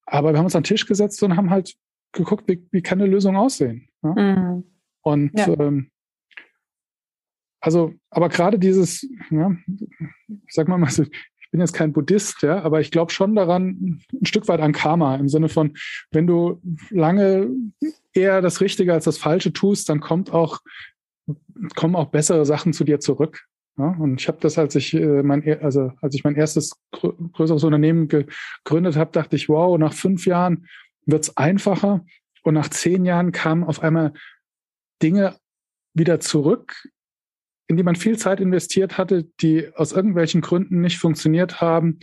Aber 0.06 0.34
wir 0.34 0.38
haben 0.38 0.46
uns 0.46 0.56
an 0.56 0.64
den 0.64 0.68
Tisch 0.68 0.86
gesetzt 0.86 1.22
und 1.24 1.36
haben 1.36 1.50
halt 1.50 1.76
geguckt, 2.12 2.48
wie, 2.48 2.66
wie 2.72 2.82
kann 2.82 3.02
eine 3.02 3.10
Lösung 3.10 3.36
aussehen. 3.36 3.90
Ja? 4.04 4.14
Mhm. 4.14 4.64
Und 5.02 5.38
ja. 5.38 5.48
ähm, 5.60 5.90
also, 7.60 7.94
aber 8.10 8.28
gerade 8.28 8.60
dieses, 8.60 9.08
ja, 9.30 9.56
ich 10.28 10.54
sag 10.54 10.68
mal 10.68 10.78
mal 10.78 10.90
so, 10.90 11.04
ich 11.04 11.50
bin 11.52 11.62
jetzt 11.62 11.72
kein 11.72 11.94
Buddhist, 11.94 12.42
ja, 12.42 12.62
aber 12.62 12.82
ich 12.82 12.92
glaube 12.92 13.14
schon 13.14 13.36
daran, 13.36 14.02
ein 14.12 14.26
Stück 14.26 14.50
weit 14.50 14.60
an 14.60 14.74
Karma, 14.74 15.16
im 15.16 15.30
Sinne 15.30 15.48
von, 15.48 15.78
wenn 16.12 16.28
du 16.28 16.62
lange 16.90 17.50
eher 18.14 18.42
das 18.42 18.60
Richtige 18.60 18.92
als 18.92 19.06
das 19.06 19.18
Falsche 19.18 19.54
tust, 19.54 19.88
dann 19.88 20.02
kommt 20.02 20.34
auch, 20.34 20.60
kommen 21.76 21.96
auch 21.96 22.10
bessere 22.10 22.46
Sachen 22.46 22.74
zu 22.74 22.84
dir 22.84 23.00
zurück. 23.00 23.46
Ja, 23.78 23.88
und 24.00 24.22
ich 24.22 24.28
habe 24.28 24.38
das, 24.40 24.58
als 24.60 24.76
ich 24.76 24.94
äh, 24.94 25.24
mein, 25.24 25.44
also 25.62 25.92
als 26.02 26.14
ich 26.14 26.24
mein 26.24 26.36
erstes 26.36 26.74
größeres 26.92 27.64
Unternehmen 27.64 28.08
gegründet 28.08 28.96
habe, 28.96 29.12
dachte 29.12 29.36
ich, 29.36 29.50
wow, 29.50 29.78
nach 29.80 29.94
fünf 29.94 30.28
Jahren 30.28 30.68
wird's 31.06 31.36
einfacher. 31.38 32.06
Und 32.44 32.54
nach 32.54 32.70
zehn 32.70 33.06
Jahren 33.06 33.32
kamen 33.32 33.64
auf 33.64 33.82
einmal 33.82 34.14
Dinge 35.02 35.38
wieder 35.94 36.20
zurück, 36.20 36.88
in 37.68 37.78
die 37.78 37.84
man 37.84 37.96
viel 37.96 38.18
Zeit 38.18 38.40
investiert 38.40 38.98
hatte, 38.98 39.26
die 39.42 39.70
aus 39.76 39.92
irgendwelchen 39.92 40.42
Gründen 40.42 40.82
nicht 40.82 41.00
funktioniert 41.00 41.62
haben 41.62 42.00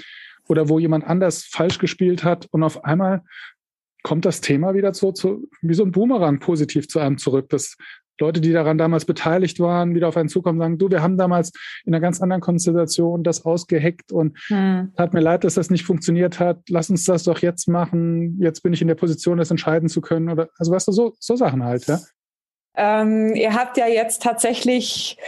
oder 0.48 0.68
wo 0.68 0.78
jemand 0.78 1.04
anders 1.04 1.44
falsch 1.44 1.78
gespielt 1.78 2.24
hat 2.24 2.46
und 2.50 2.62
auf 2.62 2.84
einmal 2.84 3.22
kommt 4.02 4.24
das 4.24 4.40
Thema 4.40 4.74
wieder 4.74 4.94
so 4.94 5.12
zu, 5.12 5.48
wie 5.60 5.74
so 5.74 5.84
ein 5.84 5.92
Boomerang 5.92 6.40
positiv 6.40 6.88
zu 6.88 6.98
einem 6.98 7.18
zurück, 7.18 7.50
dass 7.50 7.76
Leute, 8.20 8.40
die 8.40 8.52
daran 8.52 8.78
damals 8.78 9.04
beteiligt 9.04 9.60
waren, 9.60 9.94
wieder 9.94 10.08
auf 10.08 10.16
einen 10.16 10.28
zukommen 10.28 10.58
und 10.58 10.64
sagen, 10.64 10.78
du, 10.78 10.90
wir 10.90 11.02
haben 11.02 11.16
damals 11.16 11.52
in 11.84 11.94
einer 11.94 12.00
ganz 12.00 12.20
anderen 12.20 12.40
Konstellation 12.40 13.22
das 13.22 13.44
ausgeheckt 13.44 14.12
und 14.12 14.38
hm. 14.48 14.92
hat 14.96 15.14
mir 15.14 15.20
leid, 15.20 15.44
dass 15.44 15.54
das 15.54 15.70
nicht 15.70 15.84
funktioniert 15.84 16.38
hat. 16.38 16.60
Lass 16.68 16.90
uns 16.90 17.04
das 17.04 17.24
doch 17.24 17.38
jetzt 17.40 17.68
machen. 17.68 18.38
Jetzt 18.40 18.62
bin 18.62 18.72
ich 18.72 18.82
in 18.82 18.88
der 18.88 18.94
Position, 18.94 19.38
das 19.38 19.50
entscheiden 19.50 19.88
zu 19.88 20.00
können. 20.00 20.28
Oder 20.28 20.48
also 20.58 20.72
weißt 20.72 20.88
du, 20.88 20.92
so, 20.92 21.14
so 21.18 21.36
Sachen 21.36 21.64
halt, 21.64 21.86
ja. 21.86 21.98
Ähm, 22.76 23.34
ihr 23.34 23.54
habt 23.54 23.76
ja 23.76 23.88
jetzt 23.88 24.22
tatsächlich 24.22 25.18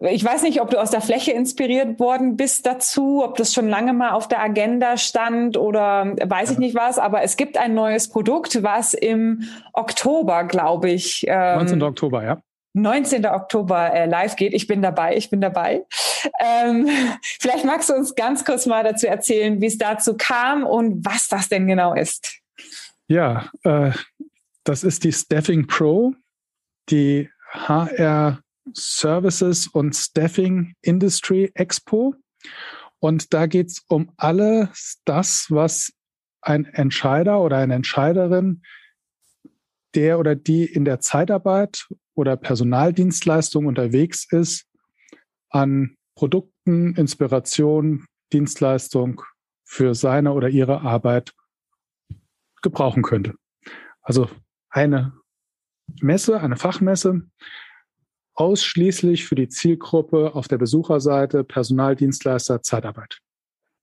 ich 0.00 0.24
weiß 0.24 0.42
nicht, 0.42 0.60
ob 0.60 0.70
du 0.70 0.80
aus 0.80 0.90
der 0.90 1.02
Fläche 1.02 1.32
inspiriert 1.32 2.00
worden 2.00 2.36
bist 2.36 2.64
dazu, 2.64 3.22
ob 3.22 3.36
das 3.36 3.52
schon 3.52 3.68
lange 3.68 3.92
mal 3.92 4.12
auf 4.12 4.26
der 4.26 4.40
Agenda 4.40 4.96
stand 4.96 5.56
oder 5.56 6.14
weiß 6.16 6.52
ich 6.52 6.58
nicht 6.58 6.74
was, 6.74 6.98
aber 6.98 7.22
es 7.22 7.36
gibt 7.36 7.58
ein 7.58 7.74
neues 7.74 8.08
Produkt, 8.08 8.62
was 8.62 8.94
im 8.94 9.44
Oktober, 9.74 10.44
glaube 10.44 10.90
ich. 10.90 11.24
Ähm, 11.28 11.58
19. 11.58 11.82
Oktober, 11.82 12.24
ja. 12.24 12.42
19. 12.74 13.26
Oktober 13.26 13.92
äh, 13.92 14.06
live 14.06 14.36
geht. 14.36 14.54
Ich 14.54 14.66
bin 14.66 14.80
dabei, 14.80 15.16
ich 15.16 15.28
bin 15.28 15.42
dabei. 15.42 15.84
Ähm, 16.40 16.88
vielleicht 17.22 17.66
magst 17.66 17.90
du 17.90 17.94
uns 17.94 18.14
ganz 18.14 18.44
kurz 18.46 18.64
mal 18.64 18.82
dazu 18.82 19.06
erzählen, 19.06 19.60
wie 19.60 19.66
es 19.66 19.76
dazu 19.76 20.16
kam 20.16 20.64
und 20.64 21.04
was 21.04 21.28
das 21.28 21.50
denn 21.50 21.66
genau 21.66 21.94
ist. 21.94 22.40
Ja, 23.08 23.50
äh, 23.64 23.90
das 24.64 24.84
ist 24.84 25.04
die 25.04 25.12
Staffing 25.12 25.66
Pro, 25.66 26.14
die 26.88 27.28
HR 27.50 28.41
Services 28.74 29.66
und 29.66 29.94
Staffing 29.94 30.74
Industry 30.82 31.50
Expo. 31.54 32.14
Und 32.98 33.34
da 33.34 33.46
geht 33.46 33.68
es 33.68 33.84
um 33.88 34.12
alles 34.16 35.00
das, 35.04 35.46
was 35.48 35.92
ein 36.40 36.64
Entscheider 36.64 37.40
oder 37.40 37.58
eine 37.58 37.74
Entscheiderin, 37.74 38.62
der 39.94 40.18
oder 40.18 40.34
die 40.34 40.64
in 40.64 40.84
der 40.84 41.00
Zeitarbeit 41.00 41.88
oder 42.14 42.36
Personaldienstleistung 42.36 43.66
unterwegs 43.66 44.26
ist, 44.30 44.66
an 45.50 45.96
Produkten, 46.14 46.94
Inspiration, 46.94 48.06
Dienstleistung 48.32 49.22
für 49.64 49.94
seine 49.94 50.32
oder 50.32 50.48
ihre 50.48 50.82
Arbeit 50.82 51.34
gebrauchen 52.62 53.02
könnte. 53.02 53.34
Also 54.02 54.28
eine 54.70 55.12
Messe, 56.00 56.40
eine 56.40 56.56
Fachmesse, 56.56 57.22
ausschließlich 58.34 59.24
für 59.24 59.34
die 59.34 59.48
Zielgruppe 59.48 60.34
auf 60.34 60.48
der 60.48 60.58
Besucherseite 60.58 61.44
Personaldienstleister 61.44 62.62
Zeitarbeit. 62.62 63.18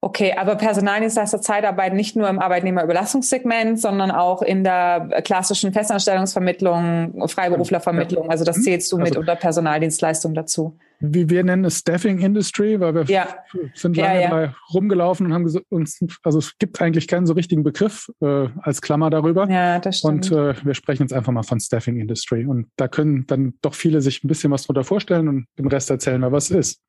Okay, 0.01 0.33
aber 0.37 0.55
Personaldienstleister 0.55 1.41
Zeitarbeit 1.41 1.93
nicht 1.93 2.15
nur 2.15 2.29
im 2.29 2.39
Arbeitnehmerbelastungssegment, 2.39 3.81
sondern 3.81 4.11
auch 4.11 4.41
in 4.41 4.63
der 4.63 5.21
klassischen 5.25 5.73
Festanstellungsvermittlung, 5.73 7.27
Freiberuflervermittlung. 7.27 8.29
Also 8.29 8.45
das 8.45 8.61
zählst 8.61 8.89
du 8.93 8.97
mit 8.97 9.07
also, 9.07 9.19
unter 9.19 9.35
Personaldienstleistung 9.35 10.33
dazu. 10.33 10.77
Wie 11.01 11.29
wir 11.29 11.43
nennen 11.43 11.65
es 11.65 11.79
Staffing 11.79 12.19
Industry, 12.19 12.79
weil 12.79 12.95
wir 12.95 13.03
ja. 13.03 13.27
sind 13.73 13.97
lange 13.97 14.21
ja, 14.21 14.41
ja. 14.41 14.55
rumgelaufen 14.73 15.25
und 15.25 15.33
haben 15.33 15.63
uns, 15.67 15.99
also 16.23 16.39
es 16.39 16.57
gibt 16.59 16.81
eigentlich 16.81 17.09
keinen 17.09 17.25
so 17.25 17.33
richtigen 17.33 17.63
Begriff 17.63 18.09
äh, 18.21 18.47
als 18.61 18.81
Klammer 18.81 19.09
darüber. 19.09 19.49
Ja, 19.49 19.79
das 19.79 19.99
stimmt. 19.99 20.31
Und 20.31 20.37
äh, 20.37 20.53
wir 20.63 20.75
sprechen 20.75 21.03
jetzt 21.03 21.13
einfach 21.13 21.33
mal 21.33 21.43
von 21.43 21.59
Staffing 21.59 21.97
Industry. 21.97 22.45
Und 22.45 22.67
da 22.77 22.87
können 22.87 23.27
dann 23.27 23.53
doch 23.61 23.73
viele 23.73 23.99
sich 23.99 24.23
ein 24.23 24.29
bisschen 24.29 24.51
was 24.51 24.63
drunter 24.63 24.85
vorstellen 24.85 25.27
und 25.27 25.45
dem 25.57 25.67
Rest 25.67 25.89
erzählen 25.89 26.21
wir, 26.21 26.31
was 26.31 26.51
es 26.51 26.57
ist. 26.57 26.81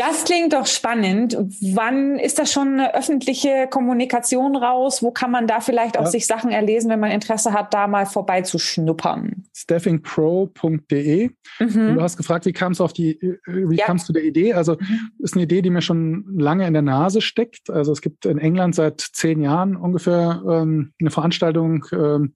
Das 0.00 0.24
klingt 0.24 0.54
doch 0.54 0.66
spannend. 0.66 1.36
Wann 1.74 2.18
ist 2.18 2.38
das 2.38 2.50
schon 2.50 2.68
eine 2.68 2.94
öffentliche 2.94 3.68
Kommunikation 3.70 4.56
raus? 4.56 5.02
Wo 5.02 5.10
kann 5.10 5.30
man 5.30 5.46
da 5.46 5.60
vielleicht 5.60 5.98
auch 5.98 6.04
ja. 6.04 6.10
sich 6.10 6.26
Sachen 6.26 6.50
erlesen, 6.50 6.90
wenn 6.90 7.00
man 7.00 7.10
Interesse 7.10 7.52
hat, 7.52 7.74
da 7.74 7.86
mal 7.86 8.06
vorbeizuschnuppern? 8.06 9.44
staffingpro.de. 9.54 11.30
Mhm. 11.58 11.94
Du 11.94 12.00
hast 12.00 12.16
gefragt, 12.16 12.46
wie 12.46 12.54
kam 12.54 12.72
es 12.72 12.80
auf 12.80 12.94
die, 12.94 13.20
wie 13.44 13.76
ja. 13.76 13.84
kamst 13.84 14.08
du 14.08 14.14
der 14.14 14.24
Idee? 14.24 14.54
Also 14.54 14.78
mhm. 14.80 15.10
ist 15.18 15.34
eine 15.34 15.42
Idee, 15.42 15.60
die 15.60 15.68
mir 15.68 15.82
schon 15.82 16.24
lange 16.34 16.66
in 16.66 16.72
der 16.72 16.80
Nase 16.80 17.20
steckt. 17.20 17.68
Also 17.68 17.92
es 17.92 18.00
gibt 18.00 18.24
in 18.24 18.38
England 18.38 18.74
seit 18.74 19.02
zehn 19.02 19.42
Jahren 19.42 19.76
ungefähr 19.76 20.42
ähm, 20.48 20.94
eine 20.98 21.10
Veranstaltung, 21.10 21.84
ähm, 21.92 22.32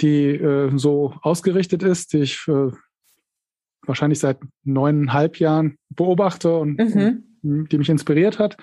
die 0.00 0.30
äh, 0.30 0.76
so 0.76 1.14
ausgerichtet 1.22 1.84
ist, 1.84 2.14
die 2.14 2.22
ich 2.22 2.48
äh, 2.48 2.72
wahrscheinlich 3.88 4.18
seit 4.18 4.38
neuneinhalb 4.64 5.38
Jahren 5.38 5.76
beobachte 5.90 6.56
und, 6.56 6.78
mhm. 6.78 7.24
und 7.42 7.72
die 7.72 7.78
mich 7.78 7.88
inspiriert 7.88 8.38
hat. 8.38 8.56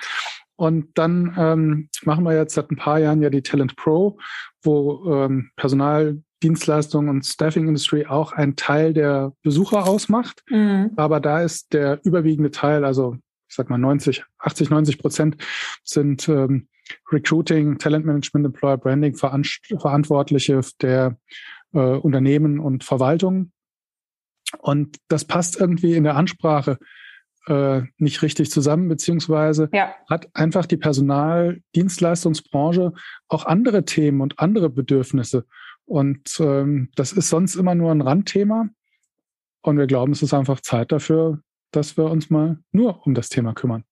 Und 0.56 0.98
dann 0.98 1.36
ähm, 1.38 1.90
machen 2.04 2.24
wir 2.24 2.36
jetzt 2.36 2.54
seit 2.54 2.70
ein 2.70 2.78
paar 2.78 3.00
Jahren 3.00 3.22
ja 3.22 3.30
die 3.30 3.42
Talent 3.42 3.76
Pro, 3.76 4.20
wo 4.62 5.12
ähm, 5.12 5.50
Personaldienstleistung 5.56 7.10
und 7.10 7.26
Staffing 7.26 7.68
Industry 7.68 8.06
auch 8.06 8.34
ein 8.34 8.56
Teil 8.56 8.94
der 8.94 9.34
Besucher 9.42 9.88
ausmacht. 9.88 10.44
Mhm. 10.50 10.92
Aber 10.96 11.20
da 11.20 11.42
ist 11.42 11.74
der 11.74 12.00
überwiegende 12.04 12.52
Teil, 12.52 12.86
also 12.86 13.18
ich 13.50 13.56
sag 13.56 13.70
mal 13.70 13.78
90, 13.78 14.24
80, 14.40 14.70
90 14.70 14.98
Prozent 15.00 15.38
sind 15.84 16.28
ähm, 16.30 16.68
Recruiting, 17.12 17.78
Talent 17.78 18.06
Management, 18.06 18.46
Employer 18.46 18.78
Branding 18.78 19.16
Verantwortliche 19.16 20.62
der 20.82 21.18
äh, 21.74 21.80
Unternehmen 21.80 22.60
und 22.60 22.84
Verwaltung. 22.84 23.52
Und 24.60 24.98
das 25.08 25.26
passt 25.26 25.60
irgendwie 25.60 25.94
in 25.94 26.04
der 26.04 26.16
Ansprache 26.16 26.78
äh, 27.48 27.82
nicht 27.98 28.22
richtig 28.22 28.52
zusammen, 28.52 28.88
beziehungsweise 28.88 29.70
ja. 29.74 29.94
hat 30.10 30.30
einfach 30.34 30.66
die 30.66 30.78
Personaldienstleistungsbranche 30.78 32.94
auch 33.28 33.46
andere 33.46 33.84
Themen 33.86 34.22
und 34.22 34.40
andere 34.40 34.70
Bedürfnisse. 34.70 35.46
Und 35.86 36.40
ähm, 36.40 36.90
das 36.96 37.12
ist 37.12 37.30
sonst 37.30 37.56
immer 37.56 37.76
nur 37.76 37.92
ein 37.92 38.02
Randthema. 38.02 38.70
Und 39.62 39.78
wir 39.78 39.86
glauben, 39.88 40.14
es 40.14 40.22
ist 40.22 40.34
einfach 40.34 40.62
Zeit 40.62 40.92
dafür, 40.92 41.42
dass 41.72 41.98
wir 41.98 42.06
uns 42.06 42.30
mal 42.30 42.60
nur 42.72 43.06
um 43.06 43.14
das 43.14 43.30
Thema 43.30 43.54
kümmern. 43.54 43.84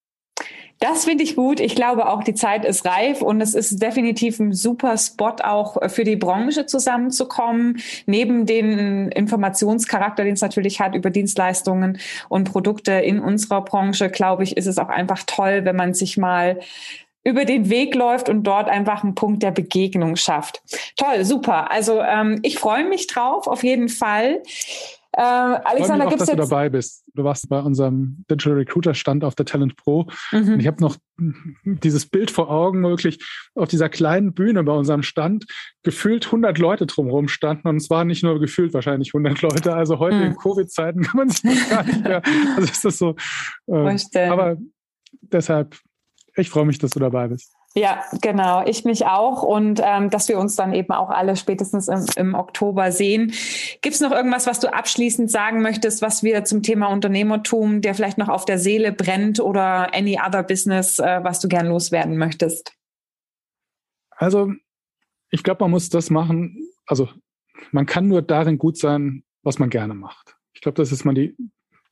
Das 0.81 1.05
finde 1.05 1.23
ich 1.23 1.35
gut. 1.35 1.59
Ich 1.59 1.75
glaube 1.75 2.09
auch, 2.09 2.23
die 2.23 2.33
Zeit 2.33 2.65
ist 2.65 2.87
reif 2.87 3.21
und 3.21 3.39
es 3.39 3.53
ist 3.53 3.79
definitiv 3.79 4.39
ein 4.39 4.51
super 4.51 4.97
Spot 4.97 5.35
auch 5.43 5.77
für 5.89 6.03
die 6.03 6.15
Branche 6.15 6.65
zusammenzukommen. 6.65 7.79
Neben 8.07 8.47
den 8.47 9.09
Informationscharakter, 9.09 10.23
den 10.23 10.33
es 10.33 10.41
natürlich 10.41 10.79
hat 10.79 10.95
über 10.95 11.11
Dienstleistungen 11.11 11.99
und 12.29 12.51
Produkte 12.51 12.93
in 12.93 13.19
unserer 13.19 13.61
Branche, 13.61 14.09
glaube 14.09 14.41
ich, 14.41 14.57
ist 14.57 14.65
es 14.65 14.79
auch 14.79 14.89
einfach 14.89 15.21
toll, 15.27 15.65
wenn 15.65 15.75
man 15.75 15.93
sich 15.93 16.17
mal 16.17 16.59
über 17.23 17.45
den 17.45 17.69
Weg 17.69 17.93
läuft 17.93 18.27
und 18.27 18.43
dort 18.43 18.67
einfach 18.67 19.03
einen 19.03 19.13
Punkt 19.13 19.43
der 19.43 19.51
Begegnung 19.51 20.15
schafft. 20.15 20.63
Toll, 20.95 21.23
super. 21.25 21.69
Also 21.69 22.01
ähm, 22.01 22.39
ich 22.41 22.57
freue 22.57 22.85
mich 22.85 23.05
drauf, 23.05 23.45
auf 23.45 23.63
jeden 23.63 23.87
Fall. 23.87 24.41
Äh, 25.13 25.21
Alexander, 25.21 26.07
gibt 26.07 26.21
es 26.21 26.27
dass 26.27 26.35
du 26.35 26.41
dabei 26.41 26.69
bist. 26.69 27.03
Du 27.13 27.23
warst 27.23 27.49
bei 27.49 27.59
unserem 27.59 28.23
Digital 28.29 28.53
Recruiter 28.53 28.93
Stand 28.93 29.25
auf 29.25 29.35
der 29.35 29.45
Talent 29.45 29.75
Pro. 29.75 30.07
Mhm. 30.31 30.53
Und 30.53 30.59
ich 30.61 30.67
habe 30.67 30.81
noch 30.81 30.97
dieses 31.65 32.05
Bild 32.05 32.31
vor 32.31 32.49
Augen, 32.49 32.81
wirklich 32.83 33.19
auf 33.53 33.67
dieser 33.67 33.89
kleinen 33.89 34.33
Bühne 34.33 34.63
bei 34.63 34.71
unserem 34.71 35.03
Stand 35.03 35.45
gefühlt 35.83 36.27
100 36.27 36.57
Leute 36.59 36.85
drumherum 36.85 37.27
standen. 37.27 37.67
Und 37.67 37.75
es 37.77 37.89
waren 37.89 38.07
nicht 38.07 38.23
nur 38.23 38.39
gefühlt 38.39 38.73
wahrscheinlich 38.73 39.13
100 39.13 39.41
Leute. 39.41 39.73
Also 39.73 39.99
heute 39.99 40.15
mhm. 40.15 40.23
in 40.23 40.35
Covid-Zeiten 40.37 41.01
kann 41.03 41.17
man 41.17 41.29
sich 41.29 41.41
das 41.41 41.69
gar 41.69 41.83
nicht 41.83 42.03
mehr. 42.03 42.21
Also 42.55 42.71
ist 42.71 42.85
das 42.85 42.97
so. 42.97 43.15
Äh, 43.67 44.29
aber 44.29 44.57
deshalb, 45.21 45.77
ich 46.35 46.49
freue 46.49 46.65
mich, 46.65 46.79
dass 46.79 46.91
du 46.91 46.99
dabei 46.99 47.27
bist. 47.27 47.53
Ja, 47.73 48.03
genau. 48.21 48.65
Ich 48.65 48.83
mich 48.83 49.05
auch. 49.05 49.43
Und 49.43 49.81
ähm, 49.83 50.09
dass 50.09 50.27
wir 50.27 50.37
uns 50.37 50.55
dann 50.55 50.73
eben 50.73 50.91
auch 50.91 51.09
alle 51.09 51.37
spätestens 51.37 51.87
im, 51.87 52.05
im 52.17 52.35
Oktober 52.35 52.91
sehen. 52.91 53.33
Gibt 53.81 53.95
es 53.95 54.01
noch 54.01 54.11
irgendwas, 54.11 54.45
was 54.45 54.59
du 54.59 54.73
abschließend 54.73 55.31
sagen 55.31 55.61
möchtest, 55.61 56.01
was 56.01 56.21
wir 56.21 56.43
zum 56.43 56.63
Thema 56.63 56.87
Unternehmertum, 56.87 57.81
der 57.81 57.95
vielleicht 57.95 58.17
noch 58.17 58.27
auf 58.27 58.43
der 58.43 58.59
Seele 58.59 58.91
brennt 58.91 59.39
oder 59.39 59.95
any 59.95 60.19
other 60.19 60.43
business, 60.43 60.99
äh, 60.99 61.23
was 61.23 61.39
du 61.39 61.47
gern 61.47 61.67
loswerden 61.67 62.17
möchtest? 62.17 62.73
Also, 64.09 64.51
ich 65.29 65.43
glaube, 65.43 65.63
man 65.63 65.71
muss 65.71 65.89
das 65.89 66.09
machen. 66.09 66.57
Also, 66.85 67.07
man 67.71 67.85
kann 67.85 68.09
nur 68.09 68.21
darin 68.21 68.57
gut 68.57 68.77
sein, 68.77 69.23
was 69.43 69.59
man 69.59 69.69
gerne 69.69 69.93
macht. 69.93 70.35
Ich 70.53 70.59
glaube, 70.59 70.75
das 70.75 70.91
ist 70.91 71.05
mal 71.05 71.13
die 71.13 71.35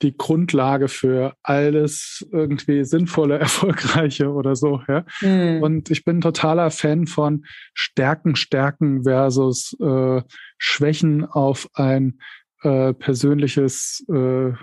die 0.02 0.16
Grundlage 0.16 0.88
für 0.88 1.36
alles 1.44 2.28
irgendwie 2.32 2.84
sinnvolle, 2.84 3.38
erfolgreiche 3.40 4.30
oder 4.32 4.56
so. 4.56 4.82
Ja? 4.88 5.06
Mhm. 5.22 5.62
Und 5.62 5.92
ich 5.92 6.04
bin 6.04 6.22
totaler 6.22 6.72
Fan 6.72 7.08
von 7.08 7.46
Stärken, 7.74 8.36
Stärken 8.36 9.04
versus 9.04 9.76
äh, 9.80 10.22
Schwächen 10.58 11.26
auf 11.26 11.68
ein 11.74 12.20
äh, 12.64 12.94
persönliches, 12.94 14.06
äh, 14.10 14.54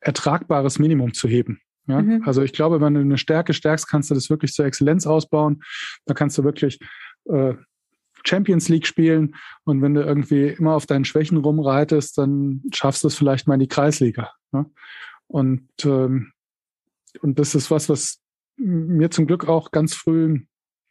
ertragbares 0.00 0.78
Minimum 0.78 1.14
zu 1.14 1.28
heben. 1.28 1.60
Ja? 1.86 2.00
Mhm. 2.00 2.22
Also 2.24 2.42
ich 2.42 2.52
glaube, 2.52 2.80
wenn 2.80 2.94
du 2.94 3.00
eine 3.00 3.18
Stärke 3.18 3.52
stärkst, 3.52 3.88
kannst 3.88 4.10
du 4.10 4.14
das 4.14 4.30
wirklich 4.30 4.52
zur 4.52 4.66
Exzellenz 4.66 5.06
ausbauen. 5.06 5.62
Da 6.06 6.14
kannst 6.14 6.38
du 6.38 6.44
wirklich 6.44 6.78
äh, 7.30 7.54
Champions 8.24 8.68
League 8.68 8.86
spielen. 8.86 9.34
Und 9.64 9.82
wenn 9.82 9.94
du 9.94 10.02
irgendwie 10.02 10.48
immer 10.48 10.74
auf 10.74 10.86
deinen 10.86 11.04
Schwächen 11.04 11.38
rumreitest, 11.38 12.18
dann 12.18 12.62
schaffst 12.72 13.04
du 13.04 13.08
es 13.08 13.16
vielleicht 13.16 13.46
mal 13.46 13.54
in 13.54 13.60
die 13.60 13.68
Kreisliga. 13.68 14.30
Ne? 14.52 14.66
Und, 15.26 15.68
ähm, 15.84 16.32
und 17.20 17.38
das 17.38 17.54
ist 17.54 17.70
was, 17.70 17.88
was 17.88 18.20
mir 18.56 19.10
zum 19.10 19.26
Glück 19.26 19.48
auch 19.48 19.70
ganz 19.70 19.94
früh 19.94 20.40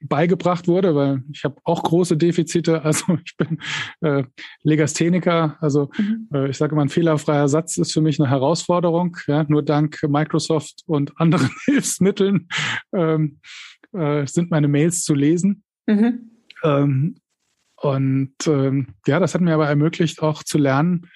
beigebracht 0.01 0.67
wurde, 0.67 0.95
weil 0.95 1.23
ich 1.31 1.43
habe 1.43 1.57
auch 1.63 1.83
große 1.83 2.17
Defizite. 2.17 2.81
Also 2.91 3.17
ich 3.23 3.37
bin 3.37 3.59
äh, 4.01 4.23
Legastheniker. 4.63 5.57
Also 5.61 5.89
mhm. 5.97 6.27
äh, 6.33 6.49
ich 6.49 6.57
sage 6.57 6.73
immer, 6.73 6.81
ein 6.81 6.89
fehlerfreier 6.89 7.47
Satz 7.47 7.77
ist 7.77 7.93
für 7.93 8.01
mich 8.01 8.19
eine 8.19 8.29
Herausforderung. 8.29 9.17
Ja, 9.27 9.45
nur 9.47 9.63
dank 9.63 9.99
Microsoft 10.07 10.81
und 10.87 11.13
anderen 11.19 11.49
Hilfsmitteln 11.65 12.49
ähm, 12.93 13.39
äh, 13.93 14.25
sind 14.25 14.51
meine 14.51 14.67
Mails 14.67 15.03
zu 15.03 15.13
lesen. 15.13 15.63
Mhm. 15.87 16.31
Ähm, 16.63 17.15
und 17.81 18.35
ähm, 18.45 18.93
ja, 19.07 19.19
das 19.19 19.33
hat 19.33 19.41
mir 19.41 19.53
aber 19.53 19.67
ermöglicht, 19.67 20.21
auch 20.21 20.43
zu 20.43 20.57
lernen, 20.57 21.09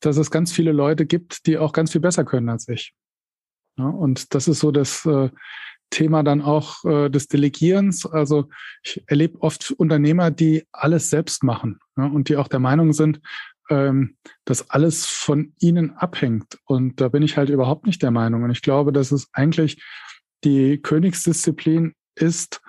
dass 0.00 0.16
es 0.16 0.30
ganz 0.30 0.52
viele 0.52 0.72
Leute 0.72 1.06
gibt, 1.06 1.46
die 1.46 1.58
auch 1.58 1.72
ganz 1.72 1.92
viel 1.92 2.00
besser 2.00 2.24
können 2.24 2.48
als 2.48 2.68
ich. 2.68 2.94
Ja, 3.78 3.86
und 3.86 4.34
das 4.34 4.48
ist 4.48 4.60
so 4.60 4.72
das 4.72 5.06
äh, 5.06 5.30
Thema 5.90 6.22
dann 6.22 6.40
auch 6.40 6.84
äh, 6.84 7.10
des 7.10 7.28
Delegierens. 7.28 8.06
Also 8.06 8.48
ich 8.82 9.02
erlebe 9.06 9.40
oft 9.40 9.70
Unternehmer, 9.72 10.30
die 10.30 10.66
alles 10.72 11.10
selbst 11.10 11.44
machen 11.44 11.78
ja, 11.96 12.06
und 12.06 12.28
die 12.28 12.36
auch 12.36 12.48
der 12.48 12.60
Meinung 12.60 12.92
sind, 12.92 13.20
ähm, 13.70 14.16
dass 14.44 14.70
alles 14.70 15.06
von 15.06 15.52
ihnen 15.60 15.92
abhängt. 15.92 16.58
Und 16.64 17.00
da 17.00 17.08
bin 17.08 17.22
ich 17.22 17.36
halt 17.36 17.50
überhaupt 17.50 17.86
nicht 17.86 18.02
der 18.02 18.10
Meinung. 18.10 18.42
Und 18.42 18.50
ich 18.50 18.62
glaube, 18.62 18.92
dass 18.92 19.12
es 19.12 19.28
eigentlich 19.32 19.82
die 20.42 20.78
Königsdisziplin 20.78 21.94
ist, 22.16 22.60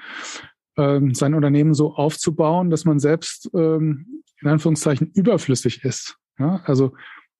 ähm, 0.78 1.13
sein 1.13 1.34
Unternehmen 1.34 1.74
so 1.74 1.93
aufzubauen, 1.95 2.69
dass 2.69 2.86
man 2.86 2.99
selbst 2.99 3.49
ähm, 3.53 4.24
in 4.41 4.47
Anführungszeichen 4.47 5.11
überflüssig 5.13 5.84
ist. 5.84 6.17
Ja? 6.39 6.61
Also 6.65 6.93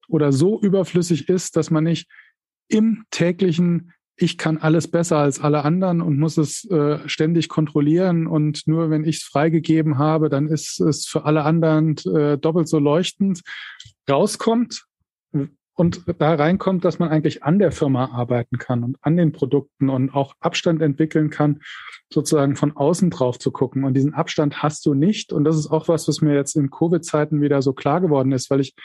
oder 0.08 0.32
so 0.32 0.60
überflüssig 0.62 1.30
ist, 1.30 1.56
dass 1.56 1.72
man 1.72 1.86
nicht 1.86 2.10
im 2.68 3.06
täglichen 3.12 3.94
ich 4.18 4.38
kann 4.38 4.58
alles 4.58 4.88
besser 4.88 5.18
als 5.18 5.40
alle 5.40 5.66
anderen 5.66 6.02
und 6.02 6.20
muss 6.20 6.38
es 6.38 6.70
äh, 6.70 7.00
ständig 7.08 7.50
kontrollieren 7.50 8.28
und 8.28 8.68
nur 8.68 8.90
wenn 8.90 9.04
ich 9.04 9.18
es 9.18 9.24
freigegeben 9.24 9.98
habe, 9.98 10.30
dann 10.30 10.48
ist 10.48 10.80
es 10.80 11.08
für 11.08 11.26
alle 11.26 11.44
anderen 11.44 11.98
äh, 12.16 12.38
doppelt 12.38 12.68
so 12.68 12.78
leuchtend 12.78 13.42
rauskommt 14.10 14.86
und 15.76 16.04
da 16.20 16.36
reinkommt, 16.36 16.84
dass 16.84 17.00
man 17.00 17.10
eigentlich 17.10 17.44
an 17.44 17.58
der 17.58 17.72
Firma 17.72 18.12
arbeiten 18.12 18.58
kann 18.58 18.84
und 18.84 18.98
an 19.02 19.16
den 19.16 19.32
Produkten 19.32 19.90
und 19.90 20.14
auch 20.14 20.36
Abstand 20.40 20.82
entwickeln 20.82 21.30
kann, 21.30 21.62
sozusagen 22.10 22.56
von 22.56 22.76
außen 22.76 23.10
drauf 23.10 23.40
zu 23.40 23.52
gucken. 23.52 23.84
Und 23.84 23.94
diesen 23.94 24.14
Abstand 24.14 24.62
hast 24.62 24.86
du 24.86 24.94
nicht. 24.94 25.32
Und 25.32 25.46
das 25.46 25.56
ist 25.58 25.72
auch 25.72 25.88
was, 25.88 26.08
was 26.08 26.22
mir 26.22 26.36
jetzt 26.36 26.56
in 26.56 26.70
Covid-Zeiten 26.70 27.42
wieder 27.42 27.62
so 27.62 27.74
klar 27.74 28.02
geworden 28.02 28.32
ist, 28.32 28.50
weil 28.50 28.60
ich 28.60 28.76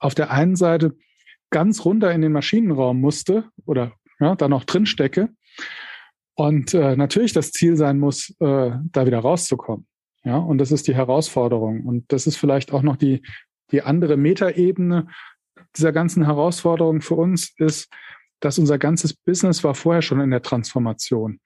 auf 0.00 0.14
der 0.14 0.30
einen 0.30 0.56
Seite 0.56 0.96
ganz 1.50 1.84
runter 1.84 2.12
in 2.12 2.20
den 2.20 2.32
Maschinenraum 2.32 3.00
musste 3.00 3.44
oder 3.64 3.92
ja, 4.18 4.34
da 4.34 4.48
noch 4.48 4.64
drin 4.64 4.86
stecke. 4.86 5.30
Und 6.34 6.74
äh, 6.74 6.96
natürlich 6.96 7.32
das 7.32 7.52
Ziel 7.52 7.76
sein 7.76 8.00
muss, 8.00 8.34
äh, 8.40 8.72
da 8.90 9.06
wieder 9.06 9.20
rauszukommen. 9.20 9.86
Ja, 10.24 10.38
und 10.38 10.58
das 10.58 10.72
ist 10.72 10.88
die 10.88 10.94
Herausforderung. 10.94 11.86
Und 11.86 12.10
das 12.12 12.26
ist 12.26 12.36
vielleicht 12.36 12.72
auch 12.72 12.82
noch 12.82 12.96
die, 12.96 13.22
die 13.70 13.82
andere 13.82 14.16
Metaebene 14.16 15.06
dieser 15.76 15.92
ganzen 15.92 16.24
Herausforderung 16.24 17.00
für 17.00 17.14
uns 17.14 17.52
ist, 17.58 17.92
dass 18.40 18.58
unser 18.58 18.78
ganzes 18.78 19.14
Business 19.14 19.64
war 19.64 19.74
vorher 19.74 20.02
schon 20.02 20.20
in 20.20 20.30
der 20.30 20.42
Transformation. 20.42 21.40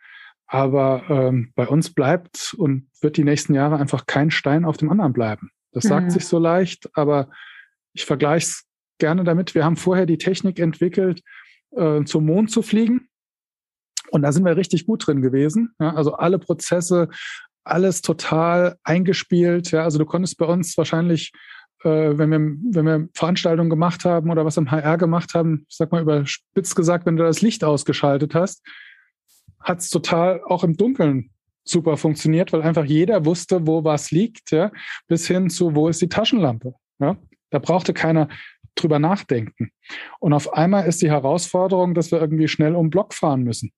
Aber 0.46 1.04
ähm, 1.08 1.52
bei 1.54 1.68
uns 1.68 1.92
bleibt 1.92 2.54
und 2.56 2.88
wird 3.00 3.16
die 3.16 3.24
nächsten 3.24 3.54
Jahre 3.54 3.76
einfach 3.76 4.06
kein 4.06 4.30
Stein 4.30 4.64
auf 4.64 4.76
dem 4.78 4.90
anderen 4.90 5.12
bleiben. 5.12 5.50
Das 5.72 5.84
sagt 5.84 6.06
mhm. 6.06 6.10
sich 6.10 6.26
so 6.26 6.38
leicht, 6.38 6.88
aber 6.94 7.30
ich 7.92 8.06
vergleiche 8.06 8.46
es 8.46 8.64
gerne 8.98 9.24
damit. 9.24 9.54
Wir 9.54 9.64
haben 9.64 9.76
vorher 9.76 10.06
die 10.06 10.18
Technik 10.18 10.58
entwickelt, 10.58 11.22
äh, 11.72 12.02
zum 12.04 12.24
Mond 12.24 12.50
zu 12.50 12.62
fliegen. 12.62 13.08
Und 14.10 14.22
da 14.22 14.32
sind 14.32 14.44
wir 14.44 14.56
richtig 14.56 14.86
gut 14.86 15.06
drin 15.06 15.20
gewesen. 15.20 15.74
Ja, 15.78 15.94
also 15.94 16.14
alle 16.14 16.38
Prozesse, 16.38 17.08
alles 17.64 18.00
total 18.00 18.78
eingespielt. 18.82 19.70
Ja, 19.70 19.84
also 19.84 19.98
du 19.98 20.06
konntest 20.06 20.38
bei 20.38 20.46
uns 20.46 20.76
wahrscheinlich, 20.78 21.32
wenn, 21.84 22.30
wir, 22.30 22.38
wenn 22.38 22.86
wir 22.86 23.08
Veranstaltungen 23.14 23.70
gemacht 23.70 24.04
haben 24.04 24.30
oder 24.30 24.44
was 24.44 24.56
im 24.56 24.70
HR 24.70 24.98
gemacht 24.98 25.34
haben, 25.34 25.66
ich 25.68 25.76
sag 25.76 25.92
mal 25.92 26.02
überspitzt 26.02 26.74
gesagt, 26.74 27.06
wenn 27.06 27.16
du 27.16 27.24
das 27.24 27.40
Licht 27.42 27.64
ausgeschaltet 27.64 28.34
hast, 28.34 28.64
hat 29.60 29.78
es 29.78 29.90
total 29.90 30.42
auch 30.44 30.64
im 30.64 30.76
Dunkeln 30.76 31.30
super 31.64 31.96
funktioniert, 31.96 32.52
weil 32.52 32.62
einfach 32.62 32.84
jeder 32.84 33.24
wusste, 33.24 33.66
wo 33.66 33.84
was 33.84 34.10
liegt, 34.10 34.50
ja, 34.50 34.72
bis 35.06 35.26
hin 35.26 35.50
zu, 35.50 35.74
wo 35.74 35.88
ist 35.88 36.00
die 36.00 36.08
Taschenlampe. 36.08 36.74
Ja? 36.98 37.16
Da 37.50 37.58
brauchte 37.58 37.92
keiner 37.92 38.28
drüber 38.74 38.98
nachdenken. 38.98 39.70
Und 40.20 40.32
auf 40.32 40.52
einmal 40.52 40.86
ist 40.86 41.02
die 41.02 41.10
Herausforderung, 41.10 41.94
dass 41.94 42.10
wir 42.10 42.20
irgendwie 42.20 42.48
schnell 42.48 42.74
um 42.74 42.90
Block 42.90 43.12
fahren 43.12 43.42
müssen. 43.42 43.72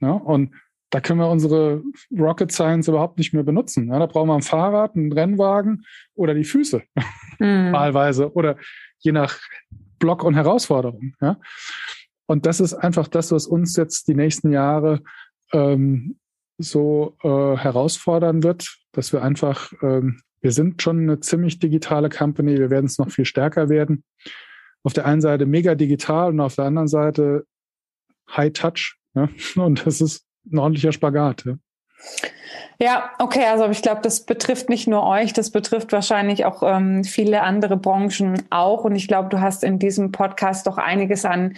Ja, 0.00 0.12
und 0.12 0.54
da 0.94 1.00
können 1.00 1.18
wir 1.18 1.28
unsere 1.28 1.82
Rocket 2.16 2.52
Science 2.52 2.86
überhaupt 2.86 3.18
nicht 3.18 3.34
mehr 3.34 3.42
benutzen. 3.42 3.88
Ja, 3.88 3.98
da 3.98 4.06
brauchen 4.06 4.28
wir 4.28 4.36
ein 4.36 4.42
Fahrrad, 4.42 4.94
einen 4.94 5.12
Rennwagen 5.12 5.84
oder 6.14 6.34
die 6.34 6.44
Füße 6.44 6.84
mhm. 7.40 7.72
wahlweise 7.72 8.32
oder 8.32 8.56
je 9.00 9.10
nach 9.10 9.40
Block 9.98 10.22
und 10.22 10.34
Herausforderung. 10.34 11.14
Ja. 11.20 11.40
Und 12.26 12.46
das 12.46 12.60
ist 12.60 12.74
einfach 12.74 13.08
das, 13.08 13.32
was 13.32 13.48
uns 13.48 13.74
jetzt 13.74 14.06
die 14.06 14.14
nächsten 14.14 14.52
Jahre 14.52 15.00
ähm, 15.52 16.16
so 16.58 17.16
äh, 17.24 17.56
herausfordern 17.56 18.44
wird, 18.44 18.76
dass 18.92 19.12
wir 19.12 19.20
einfach 19.20 19.72
ähm, 19.82 20.20
wir 20.42 20.52
sind 20.52 20.80
schon 20.80 21.00
eine 21.00 21.18
ziemlich 21.18 21.58
digitale 21.58 22.08
Company. 22.08 22.56
Wir 22.56 22.70
werden 22.70 22.86
es 22.86 22.98
noch 22.98 23.10
viel 23.10 23.24
stärker 23.24 23.68
werden. 23.68 24.04
Auf 24.84 24.92
der 24.92 25.06
einen 25.06 25.22
Seite 25.22 25.44
mega 25.44 25.74
digital 25.74 26.30
und 26.30 26.38
auf 26.38 26.54
der 26.54 26.66
anderen 26.66 26.86
Seite 26.86 27.46
High 28.30 28.52
Touch. 28.52 28.96
Ja? 29.14 29.28
Und 29.56 29.84
das 29.86 30.00
ist 30.00 30.23
ein 30.50 30.58
ordentlicher 30.58 30.92
Spagat. 30.92 31.44
Ja. 31.44 31.54
Ja, 32.80 33.10
okay, 33.20 33.44
also 33.44 33.68
ich 33.68 33.82
glaube, 33.82 34.00
das 34.02 34.26
betrifft 34.26 34.68
nicht 34.68 34.88
nur 34.88 35.06
euch, 35.06 35.32
das 35.32 35.50
betrifft 35.50 35.92
wahrscheinlich 35.92 36.44
auch 36.44 36.62
ähm, 36.64 37.04
viele 37.04 37.42
andere 37.42 37.76
Branchen 37.76 38.42
auch. 38.50 38.84
Und 38.84 38.96
ich 38.96 39.06
glaube, 39.06 39.28
du 39.28 39.40
hast 39.40 39.62
in 39.62 39.78
diesem 39.78 40.10
Podcast 40.10 40.66
doch 40.66 40.76
einiges 40.76 41.24
an 41.24 41.54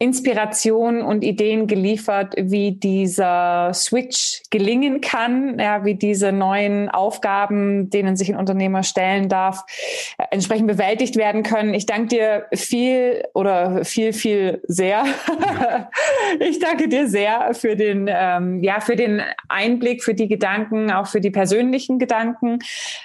Inspiration 0.00 1.02
und 1.02 1.24
Ideen 1.24 1.66
geliefert, 1.66 2.34
wie 2.36 2.70
dieser 2.70 3.72
Switch 3.74 4.42
gelingen 4.50 5.00
kann, 5.00 5.58
ja, 5.58 5.84
wie 5.84 5.96
diese 5.96 6.30
neuen 6.30 6.88
Aufgaben, 6.88 7.90
denen 7.90 8.14
sich 8.14 8.28
ein 8.28 8.38
Unternehmer 8.38 8.84
stellen 8.84 9.28
darf, 9.28 9.64
entsprechend 10.30 10.68
bewältigt 10.68 11.16
werden 11.16 11.42
können. 11.42 11.74
Ich 11.74 11.86
danke 11.86 12.08
dir 12.08 12.46
viel 12.54 13.24
oder 13.34 13.84
viel, 13.84 14.12
viel 14.12 14.62
sehr. 14.68 15.04
ich 16.38 16.60
danke 16.60 16.88
dir 16.88 17.08
sehr 17.08 17.54
für 17.54 17.74
den, 17.74 18.08
ähm, 18.08 18.62
ja, 18.62 18.78
für 18.78 18.94
den 18.94 19.20
Einblick, 19.48 20.04
für 20.04 20.14
die 20.14 20.28
Gedanken, 20.28 20.92
auch 20.92 21.08
für 21.08 21.20
die 21.20 21.32
persönlichen 21.32 21.98
Gedanken. 21.98 22.60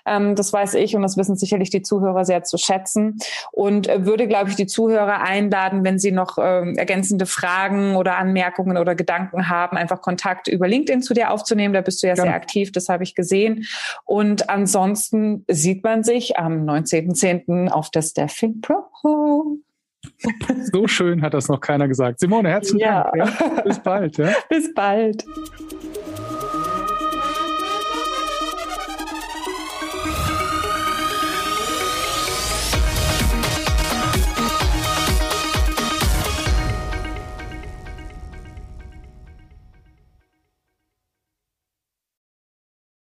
Ähm, 0.05 0.35
das 0.35 0.53
weiß 0.53 0.75
ich 0.75 0.95
und 0.95 1.01
das 1.01 1.17
wissen 1.17 1.37
sicherlich 1.37 1.71
die 1.71 1.81
Zuhörer 1.81 2.23
sehr 2.23 2.43
zu 2.43 2.59
schätzen 2.59 3.17
und 3.51 3.87
äh, 3.87 4.05
würde, 4.05 4.27
glaube 4.27 4.51
ich, 4.51 4.55
die 4.55 4.67
Zuhörer 4.67 5.21
einladen, 5.21 5.83
wenn 5.83 5.97
sie 5.97 6.11
noch 6.11 6.37
ähm, 6.39 6.77
ergänzende 6.83 7.25
Fragen 7.25 7.95
oder 7.95 8.17
Anmerkungen 8.17 8.77
oder 8.77 8.93
Gedanken 8.93 9.49
haben, 9.49 9.77
einfach 9.77 10.01
Kontakt 10.01 10.49
über 10.49 10.67
LinkedIn 10.67 11.01
zu 11.01 11.13
dir 11.13 11.31
aufzunehmen. 11.31 11.73
Da 11.73 11.79
bist 11.79 12.03
du 12.03 12.07
ja, 12.07 12.13
ja. 12.13 12.21
sehr 12.21 12.33
aktiv, 12.33 12.73
das 12.73 12.89
habe 12.89 13.03
ich 13.03 13.15
gesehen. 13.15 13.65
Und 14.03 14.49
ansonsten 14.49 15.45
sieht 15.47 15.83
man 15.83 16.03
sich 16.03 16.37
am 16.37 16.65
19.10. 16.65 17.69
auf 17.69 17.89
der 17.89 18.01
Staffing 18.01 18.61
Pro. 18.61 18.83
So 20.73 20.85
schön 20.85 21.21
hat 21.21 21.33
das 21.33 21.47
noch 21.47 21.61
keiner 21.61 21.87
gesagt. 21.87 22.19
Simone, 22.19 22.49
herzlichen 22.49 22.79
ja. 22.79 23.09
Dank. 23.15 23.39
Ja. 23.39 23.61
Bis 23.61 23.79
bald. 23.79 24.17
Bis 24.49 24.73
bald. 24.73 25.23